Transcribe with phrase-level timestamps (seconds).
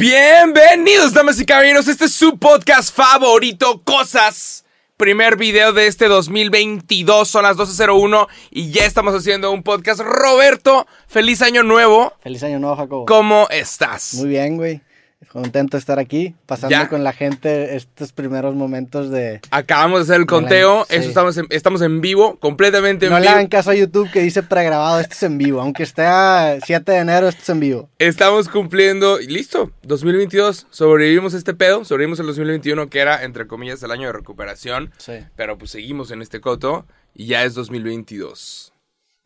[0.00, 1.86] Bienvenidos, damas y caballeros.
[1.86, 4.64] Este es su podcast favorito, Cosas.
[4.96, 10.00] Primer video de este 2022, son las 12.01 y ya estamos haciendo un podcast.
[10.00, 12.14] Roberto, feliz año nuevo.
[12.22, 13.04] Feliz año nuevo, Jacobo.
[13.04, 14.14] ¿Cómo estás?
[14.14, 14.80] Muy bien, güey.
[15.28, 16.88] Contento de estar aquí, pasando Ya.
[16.88, 19.40] con la gente estos primeros momentos de...
[19.50, 20.86] Acabamos de hacer el conteo.
[20.88, 23.34] Eso estamos en, estamos en vivo, completamente en No le vivo.
[23.34, 25.60] hagan caso a YouTube que dice pregrabado, esto es en vivo.
[25.60, 27.88] Aunque esté a 7 de enero, esto es en vivo.
[27.98, 29.20] Estamos cumpliendo.
[29.20, 30.66] y Listo, 2022.
[30.70, 31.84] Sobrevivimos este pedo.
[31.84, 34.90] Sobrevivimos el 2021, que era, entre comillas, el año de recuperación.
[34.96, 35.12] Sí.
[35.36, 38.69] Pero pues seguimos en este coto y ya es 2022.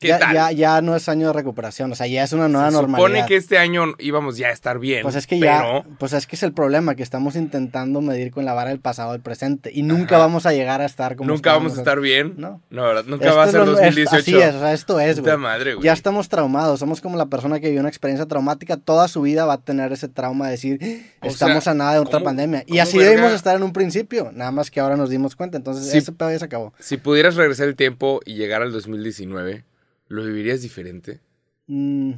[0.04, 0.34] ¿Qué Ya, tal?
[0.34, 3.06] ya, ya no es año de recuperación, o sea, ya es una nueva Se normalidad.
[3.08, 5.02] supone que este año íbamos ya a estar bien.
[5.02, 8.30] Pues es que pero ya, pues es que es el problema, que estamos intentando medir
[8.30, 10.26] con la vara del pasado al presente y nunca Ajá.
[10.26, 12.34] vamos a llegar a estar como nunca vamos a estar bien.
[12.36, 12.60] No.
[12.70, 13.04] ¿verdad?
[13.06, 14.16] Nunca Esto va a ser lo- es- 2018.
[14.16, 15.36] así es, o sea, esto es, güey.
[15.38, 15.84] madre, güey.
[15.84, 19.46] Ya estamos traumados, somos como la persona que vivió una experiencia traumática, toda su vida
[19.46, 20.78] va a tener ese trauma de decir,
[21.22, 22.62] O estamos sea, a nada de otra ¿cómo- pandemia.
[22.66, 23.12] Y así verga?
[23.12, 25.98] debimos estar en un principio, nada más que ahora nos dimos cuenta, entonces Sí.
[25.98, 26.72] ese pedo ya se acabó.
[26.78, 29.64] Si pudieras regresar el tiempo y llegar al 2019,
[30.08, 31.20] ¿lo vivirías diferente?
[31.66, 32.12] Mm,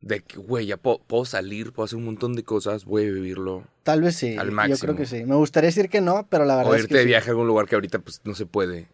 [0.00, 3.10] De que, güey, ya puedo, puedo salir, puedo hacer un montón de cosas, voy a
[3.10, 3.64] vivirlo.
[3.84, 4.78] tal vez sí, Al yo máximo.
[4.80, 5.24] creo que sí.
[5.24, 7.08] Me gustaría decir que no, pero la verdad O es irte que de sí.
[7.08, 8.88] viaje a algún lugar que ahorita pues no se puede.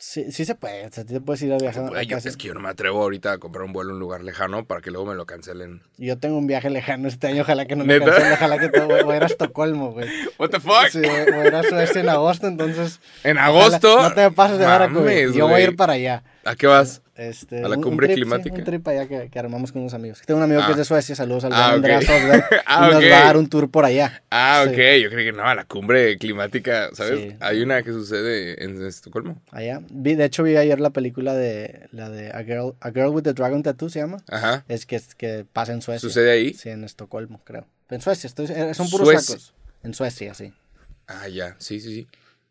[0.00, 1.96] Sí, sí se puede, o sea, te puedes ir a viajar.
[1.96, 4.00] A yo, es que yo no me atrevo ahorita a comprar un vuelo en un
[4.00, 5.82] lugar lejano para que luego me lo cancelen.
[5.96, 8.12] Yo tengo un viaje lejano este año, ojalá que no me ¿Neta?
[8.12, 10.08] cancele, ojalá que todo, voy, a ir a Estocolmo, güey.
[10.38, 10.86] What the fuck?
[10.92, 13.00] Sí, voy, voy a ir a Suecia en agosto, entonces...
[13.24, 13.94] En agosto.
[13.94, 15.02] ojalá- no te pases de vara, güey.
[15.24, 15.64] Mames, Yo voy a güey.
[15.64, 16.22] ir para allá.
[16.44, 17.02] ¿A qué vas?
[17.18, 18.54] Este, ¿A la un- un cumbre trip, sí, climática?
[18.56, 20.22] un trip allá que, que armamos con unos amigos.
[20.24, 20.66] Tengo un amigo Ah.
[20.66, 22.10] que es de Suecia, saludos al Ah, buen Andreas ok.
[22.24, 24.22] Osberg, Ah, y nos va a dar un tour por allá.
[24.30, 24.70] Ah, Sí.
[24.70, 24.76] ok.
[25.02, 27.18] Yo creí que no, la cumbre climática, ¿sabes?
[27.32, 27.36] Sí.
[27.40, 29.42] Hay una que sucede en Estocolmo.
[29.50, 29.80] Allá.
[29.90, 33.24] Vi, de hecho, vi ayer la película de la de A Girl, A Girl with
[33.24, 34.18] the Dragon Tattoo, se llama.
[34.28, 34.64] Ajá.
[34.68, 36.00] Es que, que pasa en Suecia.
[36.08, 36.54] ¿Sucede ahí?
[36.54, 37.66] Sí, en Estocolmo, creo.
[37.90, 39.22] En Suecia, estoy, eh, son puros Suecia.
[39.26, 39.54] suecos.
[39.82, 40.52] En Suecia, sí.
[41.08, 41.56] Ah, ya.
[41.58, 42.08] Sí, sí, sí.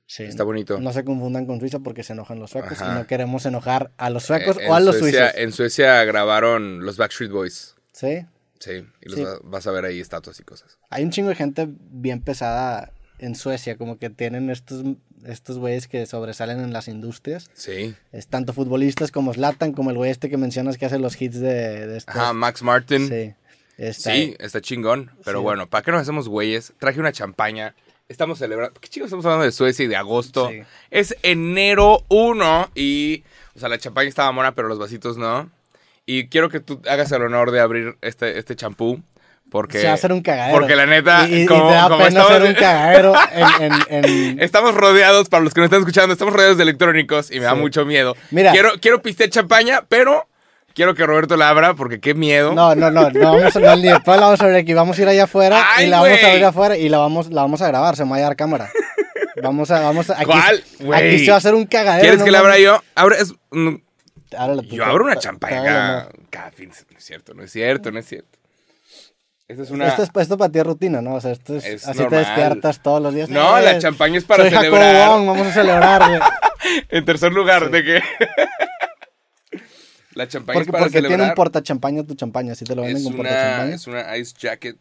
[0.09, 0.23] Sí.
[0.23, 0.79] Está bonito.
[0.79, 2.93] No se confundan con Suiza porque se enojan los suecos Ajá.
[2.93, 5.41] y no queremos enojar a los suecos Eh, o a los Suecia, suizos.
[5.43, 7.75] En Suecia grabaron los Backstreet Boys.
[7.91, 8.25] Sí.
[8.59, 8.85] Sí.
[9.01, 9.25] Y los Sí.
[9.43, 10.77] vas a ver ahí estatuas y cosas.
[10.89, 14.83] Hay un chingo de gente bien pesada en Suecia, como que tienen estos
[15.25, 17.49] estos güeyes que sobresalen en las industrias.
[17.53, 17.95] Sí.
[18.13, 21.39] Es tanto futbolistas como Zlatan, como el güey este que mencionas que hace los hits
[21.39, 22.15] de, de estos.
[22.15, 23.09] Ajá, Max Martin.
[23.09, 23.33] Sí.
[23.77, 25.11] Está Sí, está chingón.
[25.25, 25.43] Pero Sí.
[25.43, 26.73] bueno, ¿para qué nos hacemos güeyes?
[26.79, 27.75] Traje una champaña.
[28.09, 28.79] Estamos celebrando.
[28.79, 30.49] ¿Qué chicos estamos hablando de Suecia y de agosto?
[30.49, 30.61] Sí.
[30.91, 33.23] Es enero 1 y.
[33.55, 35.49] O sea, la champaña estaba mona, pero los vasitos no.
[36.05, 39.01] Y quiero que tú hagas el honor de abrir este este champú.
[39.51, 39.79] Porque.
[39.79, 40.57] Se va a hacer un cagadero.
[40.57, 43.13] Porque la neta, Y, y- y como, te da como pena estamos, hacer un cagadero
[43.59, 47.29] en, en- en- estamos rodeados, para los que nos están escuchando, estamos rodeados de electrónicos
[47.29, 47.59] y me da Sí.
[47.59, 48.15] mucho miedo.
[48.31, 48.53] Mira.
[48.53, 50.27] Quiero, quiero pistear champaña, pero
[50.77, 52.53] quiero que Roberto la abra porque qué miedo.
[52.53, 55.01] No, no, no, no vamos a, no, ni la vamos a abrir aquí, vamos a
[55.01, 56.23] ir allá afuera Ay, y la vamos güey.
[56.23, 58.35] a abrir afuera y la vamos, la vamos a grabar, se me va a dar
[58.35, 58.69] cámara.
[59.41, 60.63] Vamos a, vamos a, aquí, ¿Cuál?
[60.93, 62.01] Aquí se va a hacer un cagadero.
[62.01, 62.81] ¿Quieres no que la abra yo?
[62.95, 63.75] Abre, es, mm,
[64.37, 66.69] Ábrela tú, Yo abro una champaña cada, fin.
[66.91, 68.37] No es cierto, no es cierto, no es cierto.
[69.47, 69.75] Esta es no.
[69.75, 69.87] una.
[69.87, 71.15] Esto, es, esto para ti es rutina, ¿no?
[71.15, 72.09] O sea, esto es, Es así normal.
[72.09, 73.29] te despiertas todos los días.
[73.29, 75.09] No, Eh, la champaña es para celebrar.
[75.09, 76.19] Wong, vamos a celebrar, güey.
[76.89, 78.01] En tercer lugar, de que.
[80.17, 81.17] La champaña Porque, es para porque celebrar.
[81.19, 83.75] tiene un portachampaña tu champaña, así te lo venden es, con una, portachampaña.
[83.75, 84.77] es una ice jacket.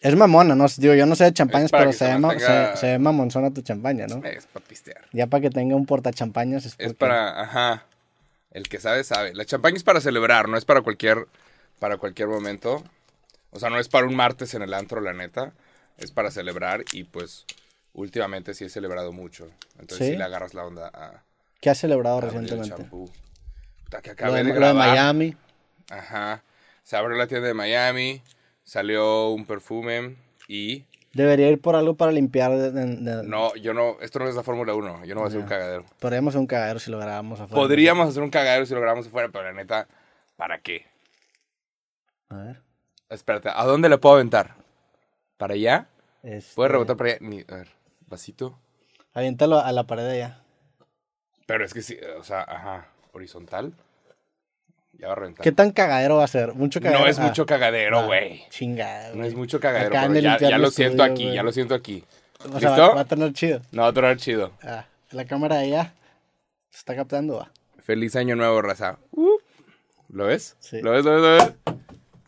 [0.00, 0.66] Es mamona, ¿no?
[0.78, 2.98] Digo, yo no sé de champañas, Es pero se, se ve, ma- se, se ve
[2.98, 4.24] mamonzona tu champaña, ¿no?
[4.26, 5.02] Es para pistear.
[5.12, 7.40] Ya para que tenga un portachampañas es, Es porque- para.
[7.42, 7.84] Ajá.
[8.52, 9.34] El que sabe, sabe.
[9.34, 11.26] La champaña es para celebrar, no es para cualquier.
[11.78, 12.82] Para cualquier momento.
[13.50, 15.52] O sea, no es para un martes en el antro, la neta.
[15.98, 17.44] Es para celebrar y pues.
[17.92, 19.48] Últimamente sí he celebrado mucho.
[19.78, 20.16] Entonces sí, ¿Sí?
[20.18, 21.22] le agarras la onda a.
[21.60, 22.86] ¿Qué has celebrado recientemente?
[24.02, 24.88] Que acabé de, de, lo de grabar.
[24.88, 25.36] Miami.
[25.90, 26.42] Ajá.
[26.82, 28.22] Se abrió la tienda de Miami.
[28.64, 30.16] Salió un perfume.
[30.48, 30.84] Y.
[31.12, 32.52] Debería ir por algo para limpiar.
[32.56, 33.96] de- No, yo no.
[34.00, 35.04] Esto no es la Fórmula 1.
[35.04, 35.84] Yo no voy a hacer un cagadero.
[35.98, 37.60] Podríamos hacer un cagadero si lo grabamos afuera.
[37.60, 39.88] Podríamos hacer un cagadero si lo grabamos afuera, pero la neta,
[40.36, 40.86] ¿para qué?
[42.28, 42.62] A ver.
[43.08, 44.54] Espérate, ¿a dónde le puedo aventar?
[45.36, 45.88] ¿Para allá?
[46.22, 47.18] Este, ¿Puedes rebotar para allá?
[47.22, 47.68] Ni- a ver,
[48.06, 48.56] vasito.
[49.12, 50.42] Aviéntalo a la pared de allá.
[51.46, 53.72] Pero es que sí, o sea, ajá, horizontal.
[54.92, 55.42] Ya va a reventar.
[55.42, 56.54] ¿Qué tan cagadero va a ser?
[56.54, 57.04] Mucho cagadero.
[57.04, 58.42] No es Ah, mucho cagadero, ah, güey.
[58.50, 59.14] Chingada.
[59.14, 62.04] No es mucho cagadero, pero ya, lo siento estudio, aquí, ya lo siento aquí.
[62.52, 62.94] O sea, va, ¿Listo?
[62.96, 63.60] va a tener chido.
[63.72, 64.52] No, va a tener chido.
[64.62, 65.92] Ah, la cámara de allá.
[66.70, 67.50] Se está captando, va.
[67.82, 68.98] Feliz año nuevo, raza.
[69.12, 69.38] Uh,
[70.10, 70.56] ¿Lo ves?
[70.60, 70.80] Sí.
[70.82, 71.04] ¿Lo ves?
[71.04, 71.22] ¿Lo ves?
[71.22, 71.54] ¿Lo ves?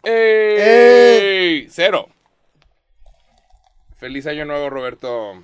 [0.04, 1.66] ¡Ey!
[1.70, 2.08] Cero.
[3.96, 5.42] Feliz año nuevo, Roberto.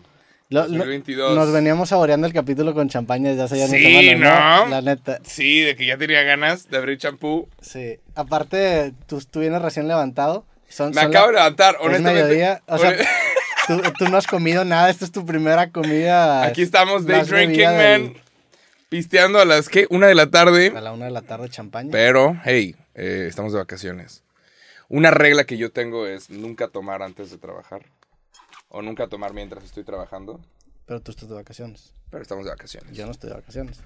[0.51, 1.37] Lo- lo- 2022.
[1.37, 4.69] nos veníamos saboreando el capítulo con champaña desde hace ya Sí, semanas, ¿no?
[4.71, 5.19] La neta.
[5.25, 7.49] Sí, de que ya tenía ganas de abrir champú.
[7.61, 7.99] Sí.
[8.15, 12.23] Aparte, tú, tú vienes recién levantado Son- Me son acabo la- de levantar, es honestamente.
[12.25, 12.95] mediodía, o sea,
[13.67, 16.45] tú, tú no has comido nada, esta es tu primera comida.
[16.45, 18.15] Aquí estamos, day drinking, del- man.
[18.91, 19.87] Pisteando a las, ¿qué?
[19.91, 20.73] Una de la tarde.
[20.75, 21.91] A la una de la tarde champaña.
[21.93, 24.23] Pero, hey, eh, estamos de vacaciones.
[24.89, 27.83] Una regla que yo tengo es nunca tomar antes de trabajar.
[28.69, 30.41] O nunca tomar mientras estoy trabajando.
[30.87, 31.93] Pero tú estás de vacaciones.
[32.11, 32.97] Pero estamos de vacaciones.
[32.97, 33.81] Yo no estoy de vacaciones.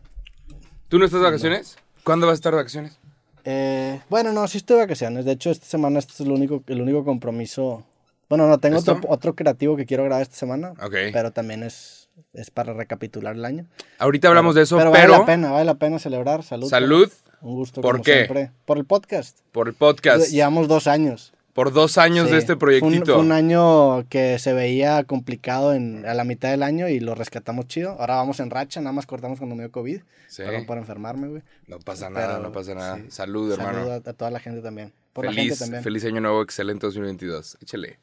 [0.88, 1.76] ¿Tú no estás de vacaciones?
[2.04, 2.98] ¿Cuándo vas a estar de vacaciones?
[3.44, 5.24] Eh, bueno, no, sí estoy de vacaciones.
[5.24, 7.84] De hecho, esta semana este es el único, el único compromiso.
[8.28, 10.70] Bueno, no, tengo otro, otro creativo que quiero grabar esta semana.
[10.82, 10.94] Ok.
[11.12, 13.66] Pero también es, es para recapitular el año.
[13.98, 16.42] Ahorita hablamos de eso, pero pero, vale la pena, vale la pena celebrar.
[16.42, 16.68] Salud.
[16.68, 18.12] salud Un gusto ¿Por como qué?
[18.12, 18.52] siempre.
[18.64, 19.38] Por el podcast.
[19.52, 20.28] por el podcast.
[20.30, 21.32] Llevamos dos años.
[21.52, 22.32] Por dos años Sí.
[22.32, 23.14] de este Fue un- proyectito.
[23.14, 27.14] Fue un, año que se veía complicado en, a la mitad del año y lo
[27.14, 27.90] rescatamos chido.
[28.00, 30.00] Ahora vamos en racha, nada más cortamos cuando me dio COVID.
[30.28, 30.42] Sí.
[30.42, 31.42] Perdón por enfermarme, güey.
[31.66, 32.96] No pasa nada, Pero, no pasa nada.
[32.96, 33.10] sí.
[33.10, 33.78] Salud, hermano.
[33.80, 34.94] Saludo a, a toda la gente también.
[35.12, 35.82] Por la gente Feliz, también.
[35.82, 37.58] feliz año nuevo, excelente 2022.
[37.60, 37.98] Échale.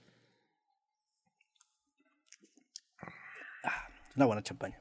[4.16, 4.80] Una buena champaña.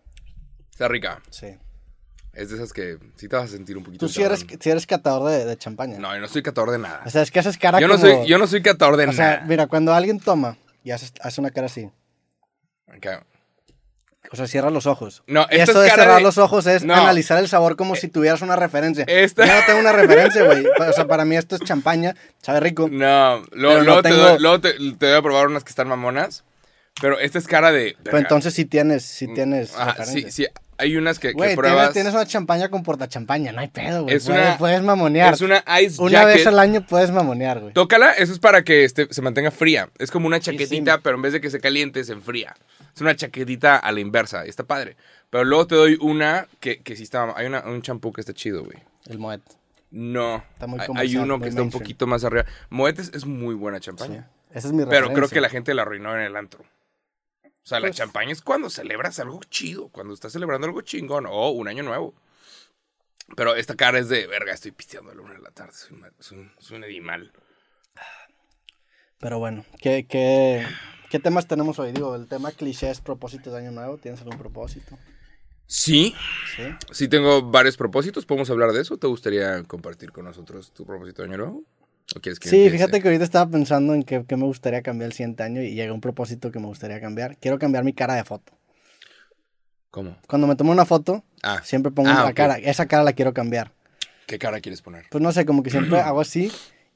[0.70, 1.22] Está rica.
[1.30, 1.56] Sí.
[2.38, 4.06] Es de esas que sí te vas a sentir un poquito.
[4.06, 5.98] Tú sí eres, sí eres catador de, de champaña.
[5.98, 7.02] No, yo no soy catador de nada.
[7.04, 8.06] O sea, es que haces cara Yo no, como...
[8.06, 9.44] soy, yo no soy catador de O sea, nada.
[9.46, 11.90] mira, cuando alguien toma y hace, hace una cara así,
[12.86, 13.06] Ok.
[14.32, 15.24] o sea, cierra los ojos.
[15.26, 16.94] No, y esto es de cerrar de- los ojos es No.
[16.94, 19.04] analizar el sabor como si tuvieras una referencia.
[19.08, 20.64] Esta- Yo no tengo una referencia, güey.
[20.66, 22.88] O sea, para mí esto es champaña, sabe rico.
[22.90, 25.70] No, luego, no luego te, tengo- doy- luego te, te voy a probar unas que
[25.70, 26.44] están mamonas.
[27.00, 27.96] Pero esta es cara de.
[28.02, 30.30] Pero entonces sí tienes, sí tienes Ah, sí, referencia.
[30.30, 30.46] sí.
[30.80, 31.92] Hay unas que, que Güey, pruebas.
[31.92, 34.14] tienes, tienes una champaña con portachampaña, no hay pedo, güey.
[34.14, 35.34] Es Puedes, una- puedes mamonear.
[35.34, 36.36] Es una ice Una jacket.
[36.36, 37.72] vez al año puedes mamonear, güey.
[37.72, 39.90] Tócala, eso es para que este, se mantenga fría.
[39.98, 41.00] Es como una chaquetita, sí.
[41.02, 42.54] pero en vez de que se caliente, se enfría.
[42.94, 44.96] Es una chaquetita a la inversa, y está padre.
[45.30, 47.32] Pero luego te doy una que, que sí está.
[47.36, 48.78] Hay una- un champú que está chido, güey.
[49.08, 49.40] El Moet.
[49.90, 50.44] No.
[50.52, 52.44] Está muy hay- uno que está un poquito más arriba.
[52.70, 53.84] Moetes es muy buena Sí.
[53.86, 54.28] champaña.
[54.54, 55.34] Esa es mi Pero creo referencia.
[55.34, 56.64] que la gente la arruinó en el antro.
[57.68, 61.26] O sea, la Pues- champaña es cuando celebras algo chido, cuando estás celebrando algo chingón
[61.28, 62.14] o un año nuevo.
[63.36, 65.98] Pero esta cara es de, verga, estoy pisteando a la una de la tarde, soy
[65.98, 67.30] un, soy un- soy un animal.
[69.18, 70.66] Pero bueno, ¿qué, qué,
[71.10, 71.92] ¿qué temas tenemos hoy?
[71.92, 73.98] Digo, el tema clichés, propósitos de año nuevo.
[73.98, 74.96] ¿Tienes algún propósito?
[75.66, 76.14] Sí,
[76.56, 76.62] Sí.
[76.90, 78.96] sí tengo varios propósitos, ¿podemos hablar de eso?
[78.96, 81.62] ¿Te gustaría compartir con nosotros tu propósito de año nuevo?
[82.16, 85.12] ¿O quieres que Sí, fíjate que ahorita estaba pensando en qué, me gustaría cambiar el
[85.12, 87.36] siguiente año y llega un propósito que me gustaría cambiar.
[87.36, 88.52] Quiero cambiar mi cara de foto.
[89.90, 90.16] ¿Cómo?
[90.26, 92.34] Cuando me tomo una foto, Ah, siempre pongo Ah, ok.
[92.34, 92.58] cara.
[92.58, 93.72] Esa cara la quiero cambiar.
[94.26, 95.06] ¿qué cara quieres poner?
[95.10, 96.52] Pues no sé, como que siempre hago así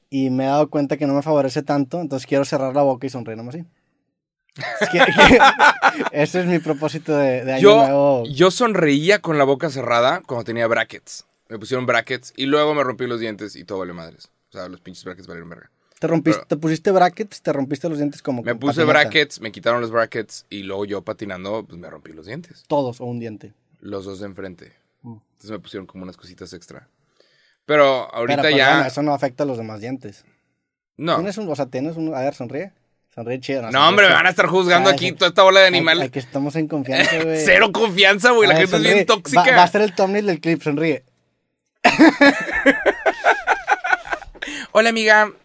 [0.09, 3.07] y me he dado cuenta que no me favorece tanto, entonces quiero cerrar la boca
[3.07, 3.65] y sonreír nomás así.
[6.11, 8.23] Ese es mi propósito de, de año Yo, nuevo.
[8.27, 11.25] yo sonreía con la boca cerrada cuando tenía brackets.
[11.49, 14.29] Me pusieron brackets y luego me rompí los dientes y todo vale madres.
[14.53, 15.71] O sea, los pinches brackets valieron verga.
[15.99, 18.91] Te rompiste, pero- te pusiste brackets, te rompiste los dientes como Me puse patineta.
[18.99, 22.65] brackets, me quitaron los brackets y luego yo patinando, pues me rompí los dientes.
[22.67, 23.53] Todos o un diente.
[23.79, 24.73] Los dos de enfrente.
[25.01, 25.13] Mm.
[25.31, 26.87] Entonces me pusieron como unas cositas extra.
[27.65, 28.69] Pero ahorita Pero, pues, ya.
[28.75, 30.25] bueno, eso no afecta a los demás dientes.
[30.97, 31.15] no.
[31.15, 32.73] Tienes un, o sea, tienes un, a ver, sonríe.
[33.15, 33.71] Sonríe chido.
[33.71, 36.11] No, hombre, me van a estar juzgando Ah, aquí toda esta bola de Aquí animales.
[36.15, 37.39] estamos en confianza, güey.
[37.45, 38.47] Cero confianza, güey.
[38.49, 38.93] La ver, gente es sonríe.
[38.95, 39.41] bien tóxica.
[39.51, 41.03] Va, va a ser el thumbnail del clip, sonríe.
[44.71, 45.31] Hola, amiga.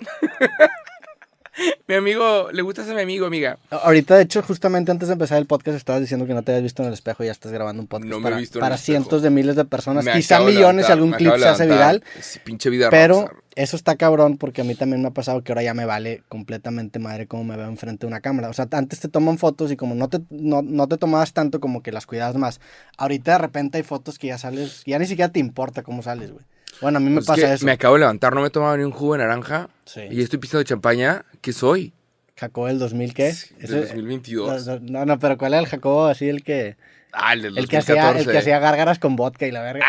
[1.89, 3.59] mi amigo, ¿le gustas a mi amigo, amiga?
[3.71, 6.63] Ahorita, de hecho, justamente antes de empezar el podcast, estabas diciendo que no te habías
[6.63, 8.59] visto en el espejo y ya estás grabando un podcast No me he para, visto
[8.59, 8.99] en para el espejo.
[8.99, 12.05] cientos de miles de personas, Me quizá millones si algún clip se hace viral.
[12.45, 15.65] Pinche vida Pero eso está cabrón porque a mí también me ha pasado que ahora
[15.65, 18.51] ya me vale completamente madre cómo me veo enfrente de una cámara.
[18.51, 21.59] O sea, antes te toman fotos y como no te, no, no te tomabas tanto
[21.59, 22.61] como que las cuidabas más.
[22.99, 26.31] Ahorita de repente hay fotos que ya sales, ya ni siquiera te importa cómo sales,
[26.31, 26.45] güey.
[26.81, 27.65] Bueno, a mí me Pues es pasa que eso.
[27.67, 29.69] Me acabo de levantar, no me he tomado ni un jugo de naranja.
[29.85, 30.03] Sí.
[30.11, 31.25] Y estoy pisando champaña.
[31.41, 31.93] ¿Qué soy?
[32.37, 33.33] Jacobo del 2000, ¿qué?
[33.33, 34.67] Sí, del Ese- 2022.
[34.67, 36.77] No, no, no, pero ¿cuál era el Jacobo así el que...
[37.13, 38.25] Ah, el del El que, hacía, 2014.
[38.25, 39.87] el que hacía gárgaras con vodka y la verga.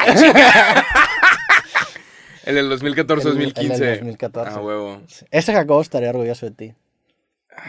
[2.46, 3.90] El del 2014, El- el del 2015.
[3.98, 4.56] 2014.
[4.56, 5.02] Ah, huevo.
[5.30, 6.74] Ese Jacobo estaría orgulloso de ti.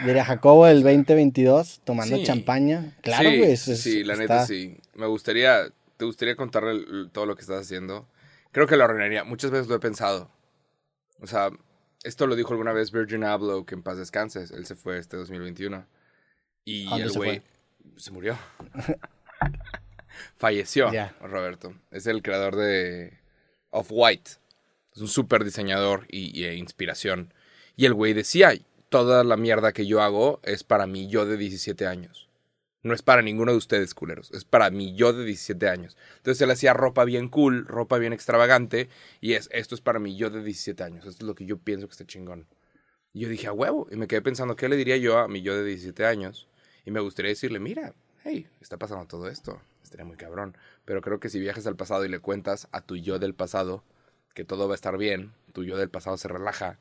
[0.05, 2.23] Diría Jacobo del 2022 tomando Sí.
[2.23, 2.93] champaña.
[3.01, 3.51] Claro, sí, güey.
[3.51, 4.77] es- sí, la está- neta sí.
[4.95, 5.65] Me gustaría,
[5.97, 8.07] te gustaría contarle el- todo lo que estás haciendo.
[8.51, 9.23] Creo que lo arruinaría.
[9.23, 10.31] Muchas veces lo he pensado.
[11.19, 11.51] O sea,
[12.03, 14.45] esto lo dijo alguna vez Virgin Abloh, que en paz descanse.
[14.53, 15.85] Él se fue este 2021.
[16.65, 17.43] Y ¿A dónde el se güey
[17.97, 18.37] se murió.
[20.37, 20.91] Falleció.
[21.21, 21.73] Roberto.
[21.91, 23.19] Es el creador de
[23.69, 24.31] Off-White.
[24.93, 27.33] Es un súper diseñador y, e inspiración.
[27.75, 28.53] Y el güey decía,
[28.89, 32.27] toda la mierda que yo hago es para mi yo de 17 años.
[32.83, 34.31] No es para ninguno de ustedes, culeros.
[34.31, 35.97] Es para mi yo de 17 años.
[36.17, 38.89] Entonces él hacía ropa bien cool, ropa bien extravagante.
[39.19, 41.05] Y es, esto es para mi yo de 17 años.
[41.05, 42.47] Esto es lo que yo pienso que está chingón.
[43.13, 43.87] Y yo dije, a huevo.
[43.91, 46.47] Y me quedé pensando, ¿qué le diría yo a mi yo de 17 años?
[46.85, 49.61] Y me gustaría decirle, mira, hey, está pasando todo esto.
[49.83, 50.57] Estaría muy cabrón.
[50.85, 53.83] Pero creo que si viajas al pasado y le cuentas a tu yo del pasado
[54.33, 56.79] que todo va a estar bien, tu yo del pasado se relaja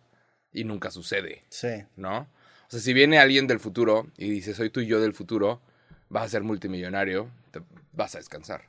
[0.52, 1.85] y nunca sucede, Sí.
[1.97, 2.21] ¿no?
[2.21, 5.61] O sea, si viene alguien del futuro y dice, soy tu yo del futuro,
[6.10, 7.62] vas a ser multimillonario, te
[7.92, 8.64] vas a descansar.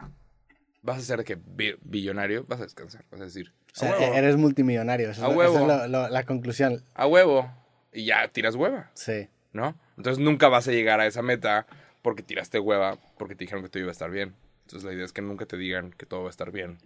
[0.81, 3.03] Vas a ser que bi- billonario, vas a descansar.
[3.11, 5.11] Vas a decir, O sea, a eres multimillonario.
[5.11, 5.53] Esa A es, huevo.
[5.53, 6.83] esa es lo- lo- la conclusión.
[6.95, 7.51] a huevo.
[7.93, 8.89] Y ya tiras hueva.
[8.93, 9.27] Sí.
[9.53, 9.75] ¿no?
[9.97, 11.67] Entonces nunca vas a llegar a esa meta
[12.01, 14.33] porque tiraste hueva, porque te dijeron que todo iba a estar bien.
[14.61, 16.77] Entonces la idea es que nunca te digan que todo va a estar bien.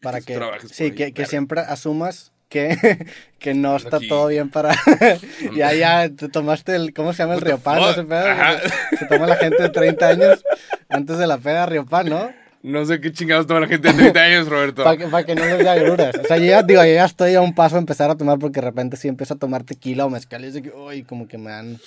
[0.00, 3.06] Para que, sí, que, siempre asumas que,
[3.38, 4.08] que no está Aquí.
[4.08, 4.74] todo bien para...
[5.56, 6.92] ya, ya, te tomaste el...
[6.92, 8.06] ¿Cómo se llama el Riopan?
[8.06, 8.26] pedo?
[8.26, 8.58] Ajá.
[8.98, 10.44] Se toma la gente de 30 años
[10.88, 12.30] antes de la peda Riopan, ¿no?
[12.62, 14.84] No sé qué chingados toma la gente de 30 años, Roberto.
[14.84, 16.14] Para que, pa' que no les dé agruras.
[16.16, 18.38] O sea, yo ya, digo, yo ya estoy a un paso de empezar a tomar
[18.38, 21.02] porque de repente sí empiezo a tomar tequila o mezcal y es de que, uy,
[21.02, 21.80] como que me dan...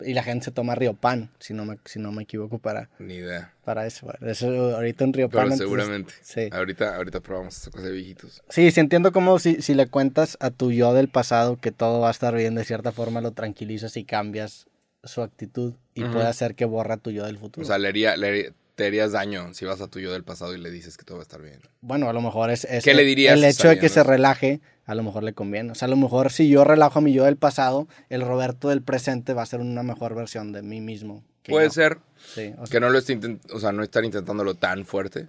[0.00, 3.14] Y la gente se toma Riopan, si no me, si no me equivoco, para, Ni
[3.14, 3.52] idea.
[3.64, 4.12] para eso.
[4.22, 5.44] Eso ahorita en Riopan...
[5.44, 6.12] Pero seguramente.
[6.22, 6.48] Sí.
[6.50, 8.42] Ahorita, ahorita probamos esta cosa de viejitos.
[8.48, 12.00] Sí, sí entiendo cómo si, si le cuentas a tu yo del pasado que todo
[12.00, 14.66] va a estar bien, de cierta forma lo tranquilizas y cambias
[15.04, 17.64] su actitud y puede hacer que borra tu yo del futuro.
[17.64, 20.24] O sea, le haría- le haría- te harías daño si vas a tu yo del
[20.24, 21.60] pasado y le dices que todo va a estar bien.
[21.82, 24.60] bueno, a lo mejor es, es ¿Qué le dirías el hecho de que se relaje,
[24.86, 25.72] a lo mejor le conviene.
[25.72, 28.68] O sea, a lo mejor si yo relajo a mi yo del pasado, el Roberto
[28.68, 31.22] del presente va a ser una mejor versión de mí mismo.
[31.46, 31.72] Puede yo.
[31.72, 31.98] ser
[32.34, 33.18] Sí, o, sea, que no lo esté
[33.52, 35.26] o sea, no estar intentándolo tan fuerte.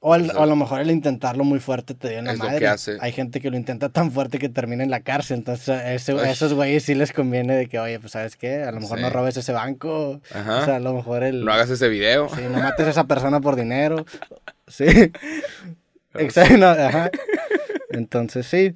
[0.00, 2.26] o el- o sea, o a lo mejor el intentarlo muy fuerte te dio en
[2.26, 2.58] la es lo madre.
[2.58, 2.98] que hace.
[3.00, 5.38] Hay gente que lo intenta tan fuerte que termina en la cárcel.
[5.38, 8.62] Entonces, a ese- a esos güeyes sí les conviene de que, oye, pues, ¿sabes qué?
[8.62, 9.02] A lo mejor Sí.
[9.04, 10.20] no robes ese banco.
[10.34, 10.58] Ajá.
[10.60, 11.42] O sea, a lo mejor el...
[11.44, 12.28] No hagas ese video.
[12.28, 14.04] Sí, no mates a esa persona por dinero.
[14.68, 14.84] Sí.
[16.14, 17.10] Exacto, no, ajá.
[17.96, 18.74] Entonces, sí.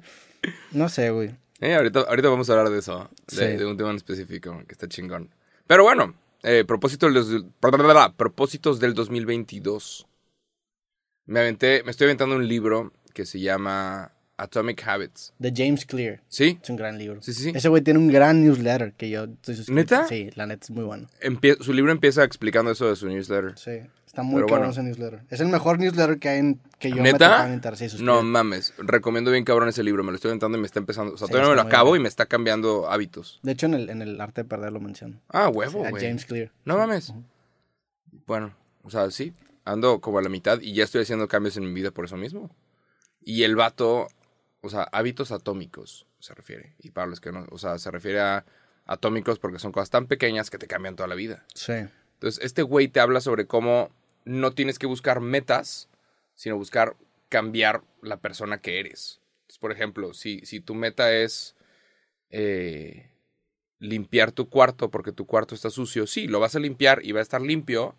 [0.71, 1.31] No sé, güey.
[1.59, 3.57] Eh, ahorita, ahorita vamos a hablar de eso, de, Sí.
[3.57, 5.29] de un tema en específico que está chingón.
[5.67, 7.45] Pero bueno, eh, propósitos, del,
[8.17, 10.07] propósitos del 2022.
[11.25, 15.33] Me aventé, me estoy aventando un libro que se llama Atomic Habits.
[15.37, 16.21] De James Clear.
[16.27, 16.57] ¿Sí?
[16.61, 17.21] Es un gran libro.
[17.21, 17.51] Sí, sí, sí.
[17.53, 19.75] Ese güey tiene un gran newsletter que yo estoy suscrito.
[19.75, 20.07] ¿Neta?
[20.07, 21.07] Sí, la neta es muy bueno.
[21.21, 23.55] Empie- su libro empieza explicando eso de su newsletter.
[23.57, 24.71] Sí, está muy cabrón bueno.
[24.71, 25.23] ese newsletter.
[25.29, 27.47] Es el mejor newsletter que hay en, que yo me ¿Neta?
[27.47, 27.77] en Inter.
[27.77, 30.03] Sí, No mames, recomiendo bien cabrón ese libro.
[30.03, 31.13] Me lo estoy aventando y me está empezando.
[31.13, 33.39] O sea, Sí, todavía no me lo acabo y me está cambiando hábitos.
[33.41, 35.21] De hecho, en el, en el arte de perder lo menciono.
[35.29, 36.03] Ah, huevo, a güey.
[36.03, 36.51] James Clear.
[36.65, 37.13] No mames.
[38.27, 38.53] Bueno,
[38.83, 41.73] o sea, sí, ando como a la mitad y ya estoy haciendo cambios en mi
[41.73, 42.53] vida por eso mismo.
[43.21, 44.09] Y el vato,
[44.59, 46.75] o sea, hábitos atómicos se refiere.
[46.79, 48.45] Y para los que no, o sea, se refiere a
[48.85, 51.45] atómicos porque son cosas tan pequeñas que te cambian toda la vida.
[51.55, 51.73] Sí.
[52.15, 53.89] Entonces, este güey te habla sobre cómo
[54.25, 55.89] no tienes que buscar metas,
[56.35, 56.95] sino buscar
[57.29, 59.21] cambiar la persona que eres.
[59.41, 61.55] Entonces, por ejemplo, si, si tu meta es
[62.29, 63.09] eh,
[63.79, 67.19] limpiar tu cuarto porque tu cuarto está sucio, sí, lo vas a limpiar y va
[67.19, 67.95] a estar limpio,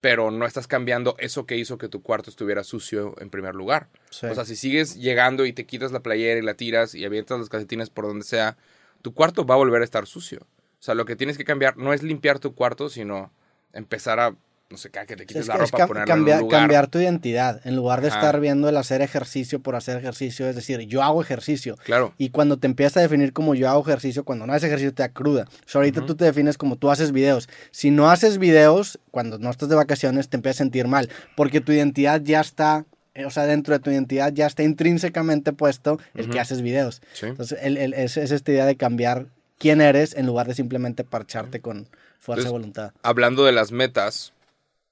[0.00, 3.88] pero no estás cambiando eso que hizo que tu cuarto estuviera sucio en primer lugar.
[4.10, 4.26] sí.
[4.26, 7.38] O sea, si sigues llegando y te quitas la playera y la tiras y avientas
[7.38, 8.56] los calcetines por donde sea,
[9.00, 10.40] tu cuarto va a volver a estar sucio.
[10.40, 13.32] O sea, lo que tienes que cambiar no es limpiar tu cuarto, sino
[13.72, 14.36] empezar a,
[14.74, 16.44] no sé, cada que te quites es la que es ropa, cam- ponerla cambiar, en
[16.44, 16.60] un lugar.
[16.62, 17.60] cambiar tu identidad.
[17.64, 18.16] En lugar de Ajá.
[18.18, 21.76] estar viendo el hacer ejercicio por hacer ejercicio, es decir, yo hago ejercicio.
[21.84, 22.12] Claro.
[22.18, 25.02] Y cuando te empiezas a definir como yo hago ejercicio, cuando no haces ejercicio te
[25.02, 25.46] da cruda.
[25.48, 27.48] O sea, ahorita tú te defines como tú haces videos.
[27.70, 31.08] Si no haces videos, cuando no estás de vacaciones, te empiezas a sentir mal.
[31.36, 35.52] Porque tu identidad ya está, eh, o sea, dentro de tu identidad ya está intrínsecamente
[35.52, 37.00] puesto el que haces videos.
[37.14, 37.26] Sí.
[37.26, 39.26] Entonces, el- el- es, es esta idea de cambiar
[39.58, 41.88] quién eres en lugar de simplemente parcharte con
[42.18, 42.92] fuerza de Entonces, voluntad.
[43.02, 44.32] Hablando de las metas,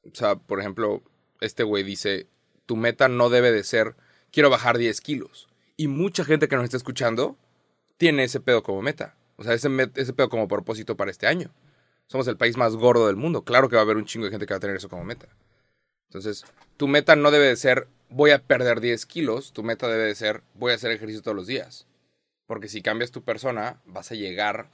[0.05, 1.03] o sea, por ejemplo,
[1.41, 2.27] este güey dice,
[2.67, 3.97] tu meta no debe de ser,
[4.31, 5.49] quiero bajar 10 kilos.
[5.77, 7.37] Y mucha gente que nos está escuchando
[7.97, 9.17] tiene ese pedo como meta.
[9.37, 11.53] O sea, ese, ese pedo como propósito para este año.
[12.07, 13.43] Somos el país más gordo del mundo.
[13.43, 15.05] Claro que va a haber un chingo de gente que va a tener eso como
[15.05, 15.29] meta.
[16.09, 16.45] Entonces,
[16.77, 19.53] tu meta no debe de ser, voy a perder 10 kilos.
[19.53, 21.87] Tu meta debe de ser, voy a hacer ejercicio todos los días.
[22.47, 24.69] Porque si cambias tu persona, vas a llegar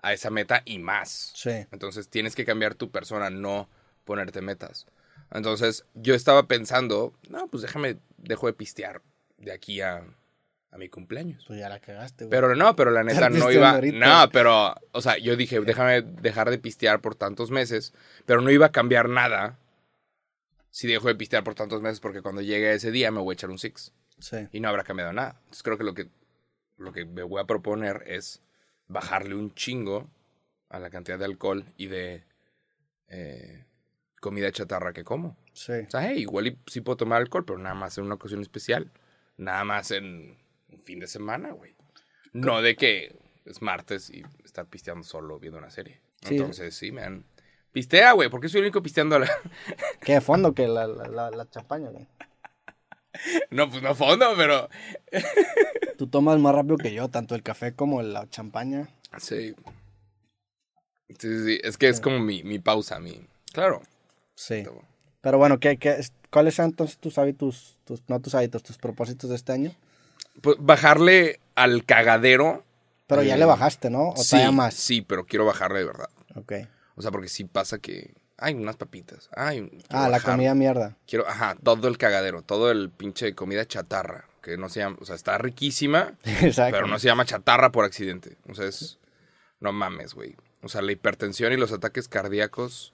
[0.00, 1.32] a esa meta y más.
[1.34, 1.66] Sí.
[1.72, 3.68] Entonces tienes que cambiar tu persona, no
[4.04, 4.86] ponerte metas.
[5.30, 9.02] Entonces yo estaba pensando, no, pues déjame, dejo de pistear
[9.38, 10.04] de aquí a,
[10.70, 11.44] a mi cumpleaños.
[11.46, 12.30] Pues ya la cagaste, güey.
[12.30, 13.70] Pero no, pero la neta no iba.
[13.72, 13.98] ahorita.
[13.98, 17.94] No, pero, o sea, yo dije, déjame dejar de pistear por tantos meses,
[18.26, 19.58] pero no iba a cambiar nada
[20.70, 23.34] si dejo de pistear por tantos meses, porque cuando llegue ese día me voy a
[23.34, 24.48] echar un six Sí.
[24.52, 25.36] y no habrá cambiado nada.
[25.44, 26.08] Entonces creo que lo que,
[26.76, 28.42] lo que me voy a proponer es
[28.86, 30.08] bajarle un chingo
[30.68, 32.24] a la cantidad de alcohol y de
[33.08, 33.64] eh,
[34.24, 35.36] comida chatarra que como.
[35.52, 35.72] Sí.
[35.86, 38.40] O sea, hey, igual y sí puedo tomar alcohol, pero nada más en una ocasión
[38.40, 38.90] especial.
[39.36, 40.38] Nada más en
[40.70, 41.74] un fin de semana, güey.
[42.32, 46.00] No de que es martes y está pisteando solo viendo una serie.
[46.22, 46.36] Sí.
[46.36, 47.26] Entonces, sí, me han...
[47.72, 49.30] Pistea, güey, porque soy el único pisteando a la...
[50.00, 52.08] ¿Qué de fondo que la, la, la, la champaña, güey?
[53.50, 54.70] No, pues no a fondo, pero...
[55.98, 58.88] Tú tomas más rápido que yo, tanto el café como la champaña.
[59.18, 59.54] Sí.
[61.10, 61.60] Sí, sí, sí.
[61.62, 63.20] Es que es como mi, mi pausa, mi...
[63.52, 63.82] Claro.
[64.34, 64.64] Sí.
[65.20, 69.30] Pero bueno, ¿qué, qué, ¿cuáles son entonces tus hábitos, tus, no tus hábitos, tus propósitos
[69.30, 69.72] de este año?
[70.42, 72.64] Pues bajarle al cagadero.
[73.06, 74.10] Pero ya eh, le bajaste, ¿no?
[74.10, 74.74] ¿O sí, más?
[74.74, 76.10] Sí, pero quiero bajarle de verdad.
[76.34, 76.52] Ok.
[76.96, 78.14] O sea, porque sí pasa que...
[78.36, 79.30] Ay, unas papitas.
[79.34, 80.96] Ay, Ah, la comida mierda.
[81.06, 85.04] Quiero, ajá, todo el cagadero, todo el pinche comida chatarra, que no se llama, o
[85.04, 86.76] sea, está riquísima, Exacto.
[86.76, 88.36] pero no se llama chatarra por accidente.
[88.48, 88.98] O sea, es,
[89.60, 90.36] no mames, güey.
[90.62, 92.92] O sea, la hipertensión y los ataques cardíacos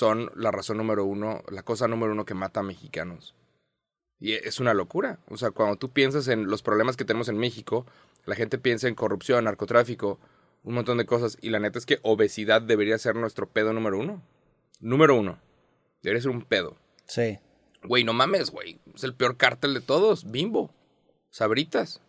[0.00, 3.34] son la razón número uno, la cosa número uno que mata a mexicanos.
[4.18, 5.18] Y es una locura.
[5.28, 7.84] O sea, cuando tú piensas en los problemas que tenemos en México,
[8.24, 10.18] la gente piensa en corrupción, narcotráfico,
[10.62, 11.36] un montón de cosas.
[11.42, 14.22] Y la neta es que obesidad debería ser nuestro pedo número uno.
[14.80, 15.38] Número uno.
[16.02, 16.78] Debería ser un pedo.
[17.04, 17.38] Sí.
[17.82, 18.80] Güey, no mames, güey.
[18.94, 20.30] Es el peor cártel de todos.
[20.30, 20.74] Bimbo.
[21.28, 22.00] Sabritas.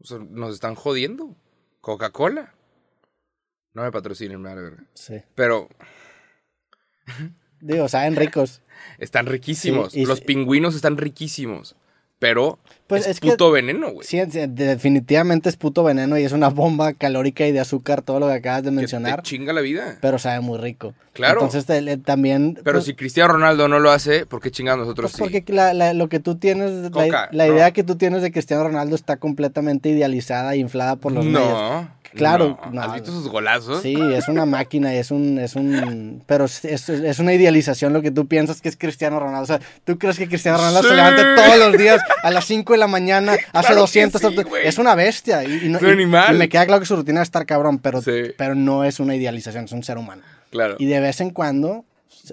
[0.00, 1.36] O sea, nos están jodiendo.
[1.80, 2.54] Coca-Cola.
[3.72, 4.84] No me patrocinen, me verga.
[4.94, 5.22] Sí.
[5.36, 5.68] Pero
[7.60, 8.60] Digo, saben ricos.
[8.98, 9.92] están riquísimos.
[9.92, 11.76] Sí, y Los pingüinos están riquísimos.
[12.20, 14.06] Pero Pues es, es que- puto veneno, güey.
[14.06, 18.20] Sí, sí, definitivamente es puto veneno y es una bomba calórica y de azúcar, todo
[18.20, 19.16] lo que acabas de que mencionar.
[19.16, 19.98] te chinga la vida.
[20.00, 20.94] Pero sabe muy rico.
[21.12, 21.40] Claro.
[21.42, 22.54] Entonces te- también...
[22.64, 25.22] Pero pues, si Cristiano Ronaldo no lo hace, ¿por qué chingados nosotros pues sí?
[25.38, 27.54] porque la- la- lo que tú tienes, la- Coca, la, no.
[27.54, 31.48] idea que tú tienes de Cristiano Ronaldo está completamente idealizada e inflada por los medios.
[31.48, 31.90] no.
[32.14, 32.70] Claro, no.
[32.72, 32.82] no.
[32.82, 33.82] ¿Has visto sus golazos?
[33.82, 38.10] Sí, es una máquina, es un, es un, pero es, es- una idealización lo que
[38.10, 39.42] tú piensas que es Cristiano Ronaldo.
[39.42, 40.88] O sea, tú crees que Cristiano Ronaldo Sí.
[40.88, 44.20] se levanta todos los días a las 5 de la mañana, hace Claro que 200,
[44.20, 44.66] sí, güey.
[44.66, 45.44] es una bestia.
[45.44, 46.34] Y, y no- Es un y- animal.
[46.34, 48.32] y me queda claro que su rutina es estar cabrón, pero, Sí.
[48.36, 50.22] pero no es una idealización, es un ser humano.
[50.50, 50.76] Claro.
[50.78, 51.84] Y de vez en cuando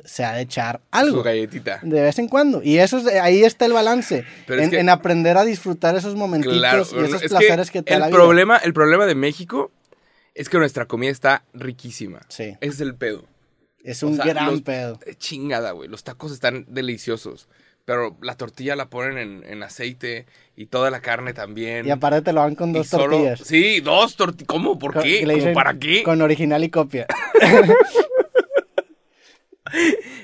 [0.06, 1.24] se ha de echar Su algo.
[1.24, 1.80] galletita.
[1.84, 2.62] De vez en cuando.
[2.64, 4.26] Y eso es, ahí está el balance.
[4.48, 7.72] Pero es En, que- en aprender a disfrutar esos momentitos Claro, y esos es placeres
[7.72, 8.18] que, te da el vida.
[8.18, 9.72] problema, el problema de México
[10.36, 12.22] es que nuestra comida está riquísima.
[12.30, 12.56] Sí.
[12.62, 13.26] Ese es el pedo.
[13.84, 15.00] Es un O sea, gran los- pedo.
[15.06, 15.90] eh, Chingada, güey.
[15.90, 17.48] Los tacos están deliciosos.
[17.84, 21.88] Pero la tortilla la ponen en, en aceite y toda la carne también.
[21.88, 23.40] Y aparte te lo van con dos solo- tortillas.
[23.44, 24.48] Sí, dos tortillas.
[24.48, 24.78] ¿Cómo?
[24.78, 25.26] ¿Por Con- qué?
[25.26, 26.04] que ¿Cómo para qué?
[26.04, 27.08] Con original y copia.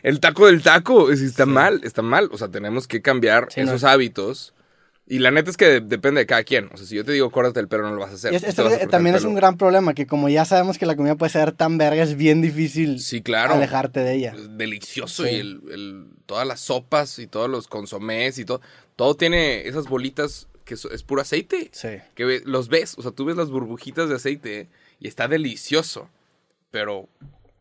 [0.03, 1.11] El taco del taco.
[1.11, 2.29] es- Está mal, está mal.
[2.31, 3.67] O sea, tenemos que cambiar Sí, no.
[3.67, 4.53] esos hábitos.
[5.09, 6.69] Y la neta es que de- depende de cada quien.
[6.73, 8.33] O sea, si yo te digo córtate el pelo, no lo vas a hacer.
[8.33, 10.97] Y esto vas a también es un gran problema, que como ya sabemos que la
[10.97, 13.53] comida puede ser tan verga, es bien difícil Sí, claro.
[13.53, 14.33] alejarte de ella.
[14.35, 15.29] Es delicioso Sí.
[15.29, 18.59] y el, el- todas las sopas y todos los consomés y todo,
[18.97, 21.69] todo tiene esas bolitas que es puro aceite.
[21.71, 21.87] Sí.
[22.13, 24.67] Que los ves, o sea, tú ves las burbujitas de aceite
[24.99, 26.09] y está delicioso.
[26.69, 27.07] Pero,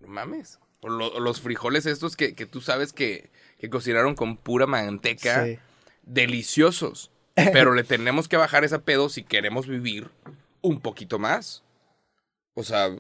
[0.01, 0.59] no mames.
[0.87, 4.67] O lo- o los frijoles estos que, que tú sabes que, que cocinaron con pura
[4.67, 5.59] manteca, Sí.
[6.03, 7.11] deliciosos.
[7.53, 10.11] Pero le tenemos que bajar esa pedo si queremos vivir
[10.63, 11.63] un poquito más.
[12.55, 12.91] O sea,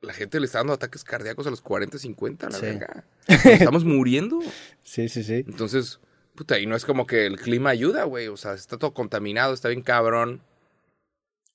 [0.00, 2.66] la gente le está dando ataques cardíacos a los 40, 50, la Sí.
[2.66, 3.04] verga.
[3.28, 4.40] Nos Estamos muriendo.
[4.82, 5.44] Sí, sí, sí.
[5.46, 5.98] Entonces,
[6.34, 8.28] puta, y no es como que el clima ayuda, güey.
[8.28, 10.42] O sea, está todo contaminado, está bien cabrón.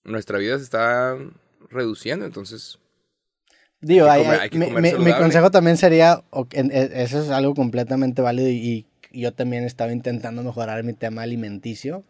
[0.03, 1.17] Nuestra vida se está
[1.69, 2.79] reduciendo, entonces.
[3.81, 7.21] Digo, Hay que comer- hay- que mi, comer mi- mi consejo también sería, e- eso
[7.21, 12.03] es algo completamente válido y, y yo también estaba intentando mejorar mi tema alimenticio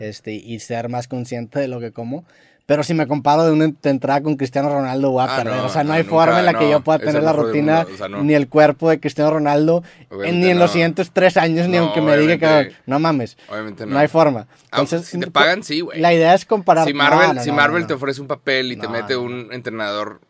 [0.00, 2.24] este, y ser más consciente de lo que como.
[2.66, 5.56] Pero si me comparo de una ent- entrada con Cristiano Ronaldo, voy a Ah, perder.
[5.56, 6.70] no, o sea, no, hay nunca, forma en la que no.
[6.70, 8.22] yo pueda tener la rutina, o sea, no.
[8.22, 12.16] ni el cuerpo de Cristiano Ronaldo, ni en los siguientes tres años, ni aunque me
[12.16, 13.36] diga que no mames.
[13.48, 13.94] Obviamente no.
[13.94, 14.46] No hay forma.
[14.70, 16.00] Ah, Entonces, si te pagan, sí, güey.
[16.00, 16.86] La idea es comparar.
[16.86, 20.20] Si Marvel, si Marvel te ofrece un papel y te mete un entrenador,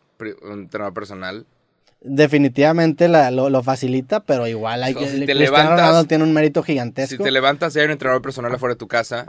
[0.41, 1.45] un entrenador personal,
[2.03, 5.07] Definitivamente la- lo, lo facilita, pero igual hay O que.
[5.07, 7.15] si te levantas- Ronaldo tiene un mérito gigantesco.
[7.17, 9.25] si te levantas y hay un entrenador personal afuera de tu casa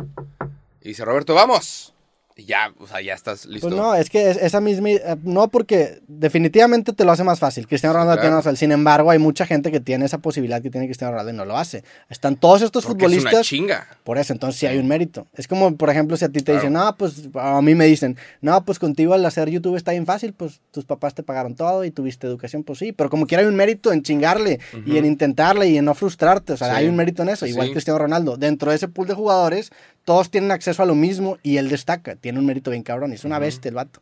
[0.80, 1.91] y dice, Roberto, vamos.
[2.36, 3.68] Ya, o sea, ya estás listo.
[3.68, 4.90] Pues no, es que es- esa misma.
[4.90, 7.66] eh, No, porque definitivamente te lo hace más fácil.
[7.66, 8.22] Cristiano Ronaldo claro.
[8.22, 8.56] tiene más fácil.
[8.58, 11.44] Sin embargo, hay mucha gente que tiene esa posibilidad que tiene Cristiano Ronaldo y no
[11.44, 11.84] lo hace.
[12.08, 13.46] Están todos estos Porque es una futbolistas.
[13.46, 13.86] chinga.
[14.04, 15.26] Por eso, entonces sí hay un mérito.
[15.34, 16.60] Es como, por ejemplo, si a ti te Claro.
[16.60, 20.06] dicen, no, pues a mí me dicen, no, pues contigo al hacer YouTube está bien
[20.06, 23.42] fácil, pues tus papás te pagaron todo y tuviste educación, pues sí, pero como quiera
[23.42, 26.74] hay un mérito en chingarle y en intentarle y en no frustrarte, o sea, Sí.
[26.76, 27.72] hay un mérito en eso, igual Sí.
[27.74, 28.36] Cristiano Ronaldo.
[28.36, 29.70] Dentro de ese pool de jugadores,
[30.04, 33.16] todos tienen acceso a lo mismo y él destaca, tiene un mérito bien cabrón, y
[33.16, 34.00] es una bestia el vato.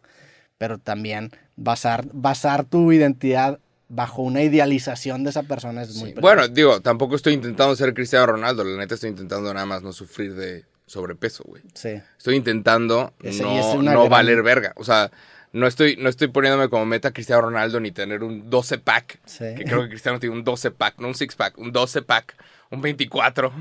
[0.59, 6.17] Pero también basar, basar tu identidad bajo una idealización de esa persona es muy Sí.
[6.21, 8.63] Bueno, digo, tampoco estoy intentando ser Cristiano Ronaldo.
[8.63, 11.63] La neta estoy intentando nada más no sufrir de sobrepeso, güey.
[11.75, 12.01] Sí.
[12.19, 14.73] Estoy intentando no, es no gran- valer verga.
[14.77, 15.11] O sea,
[15.53, 19.19] no estoy, no estoy poniéndome como meta Cristiano Ronaldo ni tener un 12 pack.
[19.25, 19.47] Sí.
[19.57, 22.37] Que creo que Cristiano tiene un 12 pack, no un 6 pack, un 12 pack,
[22.71, 23.53] un 24.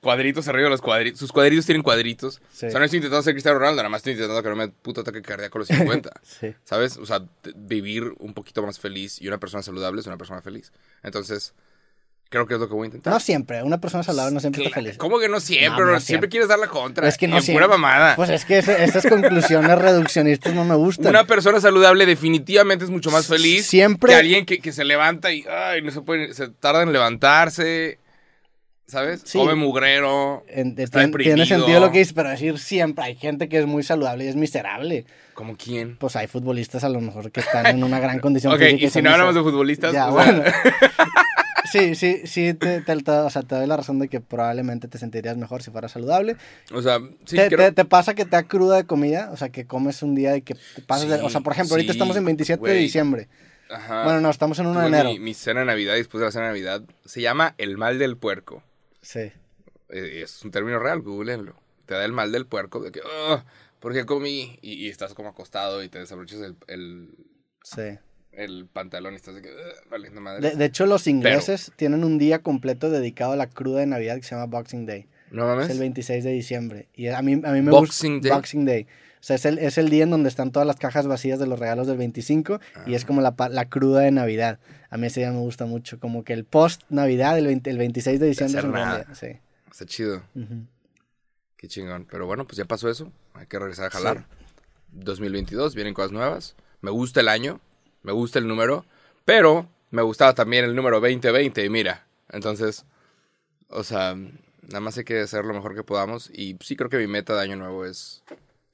[0.00, 1.18] Cuadritos arriba de los cuadritos.
[1.20, 2.40] Sus cuadritos tienen cuadritos.
[2.52, 2.66] Sí.
[2.66, 4.68] O sea, no estoy intentando ser Cristiano Ronaldo, nada más estoy intentando que no me
[4.68, 5.68] puto ataque cardíaco a los
[6.00, 6.10] 50.
[6.22, 6.54] Sí.
[6.64, 6.96] ¿Sabes?
[6.96, 7.22] O sea,
[7.54, 10.72] vivir un poquito más feliz y una persona saludable es una persona feliz.
[11.02, 11.54] Entonces,
[12.28, 13.12] creo que es lo que voy a intentar.
[13.12, 14.96] No siempre, una persona saludable no siempre está feliz.
[14.98, 15.68] ¿Cómo que no siempre?
[15.68, 15.86] No, no bro?
[16.00, 16.04] siempre.
[16.06, 17.06] siempre quieres dar la contra.
[17.06, 17.64] Es que no en siempre.
[17.66, 18.16] pura mamada.
[18.16, 21.06] Pues es que ese- esas conclusiones reduccionistas no me gustan.
[21.06, 25.32] Una persona saludable definitivamente es mucho más feliz Siempre- que alguien que, que se levanta
[25.32, 28.00] y ay, no se puede, se tarda en levantarse,
[28.86, 29.22] ¿sabes?
[29.24, 29.38] Sí.
[29.38, 31.34] Come mugrero, En- está tien- deprimido.
[31.36, 34.28] tiene sentido lo que dices, pero decir siempre hay gente que es muy saludable y
[34.28, 35.04] es miserable.
[35.34, 35.96] ¿Como quién?
[35.96, 38.84] Pues hay futbolistas a lo mejor que están en una gran condición Ok, física.
[38.86, 40.44] y si no hablamos de futbolistas, Ya, o sea, bueno.
[41.72, 44.88] sí, sí, sí, te, te- te- o sea, te doy la razón de que probablemente
[44.88, 46.36] te sentirías mejor si fueras saludable.
[46.72, 49.30] o sea, sí, ¿Te, creo- te- te pasa que te da cruda de comida?
[49.32, 51.92] O sea, que comes un día y que pasas de- O sea, por ejemplo, ahorita
[51.92, 53.28] estamos en 27 de diciembre.
[53.68, 54.04] Ajá.
[54.04, 55.08] Bueno, no, estamos en 1 de enero.
[55.10, 57.98] Mi, mi cena de Navidad, después de la cena de Navidad, se llama el mal
[57.98, 58.62] del puerco.
[59.06, 59.20] Sí.
[59.90, 61.54] Eh, es un término real, googleenlo.
[61.86, 63.40] Te da el mal del puerco, de que, "Ugh,
[63.78, 64.58] ¿por qué comí?
[64.62, 67.14] Y, y estás como acostado y te desabrochas el, el,
[67.62, 67.98] Sí.
[68.32, 70.50] el pantalón y estás de que, "Ugh, valiendo madre.
[70.50, 74.16] De, de hecho, los ingleses tienen un día completo dedicado a la cruda de Navidad
[74.16, 75.06] que se llama Boxing Day.
[75.30, 75.70] ¿No Es mames?
[75.70, 76.88] el 26 de diciembre.
[76.94, 78.28] Y a mí, a mí me Boxing gusta.
[78.28, 78.36] Day.
[78.38, 78.86] Boxing Day.
[79.26, 81.48] O sea, es el, es el día en donde están todas las cajas vacías de
[81.48, 82.96] los regalos del 25 y Ah.
[82.96, 83.34] es como la,
[83.68, 84.60] cruda de Navidad.
[84.88, 85.98] A mí ese día me gusta mucho.
[85.98, 88.60] Como que el post-Navidad, el, 20 el 26 de diciembre.
[88.60, 89.14] gran nada.
[89.16, 89.26] Sí.
[89.68, 90.22] Está chido.
[91.56, 92.06] Qué chingón.
[92.08, 93.10] Pero bueno, pues ya pasó eso.
[93.34, 94.26] Hay que regresar a jalar.
[94.92, 96.54] 2022, vienen cosas nuevas.
[96.80, 97.58] Me gusta el año,
[98.04, 98.86] me gusta el número,
[99.24, 102.06] pero me gustaba también el número 2020 y mira.
[102.30, 102.84] Entonces,
[103.70, 106.98] o sea, nada más hay que hacer lo mejor que podamos y sí creo que
[106.98, 108.22] mi meta de año nuevo es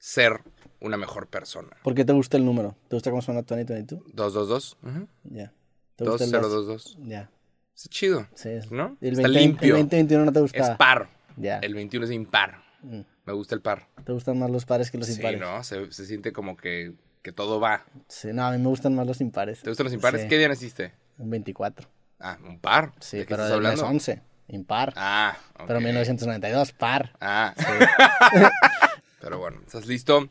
[0.03, 0.41] ser
[0.81, 1.69] una mejor persona.
[1.81, 2.75] ¿Por qué te gusta el número?
[2.89, 4.01] ¿Te gusta cómo suena 2022?
[4.13, 4.77] 222.
[4.83, 5.07] Ujú.
[5.23, 5.53] Ya.
[5.95, 6.41] ¿Te gusta el dos?
[6.41, 6.97] 2022.
[7.07, 7.29] Ya.
[7.73, 8.49] Está chido, Sí.
[8.69, 8.97] ¿no?
[8.99, 9.75] El, Está 20, limpio.
[9.77, 10.77] el 2021 no te Es gusta.
[10.77, 11.07] par.
[11.37, 11.59] Ya.
[11.59, 12.61] El 21 es impar.
[12.81, 12.99] Mm.
[13.25, 13.87] Me gusta el par.
[14.03, 15.39] ¿Te gustan más los pares que los Sí, impares?
[15.39, 15.63] ¿no?
[15.63, 17.85] Se, se siente como que, que todo va.
[18.09, 19.61] Sí, no, a mí me gustan más los impares.
[19.61, 20.23] ¿Te gustan los impares?
[20.23, 20.27] Sí.
[20.27, 20.91] ¿Qué día naciste?
[21.17, 21.87] Un 24.
[22.19, 22.91] Ah, un par.
[22.99, 23.81] Sí, ¿De qué pero estás hablando?
[23.83, 24.21] mes 11.
[24.49, 24.93] Impar.
[24.97, 25.63] Ah, ok.
[25.67, 27.15] Pero 1992, par.
[27.21, 27.53] Ah.
[29.23, 30.27] pero bueno, ¿estás listo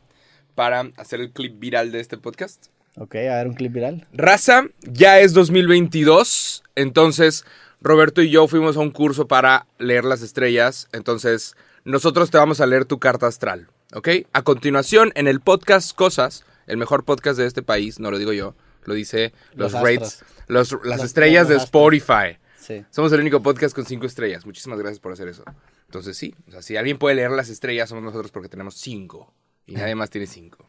[0.53, 2.67] para hacer el clip viral de este podcast?
[2.95, 4.07] Ok, a ver un clip viral.
[4.13, 7.43] Raza, ya es 2022, entonces
[7.81, 12.61] Roberto y yo fuimos a un curso para leer las estrellas, entonces nosotros te vamos
[12.61, 14.09] a leer tu carta astral, ¿ok?
[14.31, 18.31] A continuación, en el podcast Cosas, el mejor podcast de este país, no lo digo
[18.31, 21.55] yo, lo dice los, Los rates, los- las Los- estrellas de.
[21.55, 22.37] Spotify.
[22.57, 22.85] Sí.
[22.91, 24.45] Somos el único podcast con cinco estrellas.
[24.45, 25.43] Muchísimas gracias por hacer eso.
[25.93, 29.31] Entonces sí, o sea, si alguien puede leer las estrellas, somos nosotros porque tenemos cinco.
[29.67, 30.67] Y nadie más tiene cinco.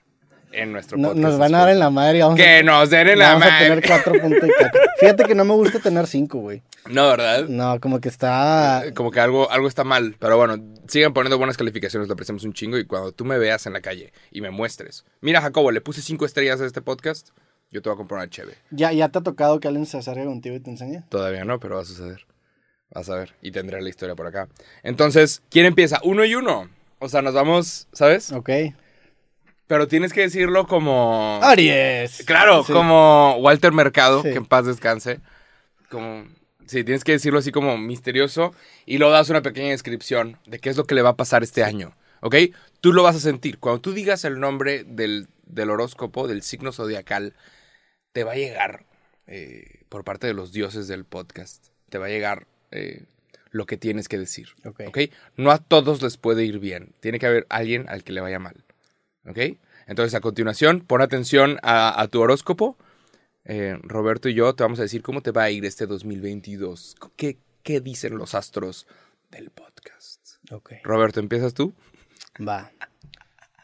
[0.52, 1.22] En nuestro No- podcast.
[1.24, 3.50] nos van a dar en la madre vamos, Que nos den en la vamos a
[3.50, 3.68] madre.
[3.70, 4.50] tener cuatro puntos.
[5.00, 6.62] Fíjate que no me gusta tener cinco, güey.
[6.90, 7.48] No, ¿verdad?
[7.48, 8.84] No, como que está...
[8.86, 10.14] Eh, Como que algo, algo está mal.
[10.20, 12.76] Pero bueno, sigan poniendo buenas calificaciones, lo apreciamos un chingo.
[12.76, 16.02] Y cuando tú me veas en la calle y me muestres, mira, Jacobo, le puse
[16.02, 17.30] cinco estrellas a este podcast,
[17.70, 18.54] yo te voy a comprar una cheve.
[18.70, 21.02] ¿Ya, ¿Ya te ha tocado que alguien se acerque contigo y te enseñe?
[21.08, 22.26] Todavía no, pero va a suceder.
[22.94, 23.34] Vas a ver.
[23.42, 24.48] Y tendré la historia por acá.
[24.82, 26.00] Entonces, ¿quién empieza?
[26.04, 26.70] Uno y uno.
[27.00, 28.32] O sea, nos vamos, ¿sabes?
[28.32, 28.50] Ok.
[29.66, 31.40] Pero tienes que decirlo como.
[31.42, 32.22] ¡Aries!
[32.26, 32.72] Claro, Sí.
[32.72, 34.30] como Walter Mercado, Sí.
[34.30, 35.20] que en paz descanse.
[35.90, 36.24] Como.
[36.66, 38.54] Sí, tienes que decirlo así como misterioso
[38.86, 41.42] y luego das una pequeña descripción de qué es lo que le va a pasar
[41.42, 41.94] este año.
[42.20, 42.36] ¿Ok?
[42.80, 43.58] Tú lo vas a sentir.
[43.58, 47.34] Cuando tú digas el nombre del, del horóscopo, del signo zodiacal,
[48.12, 48.86] te va a llegar
[49.26, 51.66] eh, por parte de los dioses del podcast.
[51.90, 53.04] Te va a llegar eh,
[53.50, 54.48] lo que tienes que decir.
[54.64, 54.82] Ok.
[54.88, 54.98] ¿Ok?
[55.36, 56.92] No a todos les puede ir bien.
[57.00, 58.64] Tiene que haber alguien al que le vaya mal.
[59.26, 59.38] ¿Ok?
[59.86, 62.76] Entonces, a continuación, pon atención a, a tu horóscopo.
[63.44, 66.96] Eh, Roberto y yo te vamos a decir cómo te va a ir este 2022.
[67.16, 68.86] ¿Qué, qué dicen los astros
[69.30, 70.20] del podcast?
[70.50, 70.72] Ok.
[70.82, 71.74] Roberto, ¿empiezas tú?
[72.46, 72.72] Va.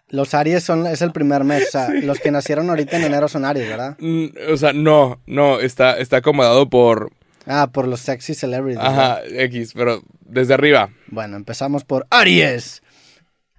[0.09, 1.68] Los Aries son, es el primer mes.
[1.68, 3.96] O sea, los que nacieron ahorita en enero son Aries, ¿verdad?
[4.01, 7.12] Mm, o sea, no, no, está, está acomodado por...
[7.46, 8.83] Ah, por los sexy celebrities.
[8.83, 10.90] Ajá, X, pero desde arriba.
[11.09, 12.83] Bueno, empezamos por Aries.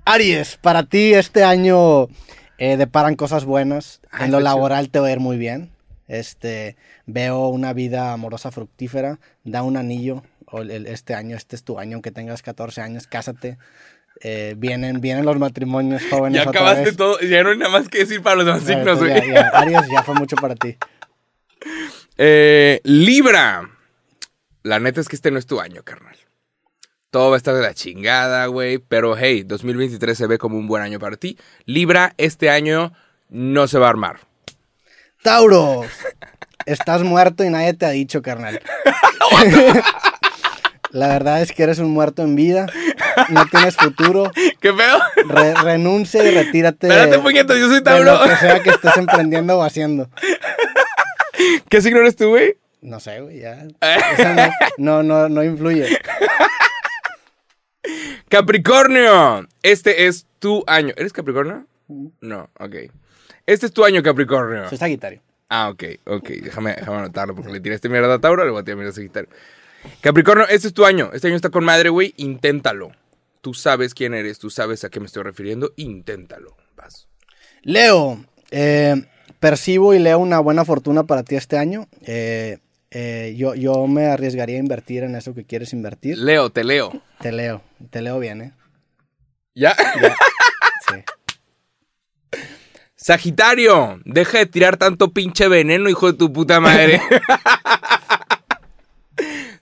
[0.05, 2.07] Aries, para ti este año
[2.57, 4.01] eh, deparan cosas buenas.
[4.11, 4.49] Ah, en lo chido.
[4.49, 5.71] laboral te va a ir muy bien.
[6.07, 9.19] Este, veo una vida amorosa fructífera.
[9.43, 10.23] Da un anillo.
[10.85, 13.57] Este año, este es tu año, aunque tengas 14 años, cásate.
[14.19, 16.43] Eh, vienen, vienen los matrimonios jóvenes.
[16.43, 16.97] Ya otra acabaste vez.
[16.97, 20.03] todo, ya no hay nada más que decir para los demás signos, ya, Aries, ya
[20.03, 20.77] fue mucho para ti.
[22.23, 23.67] Eh, Libra.
[24.61, 26.15] La neta es que este no es tu año, carnal.
[27.09, 28.77] Todo va a estar de la chingada, güey.
[28.77, 31.35] Pero hey, 2023 se ve como un buen año para ti.
[31.65, 32.93] Libra, este año
[33.29, 34.19] no se va a armar.
[35.23, 35.81] Tauro,
[36.67, 38.61] estás muerto y nadie te ha dicho, carnal.
[40.91, 42.67] La verdad es que eres un muerto en vida,
[43.29, 44.31] no tienes futuro.
[44.59, 44.99] ¿Qué pedo?
[45.27, 48.13] Re- renuncia y retírate Espérate, puñetas, yo soy de Tauro.
[48.13, 50.09] lo que sea que estés emprendiendo o haciendo.
[51.69, 52.57] ¿Qué signo eres tú, güey?
[52.81, 53.67] No sé, güey, ya.
[54.77, 55.87] No, no, no influye.
[58.29, 60.93] Capricornio, este es tu año.
[60.97, 61.67] ¿Eres Capricornio?
[62.21, 62.75] No, ok.
[63.45, 64.69] Este es tu año, Capricornio.
[64.69, 65.21] Soy Sagitario.
[65.49, 66.29] Ah, ok, ok.
[66.29, 68.95] Déjame, déjame anotarlo porque le tiraste mierda a Tauro, le voy a tirar mierda a
[68.95, 69.29] Sagitario.
[69.99, 71.11] Capricornio, este es tu año.
[71.13, 72.13] Este año está con madre, güey.
[72.17, 72.91] Inténtalo.
[73.41, 75.73] Tú sabes quién eres, tú sabes a qué me estoy refiriendo.
[75.75, 76.55] Inténtalo.
[76.75, 77.07] Vas.
[77.63, 79.03] Leo, eh,
[79.41, 81.87] percibo y leo una buena fortuna para ti este año.
[82.05, 82.59] Eh,
[82.91, 86.17] eh, yo, yo me arriesgaría a invertir en eso que quieres invertir.
[86.17, 86.93] Leo, te leo.
[87.19, 88.53] Te leo, te leo bien, ¿eh?
[89.55, 89.75] ¿Ya?
[90.87, 91.01] Sí.
[92.95, 97.01] Sagitario, deja de tirar tanto pinche veneno, hijo de tu puta madre.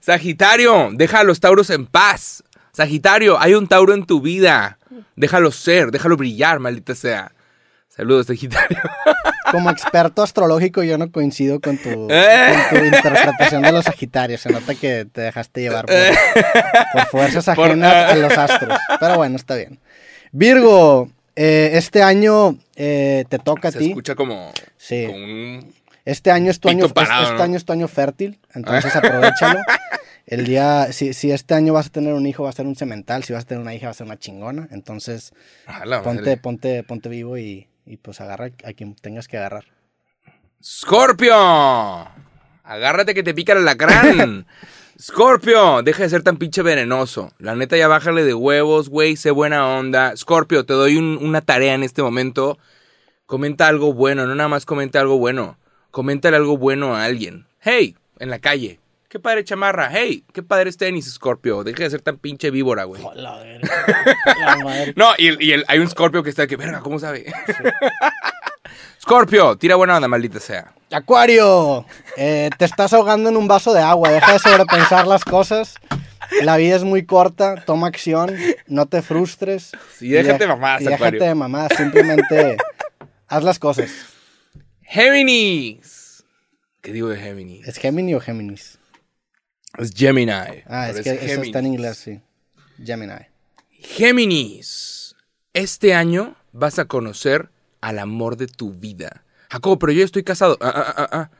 [0.00, 2.44] Sagitario, deja a los tauros en paz.
[2.72, 4.78] Sagitario, hay un tauro en tu vida.
[5.16, 7.32] Déjalo ser, déjalo brillar, maldita sea.
[7.94, 8.78] Saludos, Sagitario.
[9.50, 12.54] Como experto astrológico, yo no coincido con tu, Eh.
[12.70, 14.40] con tu interpretación de los Sagitarios.
[14.40, 15.96] Se nota que te dejaste llevar por,
[16.92, 18.78] por fuerzas Por- ajenas a los astros.
[19.00, 19.80] Pero bueno, está bien.
[20.30, 23.88] Virgo, eh, este año eh, te toca a Se ti.
[23.88, 25.06] escucha como, Sí.
[25.06, 25.74] como un...
[26.04, 27.42] Este año es tu año, parado, este ¿no?
[27.42, 29.60] año es tu año fértil, entonces aprovechalo.
[30.26, 32.76] El día, si, si este año vas a tener un hijo, va a ser un
[32.76, 33.24] cemental.
[33.24, 34.68] Si vas a tener una hija, va a ser una chingona.
[34.70, 35.32] Entonces,
[36.04, 39.64] ponte, ponte, ponte vivo y, y pues agarra a quien tengas que agarrar.
[40.62, 41.34] Scorpio,
[42.62, 44.46] agárrate que te pica el alacrán.
[45.00, 47.32] Scorpio, deja de ser tan pinche venenoso.
[47.38, 50.14] La neta ya bájale de huevos, güey, sé buena onda.
[50.16, 52.58] Scorpio, te doy un- una tarea en este momento.
[53.24, 55.58] Comenta algo bueno, no nada más comenta algo bueno.
[55.90, 57.46] Coméntale algo bueno a alguien.
[57.60, 58.78] Hey, en la calle.
[59.10, 59.90] Qué padre chamarra.
[59.92, 61.64] Hey, qué padre es tenis, Scorpio.
[61.64, 63.02] Deja de ser tan pinche víbora, güey.
[63.16, 63.42] La,
[64.38, 64.92] la madre.
[64.96, 67.26] No, y, el- y el- hay un Scorpio que está de que, verga, ¿cómo sabe?
[69.02, 70.72] Scorpio, tira buena onda, maldita sea.
[70.92, 71.84] Acuario,
[72.16, 74.10] eh, te estás ahogando en un vaso de agua.
[74.12, 75.74] Deja de sobrepensar las cosas.
[76.42, 77.56] La vida es muy corta.
[77.64, 78.36] Toma acción.
[78.68, 79.72] No te frustres.
[79.98, 81.72] Sí, déjate Y de- mamadas, y Déjate de mamadas.
[81.76, 82.56] Simplemente
[83.26, 83.90] haz las cosas.
[84.82, 86.22] Géminis.
[86.80, 87.66] ¿Qué digo de Géminis?
[87.66, 88.78] ¿Es Gemini o Géminis?
[89.78, 90.32] Es Gemini.
[90.66, 92.20] Ah, es que eso está en inglés, sí.
[92.84, 93.26] Gemini.
[93.70, 95.14] Géminis.
[95.52, 99.24] Este año vas a conocer al amor de tu vida.
[99.50, 100.58] Jacobo, pero yo estoy casado.
[100.60, 101.30] Ah, ah, ah, ah.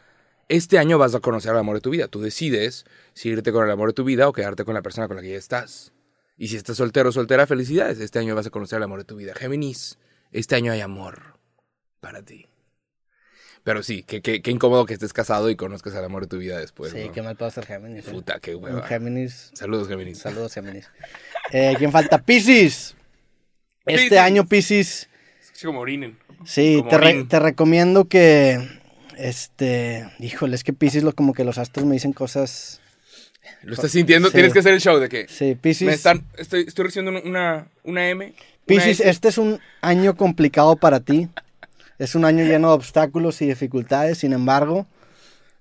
[0.48, 2.08] Este año vas a conocer al amor de tu vida.
[2.08, 5.06] Tú decides si irte con el amor de tu vida o quedarte con la persona
[5.06, 5.92] con la que ya estás.
[6.36, 8.00] Y si estás soltero o soltera, felicidades.
[8.00, 9.34] Este año vas a conocer al amor de tu vida.
[9.34, 9.98] Géminis,
[10.32, 11.38] este año hay amor
[12.00, 12.49] para ti.
[13.62, 16.38] Pero sí, qué, qué- qué incómodo que estés casado y conozcas al amor de tu
[16.38, 16.92] vida después.
[16.92, 17.12] sí, ¿no?
[17.12, 18.06] qué mal puedo ser Géminis.
[18.08, 18.10] eh.
[18.10, 18.86] Puta, qué Un hueva.
[18.86, 19.50] Géminis.
[19.54, 20.18] Saludos, Géminis.
[20.18, 20.88] Saludos, Géminis.
[21.52, 22.18] Eh, ¿Quién falta?
[22.18, 22.94] Piscis.
[23.86, 25.08] Este año, Piscis.
[25.54, 26.18] Es como orinen.
[26.46, 28.66] Sí, Como te, re- te recomiendo que.
[29.18, 30.08] Este.
[30.18, 32.80] Híjole, es que Piscis, lo, como que los astros me dicen cosas.
[33.62, 34.28] ¿Lo estás sintiendo?
[34.28, 34.34] Sí.
[34.34, 35.26] Tienes que hacer el show de que...
[35.28, 35.86] Sí, Piscis.
[35.86, 38.26] Me están, estoy, estoy recibiendo una, una M.
[38.26, 39.10] una Piscis, S.
[39.10, 41.28] este es un año complicado para ti.
[42.00, 44.16] Es un año lleno de obstáculos y dificultades.
[44.16, 44.86] Sin embargo,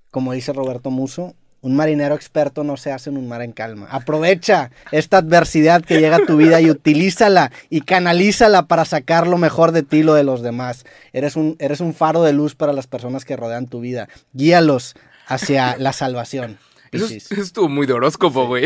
[0.10, 3.90] como dice Roberto Muso, un marinero experto no se hace en un mar en calma.
[3.92, 9.38] Aprovecha esta adversidad que llega a tu vida y utilízala y canalízala para sacar lo
[9.38, 10.86] mejor de ti y lo de los demás.
[11.12, 14.08] Eres un, eres un faro de luz para las personas que rodean tu vida.
[14.32, 14.96] Guíalos
[15.28, 16.58] hacia la salvación.
[16.92, 17.26] Eso, Piscis.
[17.26, 18.66] es- eso estuvo muy de horóscopo, güey.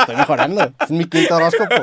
[0.00, 0.72] Estoy mejorando.
[0.80, 1.74] Es mi quinto horóscopo.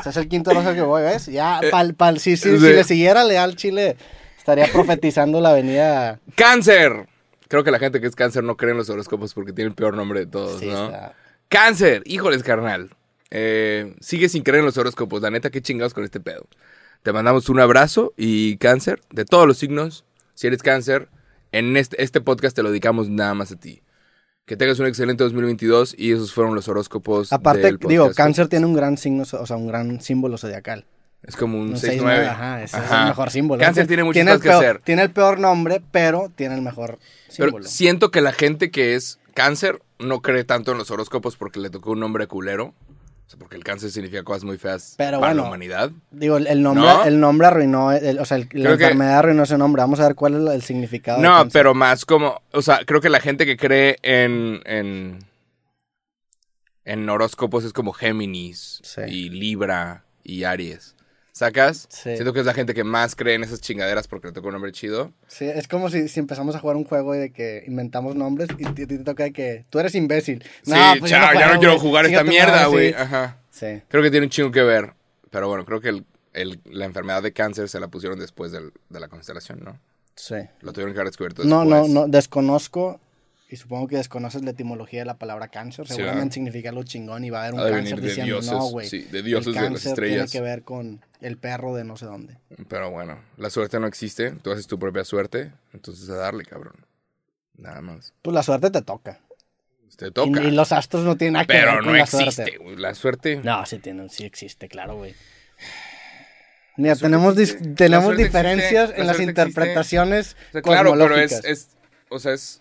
[0.00, 1.26] Ese es el quinto horóscopo que voy, ¿ves?
[1.26, 2.56] Ya, pal, pal, sí, sí, sí.
[2.58, 3.96] si le siguiera leal Chile,
[4.38, 6.20] estaría profetizando la avenida.
[6.34, 7.06] Cáncer.
[7.48, 9.74] Creo que la gente que es cáncer no cree en los horóscopos porque tiene el
[9.74, 10.86] peor nombre de todos, Sí, ¿no?
[10.86, 11.14] está-
[11.48, 12.02] Cáncer.
[12.06, 12.90] Híjoles, carnal.
[13.30, 15.22] Eh, sigue sin creer en los horóscopos.
[15.22, 16.46] La neta, qué chingados con este pedo.
[17.02, 20.04] Te mandamos un abrazo y cáncer de todos los signos.
[20.34, 21.08] Si eres cáncer,
[21.52, 23.80] en este, este podcast te lo dedicamos nada más a ti.
[24.46, 27.32] Que tengas un excelente 2022 y esos fueron los horóscopos.
[27.32, 30.86] Aparte, del digo, cáncer tiene un gran signo, o sea, un gran símbolo zodiacal.
[31.24, 31.98] Es como un Un 6-9.
[32.00, 33.60] 6-9, Ajá, ese es el mejor símbolo.
[33.60, 34.78] Cáncer tiene muchas cosas que peor- hacer.
[34.84, 37.00] Tiene el peor nombre, pero tiene el mejor
[37.36, 37.64] Pero símbolo.
[37.66, 41.68] siento que la gente que es cáncer no cree tanto en los horóscopos porque le
[41.68, 42.72] tocó un nombre culero.
[43.26, 45.90] O sea, porque el cáncer significa cosas muy feas Pero para la humanidad.
[46.12, 47.04] Digo, el, el nombre, ¿No?
[47.04, 49.82] el nombre arruinó, el- o sea, el- la que- enfermedad arruinó ese nombre.
[49.82, 51.20] Vamos a ver cuál es el, significado.
[51.20, 55.18] No, pero más como, o sea, creo que la gente que cree en, en,
[56.84, 59.00] En horóscopos es como Géminis Sí.
[59.08, 60.94] y Libra y Aries.
[61.36, 61.86] ¿Sacas?
[61.90, 62.14] Sí.
[62.14, 64.54] Siento que es la gente que más cree en esas chingaderas porque le tocó un
[64.54, 65.12] nombre chido.
[65.26, 68.48] Sí, es como si, si empezamos a jugar un juego y de que inventamos nombres
[68.56, 70.42] y a ti te toca de que tú eres imbécil.
[70.62, 72.88] sí, pues chao, ya no juego, quiero jugar esta mierda, güey.
[72.88, 72.94] sí.
[72.96, 73.36] Ajá.
[73.50, 73.82] Sí.
[73.88, 74.94] Creo que tiene un chingo que ver.
[75.30, 78.72] Pero bueno, creo que el- el- la enfermedad de cáncer se la pusieron después del-
[78.88, 79.78] de la constelación, ¿no?
[80.14, 80.36] Sí.
[80.62, 81.90] Lo tuvieron que haber descubierto No, no, después.
[81.92, 82.98] no, desconozco
[83.48, 85.86] y supongo que desconoces la etimología de la palabra cáncer.
[85.86, 88.64] Seguramente significa algo chingón y va a haber un de cáncer de diciendo, dioses, no,
[88.66, 88.88] güey.
[88.88, 90.30] sí, de dioses el de las cáncer estrellas".
[90.30, 92.38] tiene que ver con el perro de no sé dónde.
[92.68, 94.32] Pero bueno, la suerte no existe.
[94.32, 95.52] Tú haces tu propia suerte.
[95.72, 96.74] Entonces a darle, cabrón.
[97.56, 98.12] Nada más.
[98.22, 99.20] Pues la suerte te toca.
[99.96, 100.42] Te toca.
[100.42, 102.76] Y, y los astros no tienen nada que ver Pero con no la existe, suerte.
[102.76, 103.36] La suerte.
[103.42, 105.14] No, sí, tienen, sí existe, claro, güey.
[106.76, 107.34] Mira, tenemos,
[107.76, 111.68] tenemos diferencias existe, en la las interpretaciones O sea, claro, pero es.
[112.10, 112.60] O sea, es.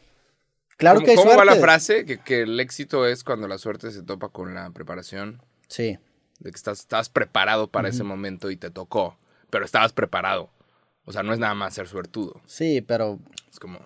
[0.77, 1.61] Claro ¿Cómo, que hay cómo va la suerte.
[1.61, 2.05] frase?
[2.05, 5.41] Que, que el éxito es cuando la suerte se topa con la preparación.
[5.67, 5.97] Sí.
[6.39, 9.17] De que estás, estabas preparado para ese momento y te tocó.
[9.49, 10.49] Pero estabas preparado.
[11.05, 12.41] O sea, no es nada más ser suertudo.
[12.45, 13.19] Sí, pero
[13.51, 13.79] Es como.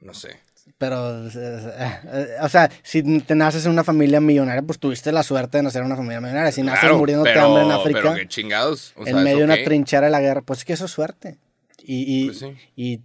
[0.00, 0.40] No sé.
[0.78, 5.58] Pero, eh, o sea, si te naces en una familia millonaria, pues tuviste la suerte
[5.58, 6.52] de nacer en una familia millonaria.
[6.52, 8.92] Si naces Claro, muriéndote de hambre en Pero África, que chingados.
[8.96, 10.90] O sea, en medio de una trinchera de la guerra, pues es que eso es
[10.90, 11.38] suerte.
[11.78, 12.54] Y, y, Pues sí.
[12.76, 13.00] y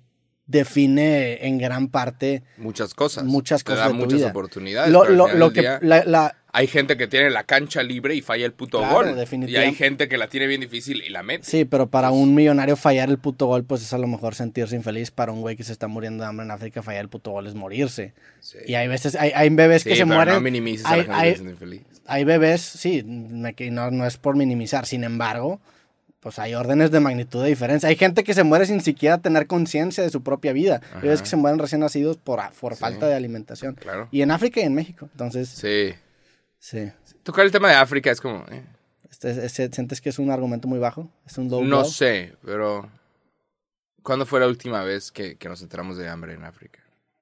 [0.48, 3.24] define en gran parte Muchas cosas.
[3.24, 4.30] muchas Te cosas da de tu muchas vida.
[4.30, 4.92] oportunidades.
[4.92, 8.22] lo, lo, lo que día la, la- Hay gente que tiene la cancha libre y
[8.22, 9.26] falla el puto Claro, gol.
[9.50, 11.44] Y hay gente que la tiene bien difícil y la mete.
[11.44, 14.76] sí, pero para un millonario fallar el puto gol, pues es a lo mejor sentirse
[14.76, 15.12] infeliz.
[15.12, 17.48] Para un güey que se está muriendo de hambre en África, fallar el puto gol
[17.48, 18.14] es morirse.
[18.40, 18.60] Sí.
[18.68, 20.36] Y hay veces, hay, hay bebés Sí, que se pero mueren.
[20.36, 21.82] no minimices a hay, la gente hay- que infeliz.
[22.06, 25.60] hay bebés, sí, no, no es por minimizar, sin embargo,
[26.26, 27.88] pues hay órdenes de magnitud de diferencia.
[27.88, 30.82] Hay gente que se muere sin siquiera tener conciencia de su propia vida.
[30.96, 31.24] Bebés Ajá.
[31.24, 32.80] que se mueren recién nacidos por, por Sí.
[32.80, 33.76] falta de alimentación.
[33.76, 34.08] Claro.
[34.12, 35.08] Y en África y en México.
[35.12, 35.94] Entonces, Sí.
[36.58, 36.92] sí.
[37.22, 38.44] Tocar el tema de África es como.
[38.50, 38.66] eh,
[39.12, 41.12] Este- este- ¿Sientes que es un argumento muy bajo?
[41.28, 41.86] ¿Es un low no blow?
[41.86, 42.90] sé, pero.
[44.02, 46.80] ¿Cuándo fue la última vez que, que nos enteramos de hambre en África?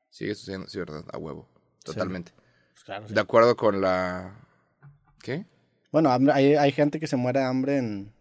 [0.09, 1.03] Sigue sucediendo, sí, ¿verdad?
[1.11, 1.49] A huevo.
[1.83, 2.31] Totalmente.
[2.71, 3.13] Pues claro, sí.
[3.13, 4.33] De acuerdo con la.
[5.21, 5.45] ¿Qué?
[5.91, 8.13] Bueno, hay, hay gente que se muere de hambre en...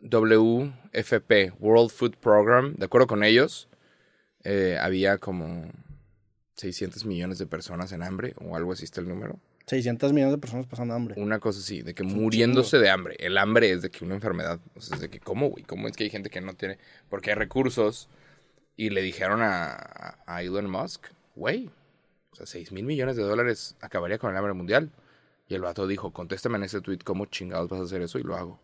[0.00, 3.68] WFP, World Food Program, de acuerdo con ellos,
[4.42, 5.70] eh, había como
[6.56, 9.38] 600 millones de personas en hambre, o algo así está el número.
[9.66, 11.14] 600 millones de personas pasando hambre.
[11.16, 13.16] Una cosa así, de que muriéndose de hambre.
[13.18, 15.64] El hambre es de que una enfermedad, o sea, es de que, ¿cómo, güey?
[15.64, 16.78] ¿Cómo es que hay gente que no tiene?
[17.08, 18.10] Porque hay recursos,
[18.76, 21.70] y le dijeron a, a Elon Musk, güey,
[22.32, 24.90] o sea, 6 mil millones de dólares acabaría con el hambre mundial.
[25.46, 28.22] Y el vato dijo, contéstame en ese tweet cómo chingados vas a hacer eso y
[28.22, 28.60] lo hago.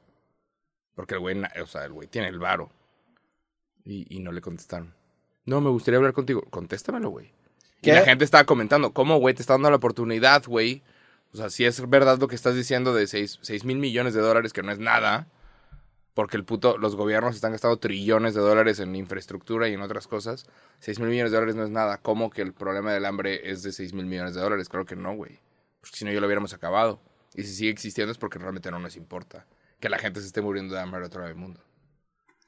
[1.01, 2.71] Porque el güey, o sea, el güey tiene el varo.
[3.87, 4.93] Y, y no le contestaron.
[5.47, 6.43] No, me gustaría hablar contigo.
[6.51, 7.33] Contéstamelo, güey.
[7.81, 9.35] Y la gente estaba comentando, ¿cómo, güey?
[9.35, 10.83] Te está dando la oportunidad, güey.
[11.33, 14.53] O sea, si es verdad lo que estás diciendo de 6 mil millones de dólares,
[14.53, 15.27] que no es nada.
[16.13, 20.07] Porque el puto, los gobiernos están gastando trillones de dólares en infraestructura y en otras
[20.07, 20.45] cosas.
[20.81, 21.97] 6 mil millones de dólares no es nada.
[21.97, 24.69] ¿Cómo que el problema del hambre es de 6 mil millones de dólares?
[24.69, 25.41] Claro que no, güey.
[25.81, 27.01] Porque si no, ya lo hubiéramos acabado.
[27.35, 29.47] Y si sigue existiendo es porque realmente no nos importa.
[29.81, 31.61] Que la gente se esté muriendo de hambre otro lado del mundo.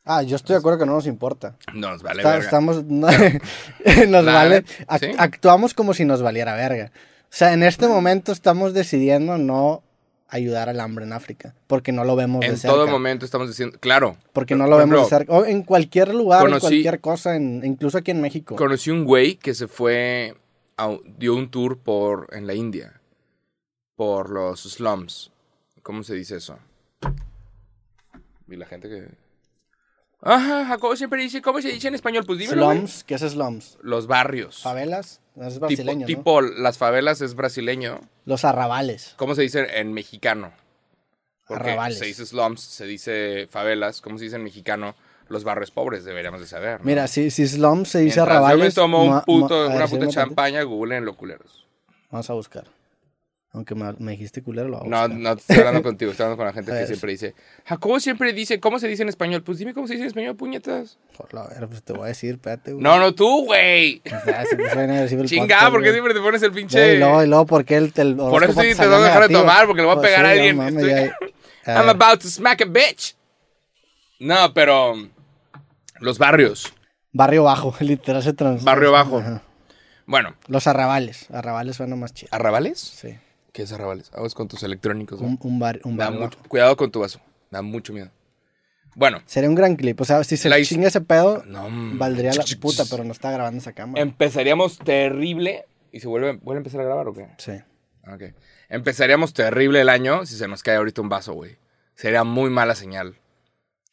[0.04, 1.56] Ah, yo estoy de acuerdo que no nos importa.
[1.72, 2.44] No nos vale Está- verga.
[2.44, 2.84] estamos.
[2.84, 3.06] no-
[4.08, 4.64] nos La vale.
[5.00, 5.06] sí.
[5.16, 6.90] Actuamos como si nos valiera verga.
[7.24, 9.82] O sea, en este momento estamos decidiendo no
[10.28, 11.54] ayudar al hambre en África.
[11.66, 12.74] Porque no lo vemos de En cerca.
[12.74, 14.16] todo momento estamos diciendo, claro.
[14.32, 15.32] Porque no lo vemos de cerca.
[15.32, 18.56] O en cualquier lugar, en cualquier cosa, en- incluso aquí en México.
[18.56, 20.34] Conocí un güey que se fue,
[20.76, 23.00] a- dio un tour por en la India,
[23.94, 25.30] por los slums.
[25.82, 26.58] ¿Cómo se dice eso?
[28.48, 29.08] Y la gente que...
[30.24, 32.24] Ajá, Jacobo siempre dice, ¿cómo se dice en español?
[32.24, 32.78] Pues dímelo, güey.
[32.78, 33.78] Slums, ¿qué es slums?
[33.82, 34.62] Los barrios.
[34.62, 36.06] Favelas, es Tipo, brasileño, ¿no?
[36.06, 38.00] tipo las favelas es brasileño.
[38.24, 39.14] Los arrabales.
[39.16, 40.52] ¿Cómo se dice en mexicano?
[41.48, 41.98] Porque Arrabales.
[41.98, 44.00] se dice slums, se dice favelas.
[44.00, 44.94] ¿Cómo se dice en mexicano?
[45.28, 46.80] Los barrios pobres, deberíamos de saber.
[46.80, 46.86] ¿no?
[46.86, 48.58] Mira, si, si slums se dice Mientras arrabales.
[48.58, 51.66] Yo me tomo un puto, una puta champaña, Google en culeros.
[52.10, 52.66] Vamos a buscar.
[53.54, 56.38] Aunque me, me dijiste culero, lo vamos No, a no estoy hablando contigo, estoy hablando
[56.38, 57.34] con la gente A que siempre dice,
[57.66, 59.42] Jacobo siempre dice, ¿cómo se dice en español?
[59.42, 60.98] Pues dime cómo se dice en español, puñetas.
[61.16, 62.82] Por la ver, pues te voy a decir, espérate, güey.
[62.82, 64.00] No, no tú, güey.
[65.14, 66.98] El Chingada, ¿por qué siempre te pones el No, pinche...?
[66.98, 69.34] Luego, y luego, ¿por qué el, el Por eso sí te tengo que dejar de
[69.34, 70.56] tomar, porque le voy a Pues pegar a alguien.
[70.56, 70.66] no a
[71.66, 73.14] I'm ver, about to smack a bitch.
[74.18, 74.94] No, pero...
[76.00, 76.72] Los barrios.
[77.12, 78.64] Barrio bajo, literal se trans.
[78.64, 79.22] Barrio bajo.
[80.06, 81.26] Bueno, Los arrabales.
[81.30, 82.30] Arrabales suena más chido.
[82.32, 82.78] ¿arrabales?
[82.80, 83.18] Sí.
[83.52, 84.10] ¿Qué es arrabales?
[84.10, 85.18] Vamos con tus electrónicos.
[85.20, 85.30] güey.
[85.30, 86.48] Un, un, bar, un mucho- bajo.
[86.48, 87.20] Cuidado con tu vaso.
[87.50, 88.10] Da mucho miedo.
[88.94, 90.00] Bueno, Sería un gran clip.
[90.00, 93.30] O sea, si se La chinga ese pedo, no, valdría la puta, pero no está
[93.30, 94.02] grabando esa cámara.
[94.02, 97.28] empezaríamos terrible y se vuelve, vuelve a empezar a grabar o qué?
[97.38, 97.52] Sí.
[98.12, 98.34] Ok.
[98.68, 101.56] Empezaríamos terrible el año si se nos cae ahorita un vaso, güey.
[101.94, 103.16] Sería muy mala señal.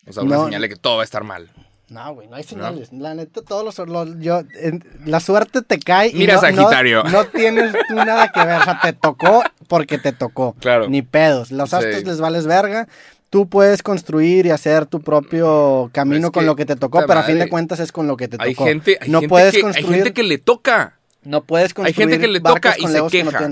[0.07, 0.45] O sea, una No.
[0.45, 1.51] señal de que todo va a estar mal.
[1.89, 2.93] No, güey, no hay señales.
[2.93, 6.09] La neta, todos los, los- yo, en- la suerte te cae.
[6.09, 7.03] y Mira, no- no- Sagitario.
[7.11, 8.61] No, tienes tú nada que ver.
[8.61, 10.53] O sea, te tocó porque te tocó.
[10.59, 10.87] Claro.
[10.89, 11.51] Ni pedos.
[11.51, 11.75] Los Sí.
[11.77, 12.87] astros les vales verga.
[13.31, 17.19] Tú puedes construir y hacer tu propio camino Es con lo que te tocó, pero
[17.19, 18.65] a fin de cuentas es con lo que te Hay tocó.
[18.65, 19.93] gente, hay no gente puedes que, hay construir.
[19.95, 20.99] gente que le toca.
[21.23, 21.95] No puedes construir.
[22.09, 23.49] gente que le toca y se legos que no queja.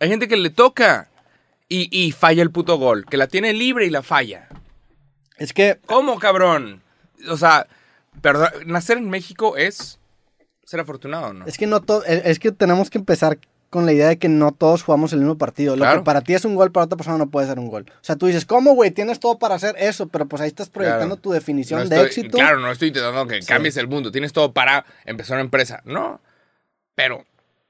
[0.00, 1.08] Hay gente que le toca
[1.70, 3.06] y, y falla el puto gol.
[3.08, 4.48] Que la tiene libre y la falla.
[5.38, 6.82] Es que ¿Cómo, cabrón?
[7.30, 7.66] O sea,
[8.22, 9.98] perdón, nacer en México es
[10.64, 11.46] ser afortunado, ¿no?
[11.46, 13.38] Es que no to- es es que tenemos que empezar
[13.70, 15.76] con la idea de que no todos jugamos el mismo partido.
[15.76, 17.84] Lo que para ti es un gol, para otra persona no puede ser un gol.
[17.90, 18.90] O sea, tú dices, ¿cómo, güey?
[18.92, 21.20] Tienes todo para hacer eso, pero pues ahí estás proyectando Claro.
[21.20, 22.38] tu definición No de éxito.
[22.38, 23.48] Claro, no estoy intentando que Sí.
[23.48, 24.10] cambies el mundo.
[24.10, 25.82] Tienes todo para empezar una empresa.
[25.84, 26.20] No.
[26.94, 27.26] Pero